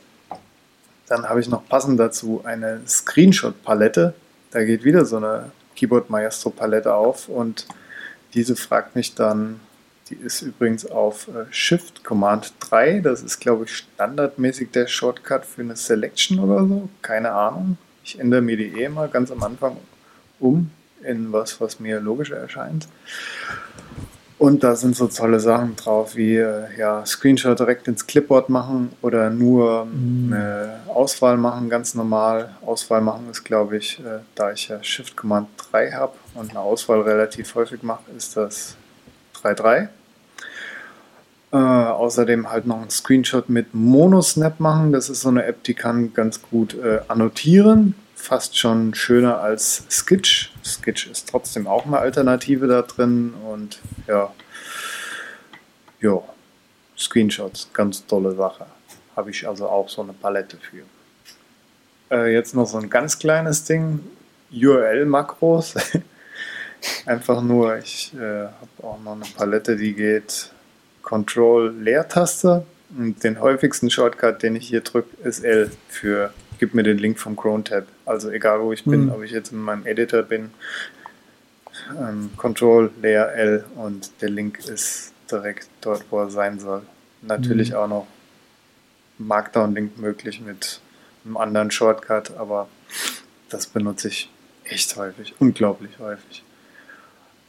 Dann 1.08 1.28
habe 1.28 1.42
ich 1.42 1.50
noch 1.50 1.68
passend 1.68 2.00
dazu 2.00 2.42
eine 2.46 2.82
Screenshot-Palette. 2.88 4.14
Da 4.52 4.64
geht 4.64 4.86
wieder 4.86 5.06
so 5.06 5.18
eine 5.18 5.52
Keyboard 5.76 6.10
Maestro 6.10 6.50
Palette 6.50 6.94
auf 6.94 7.28
und 7.28 7.68
diese 8.34 8.56
fragt 8.56 8.96
mich 8.96 9.16
dann, 9.16 9.60
die 10.14 10.26
ist 10.26 10.42
übrigens 10.42 10.86
auf 10.86 11.28
äh, 11.28 11.46
Shift 11.52 12.04
Command 12.04 12.54
3. 12.60 13.00
Das 13.00 13.22
ist, 13.22 13.40
glaube 13.40 13.66
ich, 13.66 13.76
standardmäßig 13.76 14.72
der 14.72 14.88
Shortcut 14.88 15.46
für 15.46 15.62
eine 15.62 15.76
Selection 15.76 16.40
oder 16.40 16.66
so. 16.68 16.90
Keine 17.02 17.32
Ahnung. 17.32 17.78
Ich 18.04 18.20
ändere 18.20 18.42
mir 18.42 18.58
die 18.58 18.80
eh 18.80 18.86
immer 18.86 19.08
ganz 19.08 19.32
am 19.32 19.44
Anfang 19.44 19.78
um 20.40 20.70
in 21.04 21.32
was, 21.32 21.60
was 21.60 21.80
mir 21.80 22.00
logischer 22.00 22.38
erscheint. 22.38 22.88
Und 24.38 24.64
da 24.64 24.76
sind 24.76 24.96
so 24.96 25.08
tolle 25.08 25.40
Sachen 25.40 25.76
drauf 25.76 26.16
wie 26.16 26.36
äh, 26.36 26.66
ja, 26.78 27.06
Screenshot 27.06 27.58
direkt 27.60 27.88
ins 27.88 28.06
Clipboard 28.08 28.50
machen 28.50 28.92
oder 29.02 29.30
nur 29.30 29.88
eine 29.88 30.82
Auswahl 30.88 31.38
machen, 31.38 31.70
ganz 31.70 31.96
normal. 31.96 32.50
Auswahl 32.66 33.00
machen 33.00 33.30
ist, 33.32 33.46
glaube 33.46 33.78
ich, 33.78 34.00
äh, 34.00 34.20
da 34.36 34.52
ich 34.52 34.68
ja 34.68 34.84
Shift 34.84 35.16
Command 35.16 35.48
3 35.72 35.92
habe 35.92 36.14
und 36.34 36.50
eine 36.50 36.60
Auswahl 36.60 37.02
relativ 37.02 37.56
häufig 37.56 37.84
mache, 37.84 38.04
ist 38.18 38.36
das 38.36 38.76
3.3. 39.44 39.88
Äh, 41.54 41.58
außerdem 41.58 42.50
halt 42.50 42.66
noch 42.66 42.82
einen 42.82 42.90
Screenshot 42.90 43.48
mit 43.48 43.76
Monosnap 43.76 44.60
machen. 44.60 44.92
Das 44.92 45.08
ist 45.08 45.22
so 45.22 45.30
eine 45.30 45.46
App, 45.46 45.64
die 45.64 45.76
kann 45.76 46.12
ganz 46.12 46.42
gut 46.42 46.74
äh, 46.74 47.02
annotieren. 47.08 47.94
Fast 48.16 48.58
schon 48.58 48.96
schöner 48.96 49.40
als 49.40 49.84
Skitch. 49.88 50.52
Skitch 50.66 51.06
ist 51.12 51.30
trotzdem 51.30 51.68
auch 51.68 51.86
eine 51.86 52.00
Alternative 52.00 52.66
da 52.66 52.82
drin. 52.82 53.36
Und 53.48 53.78
ja, 54.08 54.34
ja, 56.02 56.24
Screenshots, 56.98 57.70
ganz 57.72 58.04
tolle 58.08 58.34
Sache. 58.34 58.66
Habe 59.16 59.30
ich 59.30 59.48
also 59.48 59.68
auch 59.68 59.90
so 59.90 60.02
eine 60.02 60.14
Palette 60.14 60.58
für. 60.58 60.86
Äh, 62.10 62.34
jetzt 62.34 62.56
noch 62.56 62.66
so 62.66 62.80
ein 62.80 62.90
ganz 62.90 63.20
kleines 63.20 63.64
Ding. 63.64 64.00
URL-Makros. 64.52 65.76
Einfach 67.06 67.44
nur, 67.44 67.78
ich 67.78 68.12
äh, 68.16 68.46
habe 68.46 68.72
auch 68.82 69.00
noch 69.04 69.14
eine 69.14 69.26
Palette, 69.38 69.76
die 69.76 69.94
geht 69.94 70.50
Control-Leertaste. 71.04 72.66
Und 72.98 73.24
den 73.24 73.40
häufigsten 73.40 73.90
Shortcut, 73.90 74.44
den 74.44 74.56
ich 74.56 74.68
hier 74.68 74.82
drücke, 74.82 75.10
ist 75.24 75.44
L 75.44 75.72
für 75.90 76.34
gib 76.60 76.74
mir 76.76 76.84
den 76.84 76.98
Link 76.98 77.20
vom 77.20 77.36
Chrome-Tab. 77.36 77.86
Also 78.06 78.30
egal 78.30 78.62
wo 78.62 78.72
ich 78.72 78.84
bin, 78.86 79.06
Mhm. 79.06 79.12
ob 79.12 79.24
ich 79.24 79.32
jetzt 79.32 79.52
in 79.52 79.60
meinem 79.60 79.86
Editor 79.86 80.22
bin, 80.24 80.52
ähm, 82.00 82.30
Control, 82.38 82.92
Leer, 83.02 83.34
L 83.34 83.66
und 83.76 84.12
der 84.22 84.30
Link 84.30 84.60
ist 84.60 85.12
direkt 85.30 85.68
dort, 85.82 86.06
wo 86.10 86.20
er 86.20 86.30
sein 86.30 86.60
soll. 86.60 86.84
Natürlich 87.22 87.74
auch 87.76 87.88
noch 87.88 88.08
Markdown-Link 89.18 89.98
möglich 89.98 90.42
mit 90.42 90.80
einem 91.26 91.38
anderen 91.38 91.72
Shortcut, 91.72 92.36
aber 92.38 92.68
das 93.50 93.66
benutze 93.68 94.10
ich 94.10 94.30
echt 94.66 94.96
häufig, 94.96 95.34
unglaublich 95.40 95.92
häufig. 96.00 96.44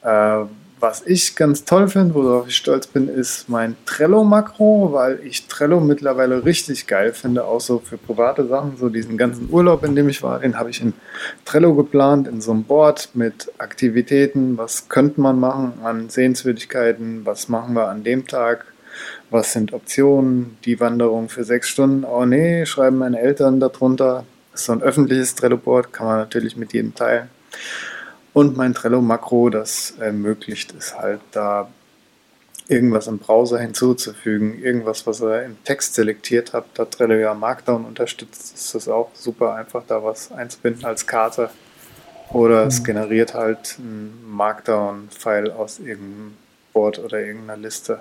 Äh, 0.02 0.44
was 0.84 1.02
ich 1.06 1.34
ganz 1.34 1.64
toll 1.64 1.88
finde, 1.88 2.12
worauf 2.12 2.46
ich 2.46 2.56
stolz 2.56 2.86
bin, 2.86 3.08
ist 3.08 3.48
mein 3.48 3.74
Trello-Makro, 3.86 4.92
weil 4.92 5.18
ich 5.24 5.46
Trello 5.46 5.80
mittlerweile 5.80 6.44
richtig 6.44 6.86
geil 6.86 7.14
finde, 7.14 7.46
auch 7.46 7.62
so 7.62 7.78
für 7.78 7.96
private 7.96 8.46
Sachen. 8.46 8.76
So 8.76 8.90
diesen 8.90 9.16
ganzen 9.16 9.48
Urlaub, 9.50 9.82
in 9.82 9.96
dem 9.96 10.10
ich 10.10 10.22
war, 10.22 10.40
den 10.40 10.58
habe 10.58 10.68
ich 10.68 10.82
in 10.82 10.92
Trello 11.46 11.72
geplant, 11.74 12.28
in 12.28 12.42
so 12.42 12.50
einem 12.50 12.64
Board 12.64 13.08
mit 13.14 13.50
Aktivitäten. 13.56 14.58
Was 14.58 14.90
könnte 14.90 15.22
man 15.22 15.40
machen 15.40 15.72
an 15.82 16.10
Sehenswürdigkeiten? 16.10 17.24
Was 17.24 17.48
machen 17.48 17.72
wir 17.72 17.88
an 17.88 18.04
dem 18.04 18.26
Tag? 18.26 18.66
Was 19.30 19.54
sind 19.54 19.72
Optionen? 19.72 20.58
Die 20.66 20.80
Wanderung 20.80 21.30
für 21.30 21.44
sechs 21.44 21.70
Stunden? 21.70 22.04
Oh 22.04 22.26
nee, 22.26 22.66
schreiben 22.66 22.98
meine 22.98 23.20
Eltern 23.20 23.58
darunter. 23.58 24.26
Das 24.52 24.60
ist 24.60 24.66
so 24.66 24.72
ein 24.72 24.82
öffentliches 24.82 25.34
Trello-Board, 25.34 25.94
kann 25.94 26.06
man 26.06 26.18
natürlich 26.18 26.58
mit 26.58 26.74
jedem 26.74 26.94
teilen. 26.94 27.30
Und 28.34 28.56
mein 28.56 28.74
Trello-Makro, 28.74 29.48
das 29.48 29.94
ermöglicht 29.98 30.74
es 30.76 30.98
halt 30.98 31.20
da 31.30 31.70
irgendwas 32.66 33.06
im 33.06 33.18
Browser 33.18 33.60
hinzuzufügen, 33.60 34.60
irgendwas, 34.60 35.06
was 35.06 35.22
ihr 35.22 35.44
im 35.44 35.56
Text 35.64 35.94
selektiert 35.94 36.52
habt, 36.52 36.78
da 36.78 36.84
Trello 36.84 37.14
ja 37.14 37.32
Markdown 37.32 37.84
unterstützt, 37.84 38.54
ist 38.54 38.74
das 38.74 38.88
auch 38.88 39.10
super 39.14 39.54
einfach, 39.54 39.84
da 39.86 40.02
was 40.02 40.32
einzubinden 40.32 40.84
als 40.84 41.06
Karte. 41.06 41.48
Oder 42.32 42.66
es 42.66 42.82
generiert 42.82 43.34
halt 43.34 43.78
ein 43.78 44.12
Markdown-File 44.26 45.52
aus 45.52 45.78
irgendeinem 45.78 46.36
Board 46.72 46.98
oder 46.98 47.20
irgendeiner 47.20 47.60
Liste. 47.60 48.00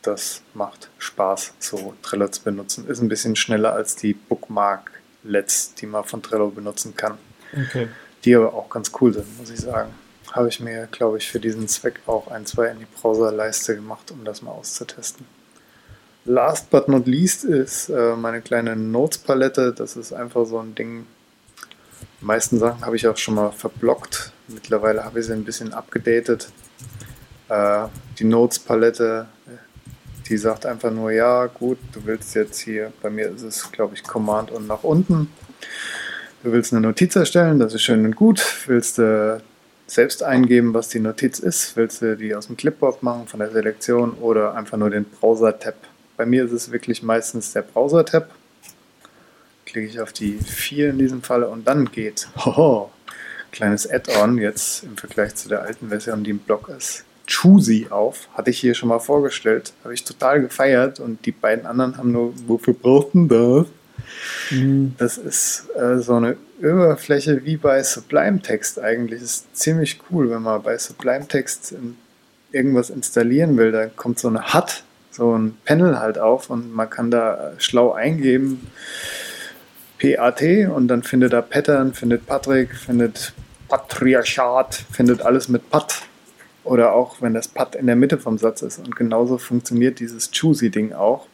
Das 0.00 0.40
macht 0.54 0.88
Spaß, 0.98 1.52
so 1.58 1.94
Trello 2.02 2.28
zu 2.28 2.42
benutzen. 2.42 2.88
Ist 2.88 3.02
ein 3.02 3.08
bisschen 3.08 3.36
schneller 3.36 3.74
als 3.74 3.96
die 3.96 4.14
Bookmark-Lets, 4.14 5.74
die 5.74 5.86
man 5.86 6.04
von 6.04 6.22
Trello 6.22 6.48
benutzen 6.48 6.96
kann 6.96 7.18
Okay. 7.52 7.88
Die 8.24 8.34
aber 8.36 8.54
auch 8.54 8.68
ganz 8.68 8.92
cool 9.00 9.12
sind, 9.12 9.38
muss 9.38 9.50
ich 9.50 9.60
sagen. 9.60 9.90
Habe 10.30 10.48
ich 10.48 10.60
mir, 10.60 10.88
glaube 10.90 11.18
ich, 11.18 11.30
für 11.30 11.40
diesen 11.40 11.68
Zweck 11.68 12.00
auch 12.06 12.28
ein, 12.28 12.46
zwei 12.46 12.68
in 12.68 12.78
die 12.78 12.86
Browserleiste 12.86 13.74
gemacht, 13.74 14.10
um 14.10 14.24
das 14.24 14.42
mal 14.42 14.52
auszutesten. 14.52 15.26
last 16.24 16.70
but 16.70 16.88
not 16.88 17.06
least 17.06 17.44
ist 17.44 17.88
äh, 17.88 18.14
meine 18.16 18.40
kleine 18.40 18.76
Notes-Palette. 18.76 19.72
Das 19.72 19.96
ist 19.96 20.12
einfach 20.12 20.46
so 20.46 20.58
ein 20.58 20.74
Ding. 20.74 21.06
Die 22.20 22.24
meisten 22.24 22.58
Sachen 22.58 22.86
habe 22.86 22.96
ich 22.96 23.06
auch 23.08 23.16
schon 23.16 23.34
mal 23.34 23.50
verblockt. 23.50 24.32
Mittlerweile 24.48 25.04
habe 25.04 25.20
ich 25.20 25.26
sie 25.26 25.32
ein 25.32 25.44
bisschen 25.44 25.72
abgedatet. 25.72 26.50
Äh, 27.48 27.88
die 28.18 28.24
Notes-Palette, 28.24 29.26
die 30.28 30.36
sagt 30.38 30.64
einfach 30.64 30.92
nur, 30.92 31.10
ja 31.10 31.46
gut, 31.46 31.78
du 31.92 32.04
willst 32.04 32.34
jetzt 32.36 32.60
hier, 32.60 32.92
bei 33.02 33.10
mir 33.10 33.28
ist 33.28 33.42
es, 33.42 33.70
glaube 33.72 33.94
ich, 33.94 34.04
Command 34.04 34.50
und 34.52 34.66
nach 34.66 34.84
unten. 34.84 35.28
Du 36.42 36.50
willst 36.50 36.72
eine 36.72 36.80
Notiz 36.80 37.14
erstellen, 37.14 37.60
das 37.60 37.72
ist 37.72 37.82
schön 37.82 38.04
und 38.04 38.16
gut. 38.16 38.44
Willst 38.66 38.98
du 38.98 39.38
äh, 39.38 39.40
selbst 39.86 40.24
eingeben, 40.24 40.74
was 40.74 40.88
die 40.88 40.98
Notiz 40.98 41.38
ist? 41.38 41.76
Willst 41.76 42.02
du 42.02 42.16
die 42.16 42.34
aus 42.34 42.48
dem 42.48 42.56
Clipboard 42.56 43.00
machen, 43.04 43.28
von 43.28 43.38
der 43.38 43.52
Selektion 43.52 44.14
oder 44.14 44.56
einfach 44.56 44.76
nur 44.76 44.90
den 44.90 45.04
Browser-Tab? 45.04 45.76
Bei 46.16 46.26
mir 46.26 46.44
ist 46.44 46.50
es 46.50 46.72
wirklich 46.72 47.00
meistens 47.04 47.52
der 47.52 47.62
Browser-Tab. 47.62 48.28
Klicke 49.66 49.86
ich 49.86 50.00
auf 50.00 50.12
die 50.12 50.32
4 50.32 50.90
in 50.90 50.98
diesem 50.98 51.22
Fall 51.22 51.44
und 51.44 51.68
dann 51.68 51.92
geht, 51.92 52.26
hoho, 52.44 52.90
kleines 53.52 53.88
Add-on 53.88 54.38
jetzt 54.38 54.82
im 54.82 54.96
Vergleich 54.96 55.36
zu 55.36 55.48
der 55.48 55.62
alten 55.62 55.90
Version, 55.90 56.24
die 56.24 56.30
im 56.30 56.38
Blog 56.38 56.68
ist, 56.76 57.04
Choosy 57.30 57.86
auf. 57.88 58.28
Hatte 58.34 58.50
ich 58.50 58.58
hier 58.58 58.74
schon 58.74 58.88
mal 58.88 58.98
vorgestellt. 58.98 59.72
Habe 59.84 59.94
ich 59.94 60.02
total 60.02 60.40
gefeiert 60.40 60.98
und 60.98 61.24
die 61.24 61.30
beiden 61.30 61.66
anderen 61.66 61.96
haben 61.98 62.10
nur, 62.10 62.34
wofür 62.48 62.74
braucht 62.74 63.14
denn 63.14 63.28
das? 63.28 63.66
Mhm. 64.50 64.94
Das 64.98 65.18
ist 65.18 65.68
äh, 65.76 65.98
so 65.98 66.14
eine 66.14 66.36
Oberfläche 66.60 67.44
wie 67.44 67.56
bei 67.56 67.82
Sublime 67.82 68.40
Text 68.40 68.78
eigentlich. 68.78 69.20
Das 69.20 69.30
ist 69.30 69.56
ziemlich 69.56 70.00
cool, 70.10 70.30
wenn 70.30 70.42
man 70.42 70.62
bei 70.62 70.78
Sublime 70.78 71.26
Text 71.28 71.74
irgendwas 72.52 72.90
installieren 72.90 73.56
will. 73.56 73.72
Da 73.72 73.86
kommt 73.86 74.18
so 74.18 74.28
eine 74.28 74.52
HUD, 74.52 74.84
so 75.10 75.36
ein 75.36 75.56
Panel 75.64 75.98
halt 75.98 76.18
auf 76.18 76.50
und 76.50 76.72
man 76.72 76.88
kann 76.88 77.10
da 77.10 77.52
schlau 77.58 77.92
eingeben. 77.92 78.70
PAT 79.98 80.42
und 80.74 80.88
dann 80.88 81.04
findet 81.04 81.32
er 81.32 81.42
Pattern, 81.42 81.94
findet 81.94 82.26
Patrick, 82.26 82.74
findet 82.74 83.32
Patriarchat, 83.68 84.74
findet 84.90 85.22
alles 85.22 85.48
mit 85.48 85.70
Pat 85.70 86.02
oder 86.64 86.92
auch 86.92 87.22
wenn 87.22 87.34
das 87.34 87.48
Pat 87.48 87.76
in 87.76 87.86
der 87.86 87.96
Mitte 87.96 88.18
vom 88.18 88.36
Satz 88.36 88.62
ist. 88.62 88.78
Und 88.78 88.96
genauso 88.96 89.38
funktioniert 89.38 90.00
dieses 90.00 90.30
Choosy-Ding 90.30 90.92
auch. 90.92 91.26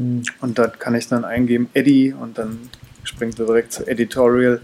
Mhm. 0.00 0.22
Und 0.40 0.58
da 0.58 0.68
kann 0.68 0.94
ich 0.94 1.08
dann 1.08 1.26
eingeben 1.26 1.68
Eddie 1.74 2.12
und 2.12 2.38
dann 2.38 2.70
springt 3.04 3.38
er 3.38 3.46
direkt 3.46 3.72
zu 3.72 3.86
Editorial, 3.86 4.60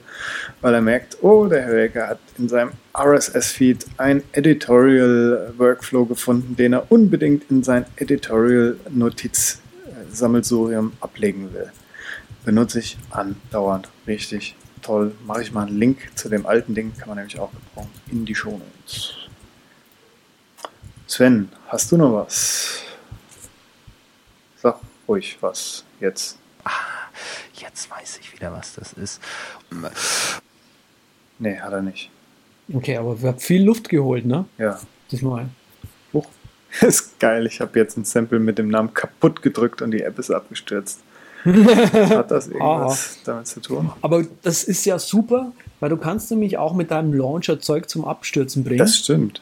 weil 0.60 0.74
er 0.74 0.80
merkt, 0.80 1.22
oh, 1.22 1.46
der 1.46 1.62
Herr 1.62 1.72
Welker 1.72 2.08
hat 2.08 2.18
in 2.38 2.48
seinem 2.48 2.72
RSS-Feed 2.94 3.86
ein 3.98 4.24
Editorial-Workflow 4.32 6.06
gefunden, 6.06 6.56
den 6.56 6.72
er 6.74 6.90
unbedingt 6.90 7.50
in 7.50 7.62
sein 7.62 7.86
Editorial-Notiz-Sammelsurium 7.96 10.92
ablegen 11.00 11.54
will. 11.54 11.70
Benutze 12.44 12.78
ich 12.78 12.98
andauernd. 13.10 13.88
Richtig 14.06 14.54
toll. 14.82 15.12
Mache 15.26 15.42
ich 15.42 15.52
mal 15.52 15.66
einen 15.66 15.78
Link 15.78 15.98
zu 16.14 16.28
dem 16.28 16.46
alten 16.46 16.74
Ding, 16.74 16.92
kann 16.96 17.08
man 17.08 17.18
nämlich 17.18 17.38
auch 17.38 17.50
gebrauchen, 17.50 17.90
in 18.10 18.24
die 18.24 18.34
Show 18.34 18.52
Notes. 18.52 19.14
Sven, 21.06 21.50
hast 21.68 21.92
du 21.92 21.96
noch 21.96 22.12
was? 22.12 22.82
Sag 24.56 24.80
ruhig 25.08 25.38
was 25.40 25.84
jetzt. 26.00 26.38
Ah, 26.64 26.70
jetzt 27.54 27.90
weiß 27.90 28.18
ich 28.20 28.32
wieder, 28.32 28.52
was 28.52 28.74
das 28.74 28.92
ist. 28.92 29.20
Nee, 31.38 31.58
hat 31.58 31.72
er 31.72 31.82
nicht. 31.82 32.10
Okay, 32.72 32.96
aber 32.96 33.20
wir 33.20 33.28
haben 33.30 33.38
viel 33.38 33.64
Luft 33.64 33.88
geholt, 33.88 34.26
ne? 34.26 34.46
Ja. 34.58 34.80
Diesmal. 35.10 35.48
Huch. 36.12 36.26
ist 36.80 37.18
geil. 37.20 37.46
Ich 37.46 37.60
habe 37.60 37.78
jetzt 37.78 37.96
ein 37.96 38.04
Sample 38.04 38.38
mit 38.38 38.58
dem 38.58 38.68
Namen 38.68 38.92
kaputt 38.92 39.42
gedrückt 39.42 39.82
und 39.82 39.92
die 39.92 40.02
App 40.02 40.18
ist 40.18 40.30
abgestürzt. 40.30 41.00
Hat 41.44 42.30
das 42.30 42.48
irgendwas 42.48 43.18
damit 43.24 43.46
zu 43.46 43.60
tun? 43.60 43.92
Aber 44.00 44.24
das 44.42 44.64
ist 44.64 44.84
ja 44.84 44.98
super, 44.98 45.52
weil 45.78 45.90
du 45.90 45.96
kannst 45.96 46.30
nämlich 46.32 46.58
auch 46.58 46.74
mit 46.74 46.90
deinem 46.90 47.12
Launcher 47.12 47.60
Zeug 47.60 47.88
zum 47.88 48.04
Abstürzen 48.04 48.64
bringen. 48.64 48.78
Das 48.78 48.96
stimmt. 48.96 49.40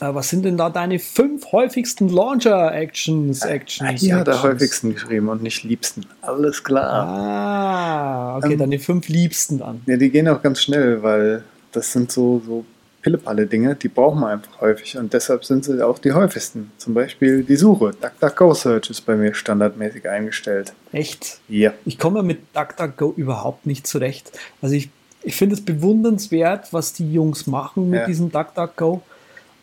Äh, 0.00 0.14
was 0.14 0.28
sind 0.28 0.44
denn 0.44 0.56
da 0.56 0.70
deine 0.70 0.98
fünf 0.98 1.52
häufigsten 1.52 2.08
Launcher-Actions? 2.08 3.42
Actions, 3.42 4.02
ja, 4.02 4.24
der 4.24 4.42
häufigsten 4.42 4.94
geschrieben 4.94 5.28
und 5.28 5.42
nicht 5.42 5.62
liebsten. 5.64 6.06
Alles 6.22 6.64
klar. 6.64 7.06
Ah, 7.06 8.36
okay, 8.38 8.54
ähm, 8.54 8.58
deine 8.58 8.78
fünf 8.78 9.08
liebsten 9.08 9.58
dann. 9.58 9.82
Ja, 9.86 9.96
die 9.96 10.10
gehen 10.10 10.28
auch 10.28 10.42
ganz 10.42 10.62
schnell, 10.62 11.02
weil 11.02 11.44
das 11.72 11.92
sind 11.92 12.10
so, 12.10 12.42
so 12.44 12.64
Pillepalle-Dinge, 13.02 13.76
die 13.76 13.88
brauchen 13.88 14.20
wir 14.20 14.28
einfach 14.28 14.60
häufig 14.60 14.96
und 14.96 15.12
deshalb 15.12 15.44
sind 15.44 15.64
sie 15.64 15.84
auch 15.84 15.98
die 15.98 16.12
häufigsten. 16.12 16.70
Zum 16.78 16.94
Beispiel 16.94 17.44
die 17.44 17.56
Suche. 17.56 17.92
DuckDuckGo-Search 18.00 18.90
ist 18.90 19.02
bei 19.02 19.16
mir 19.16 19.34
standardmäßig 19.34 20.08
eingestellt. 20.08 20.72
Echt? 20.92 21.40
Ja. 21.48 21.72
Ich 21.84 21.98
komme 21.98 22.22
mit 22.22 22.40
DuckDuckGo 22.54 23.14
überhaupt 23.16 23.66
nicht 23.66 23.86
zurecht. 23.86 24.32
Also 24.60 24.74
ich, 24.74 24.90
ich 25.22 25.36
finde 25.36 25.54
es 25.54 25.64
bewundernswert, 25.64 26.72
was 26.72 26.92
die 26.92 27.10
Jungs 27.12 27.46
machen 27.46 27.90
mit 27.90 28.00
ja. 28.00 28.06
diesem 28.06 28.30
DuckDuckGo. 28.30 29.02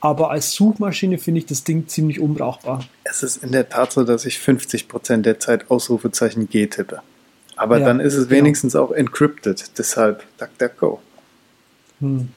Aber 0.08 0.32
als 0.32 0.54
Suchmaschine 0.54 1.18
finde 1.18 1.40
ich 1.40 1.48
das 1.48 1.66
Ding 1.66 1.90
ziemlich 1.90 2.22
unbrauchbar. 2.22 2.86
Es 3.04 3.24
ist 3.24 3.44
in 3.44 3.52
der 3.52 3.68
Tat 3.68 3.92
so, 3.92 4.06
dass 4.06 4.26
ich 4.26 4.38
50% 4.38 5.18
der 5.18 5.38
Zeit 5.42 5.70
Ausrufezeichen 5.70 6.48
G 6.48 6.66
tippe. 6.68 7.02
Aber 7.58 7.80
ja, 7.80 7.86
dann 7.86 8.00
ist 8.00 8.14
es 8.14 8.30
genau. 8.30 8.40
wenigstens 8.40 8.78
auch 8.78 8.92
encrypted. 8.92 9.78
Deshalb 9.78 10.24
DuckDuckGo. 10.38 11.02
Hm. 12.00 12.30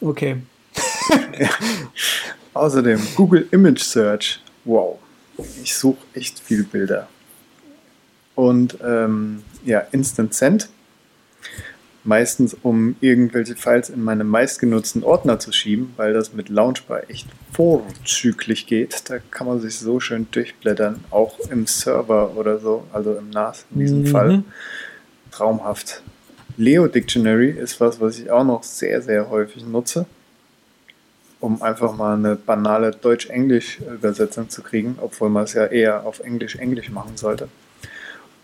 Okay. 0.00 0.38
ja. 1.38 1.50
Außerdem 2.54 3.06
Google 3.16 3.46
Image 3.50 3.82
Search. 3.82 4.40
Wow. 4.64 4.98
Ich 5.62 5.76
suche 5.76 5.98
echt 6.14 6.40
viel 6.40 6.64
Bilder. 6.64 7.06
Und 8.34 8.78
ähm, 8.82 9.42
ja, 9.66 9.80
Instant 9.92 10.32
Send 10.32 10.70
meistens 12.06 12.56
um 12.62 12.96
irgendwelche 13.00 13.56
Files 13.56 13.90
in 13.90 14.02
meine 14.02 14.24
meistgenutzten 14.24 15.02
Ordner 15.02 15.38
zu 15.38 15.52
schieben, 15.52 15.92
weil 15.96 16.12
das 16.12 16.32
mit 16.32 16.48
Launchbar 16.48 17.10
echt 17.10 17.26
vorzüglich 17.52 18.66
geht. 18.66 19.10
Da 19.10 19.18
kann 19.18 19.46
man 19.46 19.60
sich 19.60 19.78
so 19.78 20.00
schön 20.00 20.26
durchblättern, 20.30 21.04
auch 21.10 21.38
im 21.50 21.66
Server 21.66 22.36
oder 22.36 22.58
so, 22.58 22.84
also 22.92 23.14
im 23.14 23.30
NAS 23.30 23.66
in 23.72 23.80
diesem 23.80 24.00
mhm. 24.00 24.06
Fall. 24.06 24.42
Traumhaft. 25.30 26.02
Leo 26.56 26.86
Dictionary 26.86 27.50
ist 27.50 27.80
was, 27.80 28.00
was 28.00 28.18
ich 28.18 28.30
auch 28.30 28.44
noch 28.44 28.62
sehr, 28.62 29.02
sehr 29.02 29.28
häufig 29.28 29.66
nutze, 29.66 30.06
um 31.40 31.60
einfach 31.60 31.94
mal 31.94 32.14
eine 32.14 32.36
banale 32.36 32.92
Deutsch-Englisch-Übersetzung 32.92 34.48
zu 34.48 34.62
kriegen, 34.62 34.96
obwohl 35.02 35.28
man 35.28 35.44
es 35.44 35.52
ja 35.52 35.66
eher 35.66 36.06
auf 36.06 36.20
Englisch-Englisch 36.20 36.90
machen 36.90 37.16
sollte. 37.16 37.48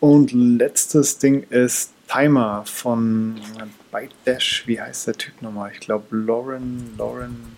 Und 0.03 0.33
letztes 0.33 1.19
Ding 1.19 1.45
ist 1.51 1.93
Timer 2.09 2.65
von 2.67 3.41
ByteDash. 3.93 4.67
Wie 4.67 4.81
heißt 4.81 5.07
der 5.07 5.15
Typ 5.15 5.41
nochmal? 5.43 5.71
Ich 5.73 5.79
glaube 5.79 6.17
Lauren, 6.17 6.93
Lauren. 6.99 7.57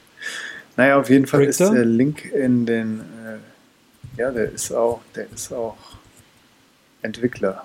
Naja, 0.76 0.98
auf 1.00 1.08
jeden 1.08 1.26
Fall 1.26 1.44
Richter? 1.44 1.64
ist 1.64 1.72
der 1.72 1.86
Link 1.86 2.26
in 2.26 2.66
den. 2.66 3.00
Äh, 3.00 4.20
ja, 4.20 4.30
der 4.30 4.52
ist 4.52 4.70
auch, 4.72 5.00
der 5.14 5.32
ist 5.32 5.54
auch 5.54 5.78
Entwickler. 7.00 7.64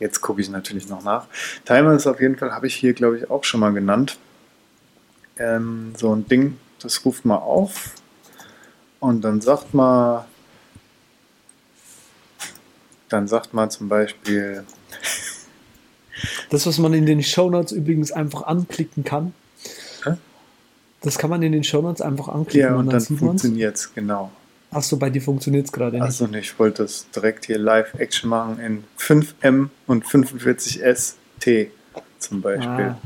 Jetzt 0.00 0.22
gucke 0.22 0.40
ich 0.40 0.48
natürlich 0.48 0.88
noch 0.88 1.04
nach. 1.04 1.26
Timer 1.66 1.92
ist 1.92 2.06
auf 2.06 2.18
jeden 2.18 2.38
Fall, 2.38 2.52
habe 2.52 2.66
ich 2.66 2.76
hier, 2.76 2.94
glaube 2.94 3.18
ich, 3.18 3.30
auch 3.30 3.44
schon 3.44 3.60
mal 3.60 3.74
genannt. 3.74 4.16
Ähm, 5.36 5.92
so 5.98 6.16
ein 6.16 6.26
Ding, 6.28 6.56
das 6.80 7.04
ruft 7.04 7.26
mal 7.26 7.36
auf 7.36 7.90
und 9.00 9.20
dann 9.20 9.42
sagt 9.42 9.74
man, 9.74 10.24
dann 13.12 13.28
sagt 13.28 13.54
man 13.54 13.70
zum 13.70 13.88
Beispiel, 13.88 14.64
das, 16.50 16.66
was 16.66 16.78
man 16.78 16.94
in 16.94 17.06
den 17.06 17.22
Shownotes 17.22 17.72
übrigens 17.72 18.12
einfach 18.12 18.42
anklicken 18.42 19.04
kann. 19.04 19.34
Hä? 20.04 20.14
Das 21.02 21.18
kann 21.18 21.30
man 21.30 21.42
in 21.42 21.52
den 21.52 21.64
Shownotes 21.64 22.00
einfach 22.00 22.28
anklicken. 22.28 22.60
Ja, 22.60 22.74
und, 22.74 22.86
und 22.86 22.92
dann, 22.92 23.04
dann 23.04 23.18
funktioniert 23.18 23.76
es, 23.76 23.94
genau. 23.94 24.30
Achso, 24.70 24.96
bei 24.96 25.10
dir 25.10 25.20
funktioniert 25.20 25.66
es 25.66 25.72
gerade 25.72 25.96
nicht. 25.96 26.04
Achso, 26.04 26.26
ich 26.32 26.58
wollte 26.58 26.82
das 26.84 27.06
direkt 27.14 27.44
hier 27.44 27.58
Live-Action 27.58 28.30
machen 28.30 28.58
in 28.58 28.84
5M 28.98 29.68
und 29.86 30.04
45ST 30.06 31.68
zum 32.18 32.40
Beispiel. 32.40 32.94
Ah. 32.94 32.98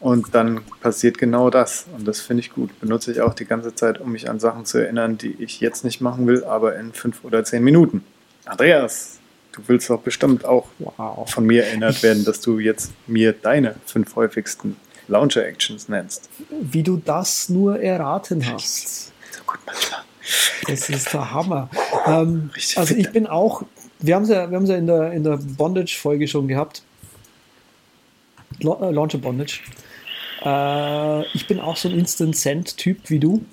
Und 0.00 0.34
dann 0.34 0.62
passiert 0.80 1.18
genau 1.18 1.48
das. 1.48 1.86
Und 1.96 2.08
das 2.08 2.20
finde 2.20 2.40
ich 2.40 2.52
gut. 2.52 2.80
Benutze 2.80 3.12
ich 3.12 3.20
auch 3.20 3.34
die 3.34 3.44
ganze 3.44 3.72
Zeit, 3.76 4.00
um 4.00 4.10
mich 4.10 4.28
an 4.28 4.40
Sachen 4.40 4.64
zu 4.64 4.78
erinnern, 4.78 5.16
die 5.16 5.36
ich 5.38 5.60
jetzt 5.60 5.84
nicht 5.84 6.00
machen 6.00 6.26
will, 6.26 6.42
aber 6.42 6.76
in 6.76 6.92
fünf 6.92 7.22
oder 7.22 7.44
zehn 7.44 7.62
Minuten. 7.62 8.02
Andreas, 8.44 9.20
Du 9.52 9.60
willst 9.66 9.90
doch 9.90 10.00
bestimmt 10.00 10.44
auch 10.44 10.66
wow. 10.78 11.30
von 11.30 11.44
mir 11.44 11.66
erinnert 11.66 12.02
werden, 12.02 12.24
dass 12.24 12.40
du 12.40 12.58
jetzt 12.58 12.92
mir 13.06 13.34
deine 13.34 13.76
fünf 13.84 14.16
häufigsten 14.16 14.76
Launcher-Actions 15.08 15.88
nennst. 15.88 16.30
Wie 16.48 16.82
du 16.82 16.96
das 16.96 17.50
nur 17.50 17.78
erraten 17.78 18.46
hast. 18.46 19.12
So 19.30 19.42
gut 19.46 19.58
manchmal. 19.66 20.00
Das 20.66 20.88
ist 20.88 21.12
der 21.12 21.32
Hammer. 21.32 21.68
Ähm, 22.06 22.50
also 22.76 22.94
ich 22.94 23.10
bin 23.10 23.26
auch, 23.26 23.62
wir 23.98 24.14
haben 24.14 24.22
es 24.22 24.30
ja, 24.30 24.50
wir 24.50 24.56
haben 24.56 24.66
ja 24.66 24.76
in 24.76 24.86
der, 24.86 25.12
in 25.12 25.24
der 25.24 25.36
Bondage-Folge 25.36 26.26
schon 26.28 26.48
gehabt. 26.48 26.82
Äh, 28.60 28.64
Launcher 28.64 29.18
Bondage. 29.18 29.60
Äh, 30.42 31.26
ich 31.34 31.46
bin 31.46 31.60
auch 31.60 31.76
so 31.76 31.88
ein 31.88 31.98
Instant 31.98 32.36
Send-Typ 32.36 33.10
wie 33.10 33.18
du. 33.18 33.44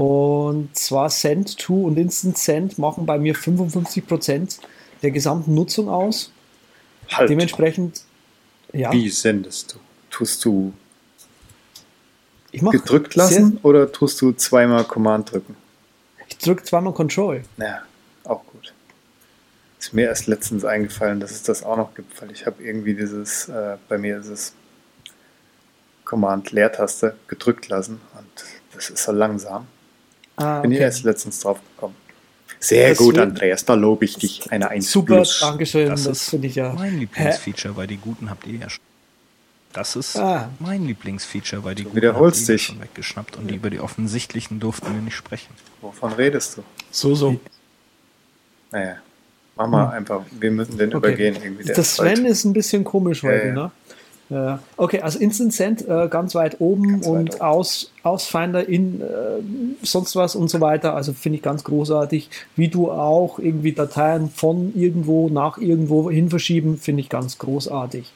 Und 0.00 0.74
zwar 0.74 1.10
Send-To 1.10 1.74
und 1.74 1.98
Instant 1.98 2.38
Send 2.38 2.78
machen 2.78 3.04
bei 3.04 3.18
mir 3.18 3.36
55% 3.36 4.58
der 5.02 5.10
gesamten 5.10 5.52
Nutzung 5.54 5.90
aus. 5.90 6.32
Halt. 7.10 7.28
Dementsprechend, 7.28 8.00
ja, 8.72 8.90
Wie 8.94 9.10
sendest 9.10 9.74
du? 9.74 9.76
Tust 10.08 10.42
du 10.46 10.72
gedrückt 12.50 13.14
lassen 13.14 13.58
oder 13.62 13.92
tust 13.92 14.22
du 14.22 14.32
zweimal 14.32 14.84
Command 14.84 15.32
drücken? 15.32 15.54
Ich 16.28 16.38
drücke 16.38 16.62
zweimal 16.62 16.94
Control. 16.94 17.42
Ja, 17.58 17.82
auch 18.24 18.42
gut. 18.46 18.72
Ist 19.78 19.92
mir 19.92 20.06
erst 20.06 20.28
letztens 20.28 20.64
eingefallen, 20.64 21.20
dass 21.20 21.32
es 21.32 21.42
das 21.42 21.62
auch 21.62 21.76
noch 21.76 21.94
gibt, 21.94 22.22
weil 22.22 22.30
ich 22.30 22.46
habe 22.46 22.62
irgendwie 22.62 22.94
dieses, 22.94 23.50
äh, 23.50 23.76
bei 23.86 23.98
mir 23.98 24.20
ist 24.20 24.28
es 24.28 24.54
Command-Leertaste 26.06 27.16
gedrückt 27.28 27.68
lassen 27.68 28.00
und 28.16 28.44
das 28.72 28.88
ist 28.88 29.04
so 29.04 29.12
langsam. 29.12 29.66
Ah, 30.40 30.60
Bin 30.60 30.72
ich 30.72 30.80
erst 30.80 31.04
letztens 31.04 31.40
drauf 31.40 31.58
gekommen. 31.74 31.94
Sehr 32.58 32.90
Das 32.90 32.98
gut, 32.98 33.18
Andreas, 33.18 33.64
da 33.64 33.74
lobe 33.74 34.04
ich 34.04 34.16
dich. 34.16 34.50
Eine 34.52 34.68
1 34.70 34.90
Super, 34.90 35.14
plus. 35.16 35.40
Dankeschön. 35.40 35.88
Das 35.88 36.04
Das, 36.04 36.18
ist 36.22 36.30
finde 36.30 36.46
ich 36.48 36.54
ja. 36.56 36.72
Mein 36.74 36.98
Lieblingsfeature, 36.98 37.76
weil 37.76 37.86
die 37.86 37.96
guten 37.96 38.28
habt 38.30 38.46
ihr 38.46 38.58
ja 38.58 38.68
schon. 38.68 38.82
Das 39.72 39.96
ist 39.96 40.16
Ah. 40.16 40.50
mein 40.58 40.84
Lieblingsfeature, 40.86 41.62
weil 41.64 41.74
die 41.74 41.84
Du 41.84 41.90
guten 41.90 41.96
wiederholst 42.02 42.40
habt 42.40 42.48
ihr 42.50 42.54
dich. 42.56 42.62
schon 42.64 42.80
weggeschnappt 42.82 43.36
und 43.36 43.48
die 43.48 43.54
über 43.54 43.70
die 43.70 43.80
offensichtlichen 43.80 44.60
durften 44.60 44.92
wir 44.94 45.00
nicht 45.00 45.14
sprechen. 45.14 45.54
Wovon 45.80 46.12
redest 46.12 46.56
du? 46.58 46.62
So, 46.90 47.14
so. 47.14 47.38
Naja, 48.72 48.96
mach 49.56 49.66
mal 49.68 49.90
einfach. 49.90 50.22
Wir 50.38 50.50
müssen 50.50 50.76
den 50.76 50.90
Hm. 50.90 50.98
Okay. 50.98 51.08
übergehen. 51.08 51.36
Irgendwie 51.42 51.64
Das 51.72 51.96
Sven 51.96 52.24
ist 52.26 52.44
ein 52.44 52.52
bisschen 52.52 52.84
komisch 52.84 53.22
heute, 53.22 53.46
ja. 53.48 53.52
ne? 53.54 53.70
Ja. 54.30 54.60
Okay, 54.76 55.00
also 55.00 55.18
Instant 55.18 55.52
Send 55.52 55.88
äh, 55.88 56.08
ganz 56.08 56.36
weit 56.36 56.60
oben 56.60 56.88
Ganz 56.88 57.06
weit 57.06 57.10
und 57.10 57.30
oben. 57.34 57.40
Aus, 57.40 57.92
Ausfinder 58.04 58.66
in 58.66 59.00
äh, 59.00 59.04
sonst 59.82 60.14
was 60.14 60.36
und 60.36 60.48
so 60.48 60.60
weiter. 60.60 60.94
Also 60.94 61.12
finde 61.12 61.36
ich 61.36 61.42
ganz 61.42 61.64
großartig. 61.64 62.30
Wie 62.54 62.68
du 62.68 62.92
auch 62.92 63.40
irgendwie 63.40 63.72
Dateien 63.72 64.30
von 64.30 64.72
irgendwo 64.76 65.28
nach 65.28 65.58
irgendwo 65.58 66.10
hin 66.10 66.30
verschieben, 66.30 66.78
finde 66.78 67.00
ich 67.00 67.08
ganz 67.08 67.38
großartig. 67.38 68.12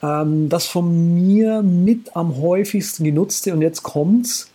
Ähm, 0.00 0.48
das 0.48 0.66
von 0.66 1.14
mir 1.14 1.62
mit 1.62 2.14
am 2.14 2.36
häufigsten 2.36 3.02
genutzte, 3.02 3.52
und 3.52 3.60
jetzt 3.62 3.82
kommt's, 3.82 4.50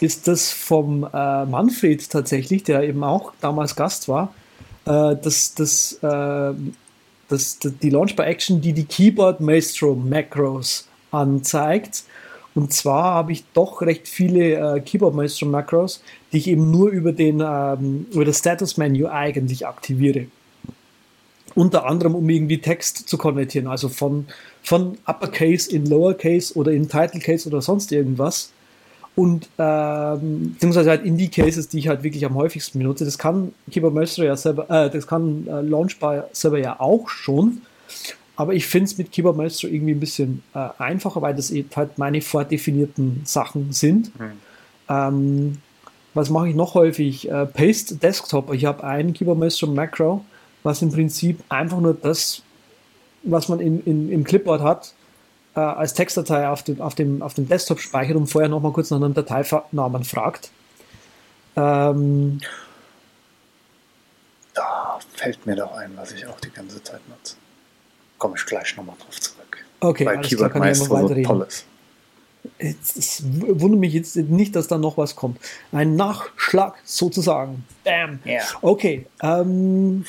ist 0.00 0.26
das 0.26 0.50
vom 0.50 1.04
äh, 1.04 1.44
Manfred 1.44 2.08
tatsächlich, 2.08 2.62
der 2.62 2.82
eben 2.82 3.04
auch 3.04 3.32
damals 3.42 3.76
Gast 3.76 4.08
war. 4.08 4.34
Äh, 4.86 5.16
das, 5.22 5.54
das, 5.54 5.98
äh, 6.02 6.54
das, 7.30 7.58
die 7.58 7.90
Launchbar 7.90 8.26
Action, 8.26 8.60
die 8.60 8.72
die 8.72 8.84
Keyboard 8.84 9.40
Maestro 9.40 9.94
Macros 9.94 10.88
anzeigt. 11.10 12.04
Und 12.54 12.72
zwar 12.72 13.14
habe 13.14 13.32
ich 13.32 13.44
doch 13.54 13.80
recht 13.82 14.08
viele 14.08 14.76
äh, 14.76 14.80
Keyboard 14.80 15.14
Maestro 15.14 15.46
Macros, 15.46 16.02
die 16.32 16.38
ich 16.38 16.48
eben 16.48 16.70
nur 16.70 16.90
über, 16.90 17.12
den, 17.12 17.40
ähm, 17.40 18.06
über 18.12 18.24
das 18.24 18.38
Status 18.38 18.76
Menu 18.76 19.06
eigentlich 19.06 19.66
aktiviere. 19.66 20.26
Unter 21.54 21.86
anderem, 21.86 22.14
um 22.14 22.28
irgendwie 22.28 22.58
Text 22.58 23.08
zu 23.08 23.18
konvertieren, 23.18 23.66
also 23.66 23.88
von, 23.88 24.26
von 24.62 24.98
Uppercase 25.06 25.70
in 25.70 25.86
Lowercase 25.86 26.54
oder 26.54 26.72
in 26.72 26.88
Title 26.88 27.20
Case 27.20 27.48
oder 27.48 27.60
sonst 27.60 27.92
irgendwas. 27.92 28.50
Und 29.16 29.48
ähm, 29.58 30.52
beziehungsweise 30.52 30.90
halt 30.90 31.04
in 31.04 31.16
die 31.18 31.28
Cases, 31.28 31.68
die 31.68 31.78
ich 31.78 31.88
halt 31.88 32.02
wirklich 32.02 32.24
am 32.24 32.36
häufigsten 32.36 32.78
benutze. 32.78 33.04
Das 33.04 33.18
kann 33.18 33.52
Keyboard 33.70 33.94
Maestro 33.94 34.22
ja 34.22 34.36
selber, 34.36 34.70
äh, 34.70 34.88
das 34.88 35.06
kann 35.06 35.46
äh, 35.46 35.60
Launchbar 35.60 36.28
selber 36.32 36.58
ja 36.58 36.78
auch 36.78 37.08
schon. 37.08 37.62
Aber 38.36 38.54
ich 38.54 38.66
finde 38.66 38.86
es 38.86 38.96
mit 38.96 39.12
Keyboard 39.12 39.36
Maestro 39.36 39.68
irgendwie 39.68 39.92
ein 39.92 40.00
bisschen 40.00 40.42
äh, 40.54 40.68
einfacher, 40.78 41.20
weil 41.20 41.34
das 41.34 41.50
eben 41.50 41.68
halt 41.76 41.98
meine 41.98 42.22
vordefinierten 42.22 43.22
Sachen 43.24 43.72
sind. 43.72 44.12
Ähm, 44.88 45.58
was 46.14 46.30
mache 46.30 46.48
ich 46.48 46.54
noch 46.54 46.74
häufig? 46.74 47.30
Äh, 47.30 47.46
Paste 47.46 47.96
Desktop. 47.96 48.52
Ich 48.54 48.64
habe 48.64 48.82
einen 48.84 49.12
Keyboard 49.12 49.38
Maestro 49.38 49.66
Macro, 49.66 50.24
was 50.62 50.82
im 50.82 50.90
Prinzip 50.90 51.42
einfach 51.48 51.80
nur 51.80 51.94
das, 51.94 52.42
was 53.22 53.48
man 53.48 53.60
in, 53.60 53.84
in, 53.84 54.10
im 54.10 54.24
Clipboard 54.24 54.62
hat, 54.62 54.94
äh, 55.54 55.60
als 55.60 55.94
Textdatei 55.94 56.48
auf 56.48 56.62
dem, 56.62 56.80
auf 56.80 56.94
dem, 56.94 57.22
auf 57.22 57.34
dem 57.34 57.48
Desktop 57.48 57.80
speichert 57.80 58.16
und 58.16 58.26
vorher 58.26 58.48
nochmal 58.48 58.72
kurz 58.72 58.90
nach 58.90 58.98
einem 58.98 59.14
Dateinamen 59.14 60.04
fragt. 60.04 60.50
Ähm, 61.56 62.40
Da 64.54 64.98
fällt 65.14 65.44
mir 65.46 65.56
doch 65.56 65.72
ein, 65.76 65.92
was 65.96 66.12
ich 66.12 66.26
auch 66.26 66.38
die 66.40 66.50
ganze 66.50 66.82
Zeit 66.82 67.00
nutze. 67.08 67.36
Komme 68.18 68.34
ich 68.36 68.46
gleich 68.46 68.76
nochmal 68.76 68.96
drauf 68.98 69.18
zurück. 69.20 69.64
okay, 69.80 70.06
Weil 70.06 70.16
alles 70.18 70.28
klar, 70.28 70.50
Keyboard 70.50 70.52
kann 70.52 70.62
Maestro 70.62 71.08
so 71.08 71.22
toll 71.22 71.46
ist. 71.48 71.64
Es, 72.58 72.96
es 72.96 73.22
wundert 73.24 73.80
mich 73.80 73.92
jetzt 73.92 74.16
nicht, 74.16 74.56
dass 74.56 74.68
da 74.68 74.78
noch 74.78 74.96
was 74.96 75.16
kommt. 75.16 75.38
Ein 75.72 75.96
Nachschlag 75.96 76.74
sozusagen. 76.84 77.64
Bam. 77.84 78.18
Ja. 78.24 78.42
Okay. 78.62 79.06
Ähm, 79.22 80.04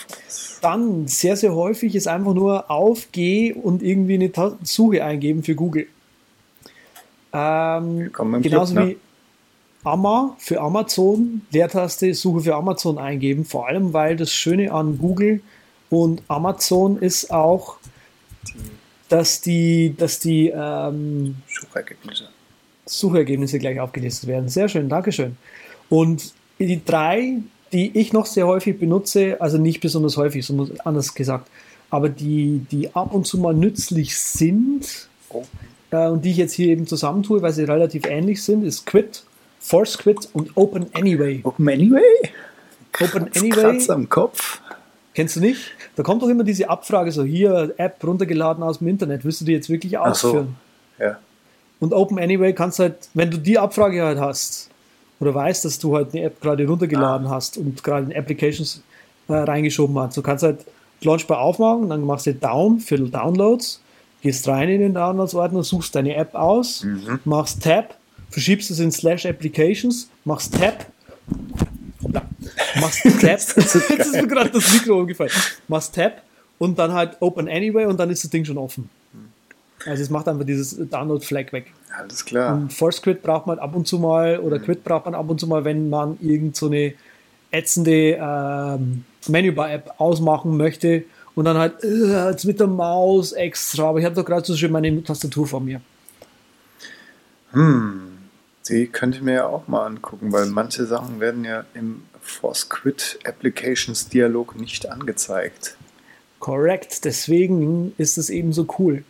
dann 0.62 1.08
sehr, 1.08 1.36
sehr 1.36 1.56
häufig 1.56 1.96
ist 1.96 2.08
einfach 2.08 2.34
nur 2.34 2.70
auf, 2.72 3.10
geh 3.12 3.54
und 3.54 3.84
irgendwie 3.84 4.16
eine 4.16 4.32
Ta 4.32 4.58
Suche 4.64 5.04
eingeben 5.04 5.44
für 5.44 5.56
Google. 5.56 5.88
Ähm, 7.34 8.12
genauso 8.42 8.74
Club, 8.74 8.86
ne? 8.86 8.90
wie 8.92 8.98
Amma 9.84 10.36
für 10.38 10.62
Amazon, 10.62 11.42
Leertaste, 11.52 12.14
Suche 12.14 12.42
für 12.42 12.56
Amazon 12.56 12.98
eingeben. 12.98 13.46
Vor 13.46 13.68
allem, 13.68 13.94
weil 13.94 14.16
das 14.16 14.32
Schöne 14.32 14.72
an 14.72 14.98
Google 14.98 15.42
und 15.90 16.22
Amazon 16.28 16.98
ist 16.98 17.32
auch, 17.32 17.78
dass 19.12 19.42
die, 19.42 19.94
dass 19.98 20.20
die 20.20 20.48
ähm, 20.56 21.36
Suchergebnisse. 21.48 22.30
Suchergebnisse 22.86 23.60
gleich 23.60 23.80
aufgelistet 23.80 24.30
werden. 24.30 24.48
Sehr 24.48 24.70
schön, 24.70 24.88
Dankeschön. 24.88 25.36
Und 25.90 26.34
die 26.60 26.84
drei, 26.84 27.40
die 27.74 27.98
ich 27.98 28.14
noch 28.14 28.26
sehr 28.26 28.48
häufig 28.48 28.80
benutze, 28.80 29.40
also 29.42 29.58
nicht 29.58 29.82
besonders 29.82 30.16
häufig, 30.16 30.46
so 30.46 30.70
anders 30.86 31.14
gesagt, 31.14 31.50
aber 31.90 32.08
die, 32.08 32.66
die 32.72 32.96
ab 32.96 33.14
und 33.14 33.28
zu 33.28 33.38
mal 33.38 33.54
nützlich 33.54 34.18
sind 34.18 35.10
Oh. 35.30 35.44
äh, 35.92 36.08
und 36.08 36.24
die 36.26 36.32
ich 36.32 36.38
jetzt 36.38 36.54
hier 36.54 36.68
eben 36.68 36.88
zusammentue, 36.88 37.42
weil 37.42 37.52
sie 37.54 37.64
relativ 37.64 38.06
ähnlich 38.06 38.42
sind, 38.44 38.64
ist 38.64 38.86
Quit, 38.86 39.24
Force 39.60 39.98
Quit 39.98 40.30
und 40.34 40.56
Open 40.56 40.88
Anyway. 40.94 41.42
Open 41.44 41.68
Anyway? 41.68 42.02
Open 43.00 43.30
Anyway, 43.36 43.50
Kratz 43.50 43.90
am 43.90 44.08
Kopf. 44.10 44.62
Kennst 45.14 45.36
du 45.36 45.40
nicht? 45.40 45.72
Da 45.96 46.04
kommt 46.04 46.22
doch 46.22 46.30
immer 46.30 46.44
diese 46.44 46.70
Abfrage, 46.70 47.12
so 47.12 47.24
hier, 47.24 47.74
App 47.78 48.04
runtergeladen 48.04 48.64
aus 48.64 48.80
dem 48.80 48.88
Internet, 48.88 49.24
willst 49.26 49.42
du 49.42 49.46
die 49.46 49.54
jetzt 49.54 49.70
wirklich 49.70 49.98
Ach 49.98 50.16
so. 50.16 50.28
ausführen? 50.28 50.56
Ja. 51.00 51.20
Und 51.80 51.94
Open 51.94 52.20
Anyway 52.20 52.54
kannst 52.54 52.80
halt, 52.80 53.10
wenn 53.14 53.32
du 53.32 53.38
die 53.38 53.58
Abfrage 53.58 54.04
halt 54.04 54.20
hast 54.20 54.70
oder 55.20 55.34
weißt, 55.34 55.66
dass 55.66 55.80
du 55.80 55.96
halt 55.96 56.14
eine 56.14 56.24
App 56.26 56.40
gerade 56.40 56.66
runtergeladen 56.66 57.30
hast 57.30 57.58
und 57.58 57.84
gerade 57.84 58.06
in 58.06 58.16
Applications 58.16 58.82
äh, 59.28 59.34
reingeschoben 59.34 59.98
hast, 59.98 60.16
du 60.16 60.22
kannst 60.22 60.44
halt 60.44 60.66
Launchbar 61.04 61.40
aufmachen, 61.40 61.90
dann 61.90 62.06
machst 62.06 62.28
du 62.28 62.34
Down 62.36 62.80
für 62.80 63.00
Downloads, 63.00 63.82
gehst 64.22 64.48
rein 64.48 64.70
in 64.70 64.82
den 64.82 64.94
Downloads-Ordner, 64.94 65.64
suchst 65.64 65.96
deine 65.96 66.16
App 66.16 66.36
aus, 66.36 66.86
machst 67.26 67.64
Tab, 67.64 67.98
verschiebst 68.30 68.70
es 68.70 68.80
in 68.80 68.92
Slash 68.92 69.26
Applications, 69.26 70.10
machst 70.26 70.60
Tab, 70.60 70.86
ja, 72.10 72.22
machst 72.80 73.04
Tab, 73.04 73.24
jetzt 73.24 73.58
ist 73.58 74.14
mir 74.14 74.28
gerade 74.28 74.50
das 74.50 74.74
Mikro 74.74 75.00
umgefallen, 75.00 75.32
machst 75.68 75.96
Tab 75.96 76.22
und 76.58 76.78
dann 76.78 76.94
halt 76.94 77.18
Open 77.20 77.50
Anyway 77.50 77.86
und 77.86 78.00
dann 78.00 78.10
ist 78.10 78.24
das 78.24 78.32
Ding 78.32 78.46
schon 78.46 78.58
offen. 78.58 78.90
Also 79.86 80.04
es 80.04 80.10
macht 80.10 80.28
einfach 80.28 80.46
dieses 80.46 80.78
Download-Flag 80.78 81.52
weg. 81.52 81.72
Alles 81.98 82.24
klar. 82.24 82.54
Und 82.54 82.72
Force 82.72 83.02
Quit 83.02 83.24
braucht 83.24 83.48
man 83.48 83.60
ab 83.60 83.76
und 83.76 83.88
zu 83.88 83.98
mal 83.98 84.40
oder 84.40 84.60
Quit 84.60 84.84
braucht 84.84 85.06
man 85.06 85.16
ab 85.16 85.30
und 85.30 85.40
zu 85.40 85.48
mal, 85.48 85.66
wenn 85.66 85.90
man 85.90 86.18
irgend 86.22 86.56
so 86.56 86.68
eine 86.68 86.94
ätzende 87.50 88.18
ähm, 88.22 89.04
Menübar-App 89.28 89.96
ausmachen 89.98 90.56
möchte 90.56 91.04
und 91.36 91.46
dann 91.46 91.58
halt 91.58 91.84
äh, 91.84 92.30
jetzt 92.30 92.46
mit 92.46 92.60
der 92.60 92.68
Maus 92.68 93.32
extra. 93.34 93.90
Aber 93.90 94.00
ich 94.00 94.06
habe 94.06 94.16
doch 94.16 94.26
gerade 94.26 94.46
so 94.46 94.56
schön 94.56 94.72
meine 94.72 95.04
Tastatur 95.04 95.48
vor 95.48 95.60
mir. 95.60 95.82
Die 98.70 98.88
könnte 98.88 99.18
ich 99.18 99.24
mir 99.24 99.34
ja 99.34 99.46
auch 99.48 99.68
mal 99.68 99.86
angucken, 99.86 100.32
weil 100.32 100.46
manche 100.46 100.86
Sachen 100.86 101.20
werden 101.20 101.44
ja 101.44 101.66
im 101.74 102.04
Force 102.22 102.70
Quit 102.70 103.20
Applications 103.26 104.08
Dialog 104.10 104.56
nicht 104.56 104.90
angezeigt. 104.90 105.78
Correct. 106.40 107.06
Deswegen 107.06 107.94
ist 107.98 108.18
es 108.18 108.30
eben 108.30 108.54
so 108.54 108.68
cool. 108.80 109.04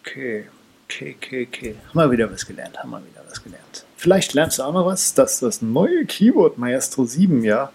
Okay, 0.00 0.46
okay, 0.84 1.16
okay, 1.16 1.48
okay. 1.48 1.74
Haben 1.88 1.98
wir 1.98 2.10
wieder 2.10 2.30
was 2.30 2.46
gelernt, 2.46 2.78
haben 2.78 2.90
wir 2.90 2.98
wieder 2.98 3.22
was 3.28 3.42
gelernt. 3.42 3.84
Vielleicht 3.96 4.34
lernst 4.34 4.58
du 4.58 4.62
auch 4.62 4.72
noch 4.72 4.86
was, 4.86 5.14
dass 5.14 5.40
das 5.40 5.62
neue 5.62 6.04
Keyboard 6.04 6.58
Maestro 6.58 7.06
7 7.06 7.42
ja 7.42 7.72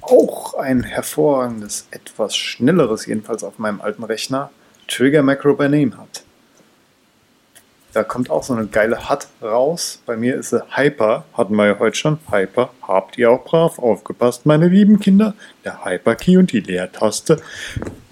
auch 0.00 0.54
ein 0.54 0.82
hervorragendes, 0.82 1.86
etwas 1.90 2.36
schnelleres, 2.36 3.06
jedenfalls 3.06 3.44
auf 3.44 3.58
meinem 3.58 3.80
alten 3.80 4.04
Rechner, 4.04 4.50
Trigger 4.88 5.22
Macro 5.22 5.54
by 5.54 5.68
Name 5.68 5.96
hat. 5.96 6.24
Da 7.98 8.04
kommt 8.04 8.30
auch 8.30 8.44
so 8.44 8.54
eine 8.54 8.68
geile 8.68 9.10
HUD 9.10 9.26
raus. 9.42 10.00
Bei 10.06 10.16
mir 10.16 10.36
ist 10.36 10.50
sie 10.50 10.62
Hyper, 10.76 11.24
hatten 11.32 11.56
wir 11.56 11.66
ja 11.66 11.78
heute 11.80 11.96
schon. 11.96 12.20
Hyper, 12.30 12.70
habt 12.80 13.18
ihr 13.18 13.28
auch 13.28 13.42
brav 13.42 13.80
aufgepasst, 13.80 14.46
meine 14.46 14.68
lieben 14.68 15.00
Kinder. 15.00 15.34
Der 15.64 15.84
Hyper-Key 15.84 16.36
und 16.36 16.52
die 16.52 16.60
Leertaste 16.60 17.42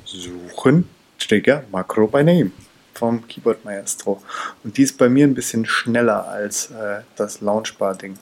suchen 0.04 0.88
Trigger 1.20 1.62
Macro 1.70 2.08
by 2.08 2.24
Name 2.24 2.50
vom 2.94 3.28
Keyboard 3.28 3.64
Maestro. 3.64 4.20
Und 4.64 4.76
die 4.76 4.82
ist 4.82 4.98
bei 4.98 5.08
mir 5.08 5.24
ein 5.24 5.34
bisschen 5.34 5.64
schneller 5.64 6.26
als 6.26 6.72
äh, 6.72 7.02
das 7.14 7.40
Launchbar-Ding. 7.40 8.18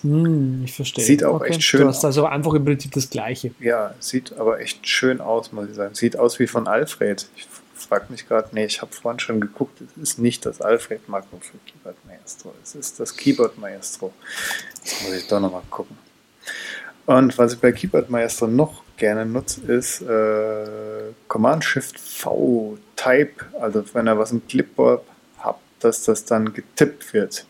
Hm, 0.00 0.62
ich 0.64 0.72
verstehe. 0.72 1.04
Sieht 1.04 1.22
auch 1.22 1.42
echt 1.42 1.62
schön 1.62 1.82
Du 1.82 1.88
hast 1.88 2.02
also 2.02 2.24
einfach 2.24 2.54
im 2.54 2.64
Prinzip 2.64 2.92
das 2.92 3.10
Gleiche. 3.10 3.50
Ja, 3.60 3.94
sieht 4.00 4.32
aber 4.38 4.58
echt 4.58 4.88
schön 4.88 5.20
aus, 5.20 5.52
muss 5.52 5.68
ich 5.68 5.74
sagen. 5.74 5.94
Sieht 5.94 6.18
aus 6.18 6.38
wie 6.38 6.46
von 6.46 6.66
Alfred. 6.66 7.28
Ich 7.36 7.46
frage 7.86 8.06
mich 8.08 8.26
gerade, 8.26 8.48
nee, 8.52 8.64
ich 8.64 8.82
habe 8.82 8.92
vorhin 8.92 9.20
schon 9.20 9.40
geguckt, 9.40 9.80
es 9.80 9.96
ist 9.96 10.18
nicht 10.18 10.46
das 10.46 10.60
Alfred-Makro 10.60 11.38
für 11.40 11.58
Keyboard 11.66 11.96
Maestro. 12.06 12.54
Es 12.62 12.74
ist 12.74 13.00
das 13.00 13.16
Keyboard 13.16 13.58
Maestro. 13.58 14.12
Jetzt 14.82 15.02
muss 15.02 15.12
ich 15.12 15.26
doch 15.26 15.40
nochmal 15.40 15.62
gucken. 15.70 15.98
Und 17.06 17.36
was 17.38 17.54
ich 17.54 17.58
bei 17.58 17.72
Keyboard 17.72 18.10
Maestro 18.10 18.46
noch 18.46 18.82
gerne 18.96 19.26
nutze, 19.26 19.62
ist 19.62 20.02
äh, 20.02 21.12
Command-Shift-V 21.28 22.78
Type. 22.96 23.44
Also 23.60 23.82
wenn 23.94 24.06
ihr 24.06 24.18
was 24.18 24.30
im 24.30 24.46
Clipboard 24.46 25.02
habt, 25.38 25.60
dass 25.80 26.04
das 26.04 26.24
dann 26.24 26.52
getippt 26.52 27.12
wird. 27.14 27.46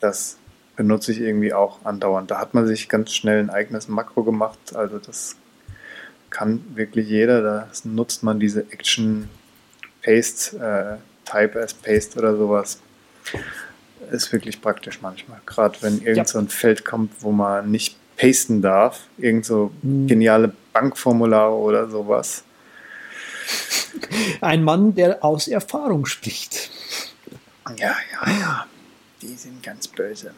Das 0.00 0.36
benutze 0.76 1.12
ich 1.12 1.20
irgendwie 1.20 1.54
auch 1.54 1.84
andauernd. 1.84 2.30
Da 2.30 2.38
hat 2.38 2.54
man 2.54 2.66
sich 2.66 2.88
ganz 2.88 3.12
schnell 3.12 3.38
ein 3.38 3.50
eigenes 3.50 3.88
Makro 3.88 4.24
gemacht. 4.24 4.74
Also 4.74 4.98
das 4.98 5.36
kann 6.30 6.64
wirklich 6.74 7.08
jeder. 7.08 7.42
Da 7.42 7.68
nutzt 7.84 8.22
man 8.22 8.40
diese 8.40 8.62
Action 8.72 9.28
Paste, 10.02 10.56
äh, 10.56 11.30
Type 11.30 11.60
as 11.60 11.74
Paste 11.74 12.18
oder 12.18 12.36
sowas. 12.36 12.78
Ist 14.10 14.32
wirklich 14.32 14.60
praktisch 14.60 15.00
manchmal. 15.00 15.40
Gerade 15.46 15.78
wenn 15.80 15.98
irgend 15.98 16.16
ja. 16.16 16.24
so 16.24 16.38
ein 16.38 16.48
Feld 16.48 16.84
kommt, 16.84 17.12
wo 17.20 17.32
man 17.32 17.70
nicht 17.70 17.96
pasten 18.16 18.62
darf. 18.62 19.00
Irgend 19.18 19.46
so 19.46 19.72
hm. 19.82 20.06
geniale 20.06 20.52
Bankformulare 20.72 21.54
oder 21.54 21.88
sowas. 21.88 22.44
Ein 24.40 24.64
Mann, 24.64 24.94
der 24.94 25.24
aus 25.24 25.48
Erfahrung 25.48 26.06
spricht. 26.06 26.70
Ja, 27.76 27.96
ja, 28.12 28.30
ja. 28.40 28.66
Die 29.20 29.34
sind 29.34 29.62
ganz 29.62 29.86
böse. 29.88 30.32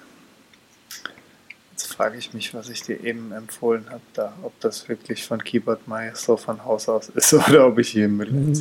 Jetzt 1.70 1.86
frage 1.92 2.18
ich 2.18 2.34
mich, 2.34 2.54
was 2.54 2.68
ich 2.68 2.82
dir 2.82 3.02
eben 3.02 3.32
empfohlen 3.32 3.86
habe, 3.90 4.02
da, 4.12 4.32
ob 4.42 4.58
das 4.60 4.88
wirklich 4.88 5.26
von 5.26 5.42
Keyboard 5.42 5.88
Maestro 5.88 6.36
von 6.36 6.64
Haus 6.64 6.88
aus 6.88 7.08
ist 7.08 7.32
oder 7.48 7.66
ob 7.66 7.78
ich 7.78 7.90
hier 7.90 8.08
Müll 8.08 8.30
mhm. 8.30 8.54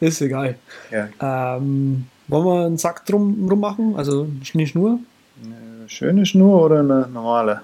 Ist 0.00 0.20
egal. 0.22 0.56
Ja. 0.90 1.08
Ähm, 1.56 2.06
wollen 2.28 2.44
wir 2.44 2.66
einen 2.66 2.78
Sack 2.78 3.04
drum, 3.06 3.48
drum 3.48 3.60
machen? 3.60 3.94
Also 3.96 4.28
eine 4.54 4.66
Schnur? 4.66 4.98
Eine 5.44 5.88
schöne 5.88 6.26
Schnur 6.26 6.62
oder 6.62 6.80
eine 6.80 7.08
normale? 7.08 7.60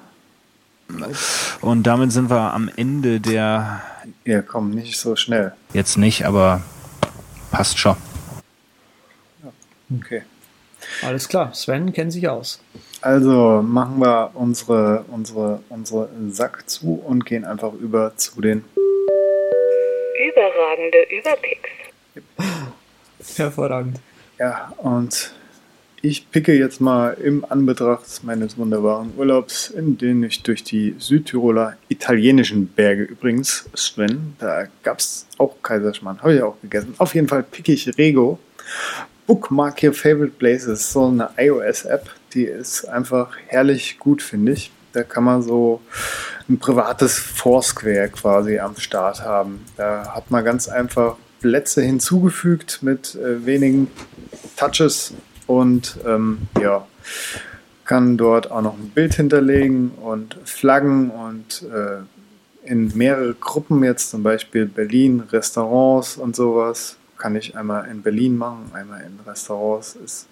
Und 1.61 1.83
damit 1.85 2.13
sind 2.13 2.31
wir 2.31 2.53
am 2.53 2.71
Ende 2.77 3.21
der. 3.21 3.83
Ja, 4.25 4.43
komm, 4.43 4.71
nicht 4.71 4.99
so 4.99 5.17
schnell. 5.17 5.53
Jetzt 5.73 5.97
nicht, 5.97 6.25
aber 6.25 6.63
passt 7.51 7.79
schon. 7.79 7.97
Okay. 9.95 10.23
Alles 11.03 11.29
klar, 11.29 11.53
Sven 11.55 11.93
kennt 11.93 12.13
sich 12.13 12.29
aus. 12.29 12.61
Also 13.01 13.63
machen 13.63 14.01
wir 14.01 14.31
unsere, 14.35 15.05
unsere, 15.09 15.61
unsere 15.69 16.09
Sack 16.31 16.69
zu 16.69 16.95
und 16.95 17.25
gehen 17.25 17.45
einfach 17.45 17.73
über 17.75 18.17
zu 18.17 18.41
den 18.41 18.65
überragende 20.29 20.99
Überpicks. 21.11 21.86
Hervorragend. 23.37 23.99
Ja, 24.39 24.73
und 24.79 25.33
ich 26.03 26.31
picke 26.31 26.55
jetzt 26.55 26.81
mal 26.81 27.15
im 27.15 27.45
Anbetracht 27.49 28.23
meines 28.23 28.57
wunderbaren 28.59 29.13
Urlaubs, 29.17 29.71
in 29.71 29.99
den 29.99 30.23
ich 30.23 30.43
durch 30.43 30.63
die 30.63 30.95
Südtiroler 30.99 31.77
italienischen 31.89 32.69
Berge 32.69 33.03
übrigens, 33.03 33.69
Sven, 33.75 34.37
da 34.39 34.67
gab 34.83 34.99
es 34.99 35.27
auch 35.39 35.57
Kaiserschmarrn, 35.63 36.21
habe 36.21 36.35
ich 36.35 36.43
auch 36.43 36.61
gegessen. 36.61 36.95
Auf 36.99 37.15
jeden 37.15 37.29
Fall 37.29 37.43
picke 37.43 37.73
ich 37.73 37.97
Rego. 37.99 38.39
Bookmark 39.27 39.83
Your 39.83 39.93
Favorite 39.93 40.35
Places, 40.39 40.93
so 40.93 41.09
eine 41.09 41.31
iOS-App, 41.37 42.09
die 42.33 42.45
ist 42.45 42.85
einfach 42.85 43.37
herrlich 43.49 43.99
gut, 43.99 44.23
finde 44.23 44.53
ich. 44.53 44.71
Da 44.93 45.03
kann 45.03 45.25
man 45.25 45.43
so 45.43 45.81
ein 46.49 46.59
privates 46.59 47.19
Foursquare 47.19 48.09
quasi 48.11 48.59
am 48.59 48.77
Start 48.77 49.23
haben. 49.23 49.65
Da 49.77 50.15
hat 50.15 50.31
man 50.31 50.45
ganz 50.45 50.69
einfach 50.69 51.17
Plätze 51.41 51.83
hinzugefügt 51.83 52.83
mit 52.83 53.15
äh, 53.15 53.45
wenigen 53.45 53.91
Touches 54.57 55.15
und 55.47 55.99
ähm, 56.07 56.49
ja, 56.61 56.87
kann 57.85 58.17
dort 58.17 58.51
auch 58.51 58.63
noch 58.63 58.77
ein 58.77 58.91
Bild 58.91 59.15
hinterlegen 59.15 59.93
und 60.03 60.37
Flaggen 60.45 61.11
und 61.11 61.63
äh, 61.73 61.99
in 62.69 62.97
mehrere 62.97 63.35
Gruppen 63.35 63.85
jetzt, 63.85 64.11
zum 64.11 64.23
Beispiel 64.23 64.67
Berlin, 64.67 65.23
Restaurants 65.31 66.17
und 66.17 66.35
sowas, 66.35 66.97
kann 67.17 67.37
ich 67.37 67.57
einmal 67.57 67.89
in 67.89 68.03
Berlin 68.03 68.37
machen, 68.37 68.71
einmal 68.75 69.03
in 69.03 69.19
Restaurants, 69.27 69.97
ist 69.97 70.27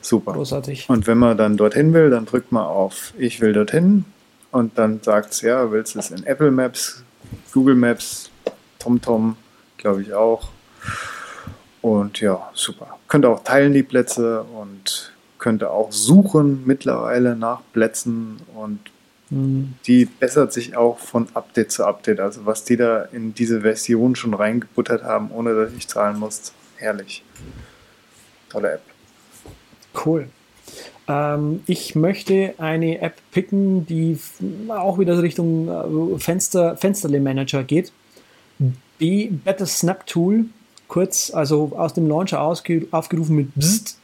super. 0.00 0.34
Großartig. 0.34 0.88
Und 0.88 1.06
wenn 1.06 1.18
man 1.18 1.36
dann 1.36 1.56
dorthin 1.56 1.92
will, 1.94 2.10
dann 2.10 2.26
drückt 2.26 2.52
man 2.52 2.64
auf 2.64 3.14
Ich 3.18 3.40
will 3.40 3.52
dorthin 3.52 4.04
und 4.50 4.78
dann 4.78 5.00
sagt 5.02 5.32
es, 5.32 5.40
ja, 5.40 5.72
willst 5.72 5.94
du 5.94 5.98
es 5.98 6.10
in 6.10 6.24
Apple 6.24 6.50
Maps, 6.50 7.02
Google 7.52 7.74
Maps, 7.74 8.30
TomTom, 8.78 9.36
glaube 9.84 10.00
ich 10.00 10.14
auch. 10.14 10.48
Und 11.82 12.20
ja, 12.20 12.50
super. 12.54 12.98
Könnte 13.06 13.28
auch 13.28 13.44
teilen 13.44 13.74
die 13.74 13.82
Plätze 13.82 14.42
und 14.42 15.12
könnte 15.38 15.70
auch 15.70 15.92
suchen 15.92 16.62
mittlerweile 16.64 17.36
nach 17.36 17.60
Plätzen 17.74 18.40
und 18.54 18.80
mhm. 19.28 19.74
die 19.86 20.06
bessert 20.06 20.54
sich 20.54 20.74
auch 20.74 20.98
von 20.98 21.28
Update 21.34 21.70
zu 21.70 21.84
Update. 21.84 22.18
Also 22.18 22.46
was 22.46 22.64
die 22.64 22.78
da 22.78 23.02
in 23.02 23.34
diese 23.34 23.60
Version 23.60 24.16
schon 24.16 24.32
reingebuttert 24.32 25.02
haben, 25.04 25.30
ohne 25.30 25.54
dass 25.54 25.74
ich 25.74 25.86
zahlen 25.86 26.18
muss, 26.18 26.54
herrlich. 26.76 27.22
Tolle 28.48 28.72
App. 28.72 28.82
Cool. 30.06 30.28
Ähm, 31.06 31.62
ich 31.66 31.94
möchte 31.94 32.54
eine 32.56 33.02
App 33.02 33.16
picken, 33.32 33.84
die 33.84 34.18
auch 34.68 34.98
wieder 34.98 35.22
Richtung 35.22 35.68
äh, 35.68 36.18
Fenster, 36.18 36.78
Fensterle 36.78 37.20
Manager 37.20 37.62
geht. 37.62 37.92
B 38.98 39.28
Better 39.30 39.66
Snap 39.66 40.06
Tool 40.06 40.46
kurz, 40.88 41.32
also 41.32 41.72
aus 41.76 41.94
dem 41.94 42.08
Launcher 42.08 42.40
aufgerufen 42.40 43.36
mit 43.36 43.54
Bst. 43.54 43.98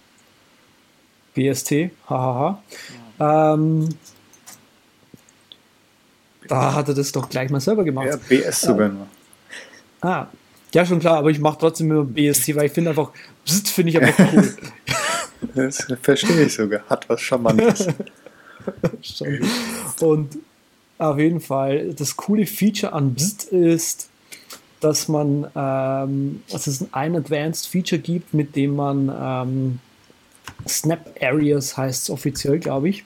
BST, 1.35 1.91
hahaha. 2.09 2.63
Ähm, 3.21 3.89
da 6.49 6.75
hat 6.75 6.89
er 6.89 6.95
das 6.95 7.13
doch 7.13 7.29
gleich 7.29 7.51
mal 7.51 7.61
selber 7.61 7.85
gemacht. 7.85 8.09
Ja, 8.09 8.17
BS 8.17 8.63
sogar 8.63 8.89
nur. 8.89 9.07
Ah, 10.01 10.27
ja, 10.73 10.85
schon 10.85 10.99
klar, 10.99 11.19
aber 11.19 11.31
ich 11.31 11.39
mache 11.39 11.59
trotzdem 11.59 11.91
immer 11.91 12.05
BST, 12.05 12.57
weil 12.57 12.67
ich 12.67 12.73
finde 12.73 12.91
einfach, 12.91 13.13
Bst 13.45 13.69
finde 13.69 13.91
ich 13.91 13.99
einfach 14.01 14.33
cool. 14.33 14.57
das 15.55 15.87
verstehe 16.03 16.43
ich 16.43 16.55
sogar. 16.55 16.83
Hat 16.89 17.09
was 17.09 17.21
Charmantes. 17.21 17.87
Und 20.01 20.39
auf 20.99 21.19
jeden 21.19 21.41
Fall, 21.41 21.95
das 21.95 22.17
coole 22.17 22.47
Feature 22.47 22.93
an 22.93 23.15
Bst 23.15 23.45
ist, 23.45 24.09
dass 24.81 25.09
man, 25.09 25.47
ähm, 25.55 26.43
dass 26.51 26.67
es 26.67 26.93
ein 26.93 27.17
Advanced 27.17 27.69
Feature 27.69 28.01
gibt, 28.01 28.35
mit 28.35 28.57
dem 28.57 28.77
man 28.77 29.13
ähm, 29.15 29.79
Snap 30.67 31.15
Areas 31.21 31.77
heißt 31.77 32.05
es 32.05 32.11
offiziell, 32.11 32.59
glaube 32.59 32.89
ich. 32.89 33.05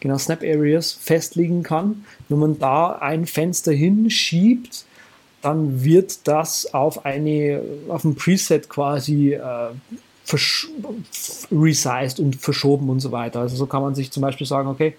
Genau, 0.00 0.16
Snap 0.16 0.42
Areas 0.42 0.92
festlegen 0.92 1.62
kann. 1.62 2.04
Wenn 2.28 2.38
man 2.38 2.58
da 2.58 2.92
ein 2.92 3.26
Fenster 3.26 3.72
hinschiebt, 3.72 4.84
dann 5.42 5.84
wird 5.84 6.26
das 6.26 6.72
auf 6.72 7.04
eine, 7.04 7.62
auf 7.88 8.04
ein 8.04 8.14
Preset 8.14 8.68
quasi 8.68 9.34
äh, 9.34 9.70
resized 11.52 12.20
und 12.20 12.36
verschoben 12.36 12.90
und 12.90 13.00
so 13.00 13.12
weiter. 13.12 13.40
Also 13.40 13.56
so 13.56 13.66
kann 13.66 13.82
man 13.82 13.94
sich 13.94 14.10
zum 14.10 14.20
Beispiel 14.20 14.46
sagen, 14.46 14.68
okay, 14.68 14.94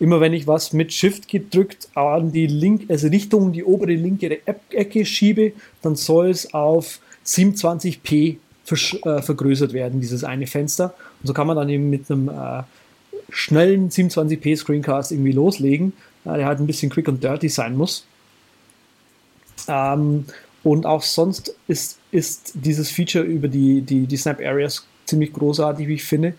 immer 0.00 0.20
wenn 0.20 0.32
ich 0.32 0.46
was 0.46 0.72
mit 0.72 0.92
Shift 0.92 1.28
gedrückt 1.28 1.88
an 1.94 2.32
die 2.32 2.46
Link, 2.46 2.86
also 2.88 3.08
Richtung 3.08 3.52
die 3.52 3.62
obere 3.62 3.92
linke 3.92 4.40
Ecke 4.46 5.04
schiebe, 5.04 5.52
dann 5.82 5.94
soll 5.94 6.30
es 6.30 6.52
auf 6.54 7.00
27p 7.26 8.36
äh, 8.70 9.22
vergrößert 9.22 9.72
werden, 9.72 10.00
dieses 10.00 10.24
eine 10.24 10.46
Fenster. 10.46 10.94
Und 11.20 11.26
so 11.26 11.34
kann 11.34 11.46
man 11.46 11.56
dann 11.56 11.68
eben 11.68 11.90
mit 11.90 12.10
einem 12.10 12.28
äh, 12.28 12.62
schnellen 13.28 13.90
27p 13.90 14.56
Screencast 14.56 15.12
irgendwie 15.12 15.32
loslegen, 15.32 15.92
äh, 16.24 16.36
der 16.36 16.46
halt 16.46 16.60
ein 16.60 16.66
bisschen 16.66 16.90
quick 16.90 17.06
und 17.06 17.22
dirty 17.22 17.50
sein 17.50 17.76
muss. 17.76 18.06
Ähm, 19.68 20.24
und 20.62 20.86
auch 20.86 21.02
sonst 21.02 21.54
ist, 21.68 21.98
ist 22.10 22.52
dieses 22.54 22.90
Feature 22.90 23.24
über 23.24 23.48
die, 23.48 23.82
die, 23.82 24.06
die 24.06 24.16
Snap 24.16 24.40
Areas 24.40 24.86
ziemlich 25.04 25.32
großartig, 25.32 25.88
wie 25.88 25.94
ich 25.94 26.04
finde. 26.04 26.34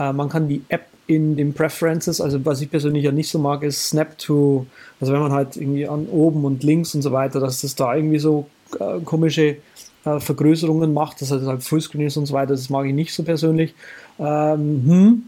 Äh, 0.00 0.12
man 0.12 0.28
kann 0.28 0.48
die 0.48 0.62
App 0.68 0.86
in 1.06 1.36
den 1.36 1.52
Preferences, 1.52 2.20
also 2.20 2.44
was 2.44 2.60
ich 2.60 2.70
persönlich 2.70 3.04
ja 3.04 3.12
nicht 3.12 3.28
so 3.28 3.38
mag, 3.38 3.62
ist 3.62 3.88
Snap 3.88 4.16
to, 4.18 4.66
also 5.00 5.12
wenn 5.12 5.20
man 5.20 5.32
halt 5.32 5.56
irgendwie 5.56 5.86
an 5.86 6.06
oben 6.06 6.44
und 6.44 6.62
links 6.62 6.94
und 6.94 7.02
so 7.02 7.12
weiter, 7.12 7.40
dass 7.40 7.60
das 7.60 7.74
da 7.74 7.94
irgendwie 7.94 8.18
so 8.20 8.46
äh, 8.78 9.00
komische 9.04 9.56
äh, 10.04 10.20
Vergrößerungen 10.20 10.94
macht, 10.94 11.20
dass 11.20 11.30
es 11.30 11.46
halt 11.46 11.62
Fullscreen 11.62 12.06
ist 12.06 12.16
und 12.16 12.26
so 12.26 12.34
weiter, 12.34 12.52
das 12.52 12.70
mag 12.70 12.86
ich 12.86 12.94
nicht 12.94 13.12
so 13.12 13.24
persönlich. 13.24 13.74
Ähm, 14.18 14.84
hm. 14.86 15.22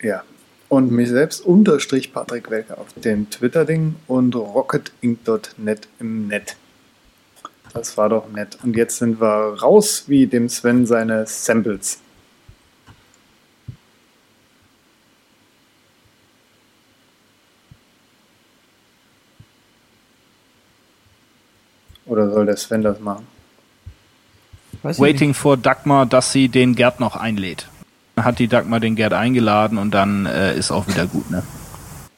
Ja. 0.00 0.22
Und 0.68 0.92
mich 0.92 1.08
selbst 1.08 1.40
unterstrich 1.40 2.12
Patrick 2.12 2.50
Welker 2.50 2.78
auf 2.78 2.92
dem 2.94 3.30
Twitter-Ding 3.30 3.96
und 4.06 4.34
rocketinc.net 4.34 5.88
im 5.98 6.28
Net. 6.28 6.56
Das 7.72 7.96
war 7.96 8.08
doch 8.08 8.28
nett. 8.30 8.58
Und 8.62 8.76
jetzt 8.76 8.98
sind 8.98 9.20
wir 9.20 9.56
raus, 9.60 10.04
wie 10.06 10.26
dem 10.26 10.48
Sven 10.48 10.86
seine 10.86 11.26
Samples. 11.26 12.00
Oder 22.06 22.30
soll 22.30 22.46
der 22.46 22.56
Sven 22.56 22.82
das 22.82 23.00
machen? 23.00 23.26
Waiting 24.82 25.34
for 25.34 25.56
Dagmar, 25.56 26.06
dass 26.06 26.32
sie 26.32 26.48
den 26.48 26.74
Gerd 26.74 27.00
noch 27.00 27.16
einlädt. 27.16 27.68
Hat 28.24 28.38
die 28.38 28.48
Dagmar 28.48 28.80
den 28.80 28.96
Gerd 28.96 29.12
eingeladen 29.12 29.78
und 29.78 29.92
dann 29.92 30.26
äh, 30.26 30.56
ist 30.56 30.70
auch 30.70 30.86
wieder 30.88 31.06
gut, 31.06 31.30
ne? 31.30 31.42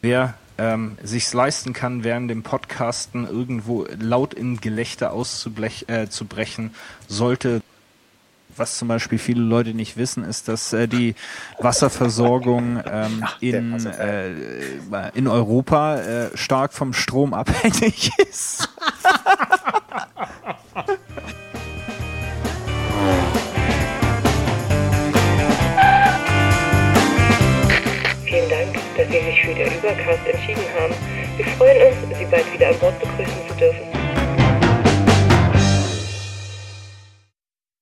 Wer 0.02 0.34
ähm, 0.58 0.96
sich's 1.02 1.32
leisten 1.32 1.72
kann, 1.72 2.04
während 2.04 2.30
dem 2.30 2.42
Podcasten 2.42 3.26
irgendwo 3.26 3.86
laut 3.98 4.34
in 4.34 4.60
Gelächter 4.60 5.12
auszubrechen, 5.12 5.88
äh, 5.88 6.70
sollte 7.08 7.62
was 8.56 8.78
zum 8.78 8.88
Beispiel 8.88 9.18
viele 9.18 9.42
Leute 9.42 9.74
nicht 9.74 9.96
wissen, 9.96 10.22
ist, 10.22 10.48
dass 10.48 10.72
äh, 10.72 10.86
die 10.86 11.14
Wasserversorgung 11.58 12.80
ähm, 12.84 13.22
Ach, 13.24 13.36
in, 13.40 13.86
äh, 13.86 14.30
in 15.14 15.26
Europa 15.26 15.96
äh, 15.96 16.36
stark 16.36 16.72
vom 16.72 16.92
Strom 16.92 17.34
abhängig 17.34 18.12
ist. 18.18 18.68
Mitglieder 29.50 29.74
Übercast 29.76 30.26
entschieden 30.26 30.62
haben. 30.78 30.94
Wir 31.36 31.46
freuen 31.56 31.88
uns, 31.88 32.18
Sie 32.18 32.24
bald 32.26 32.52
wieder 32.52 32.68
an 32.68 32.78
Bord 32.78 32.98
begrüßen 33.00 33.48
zu 33.48 33.54
dürfen. 33.54 33.89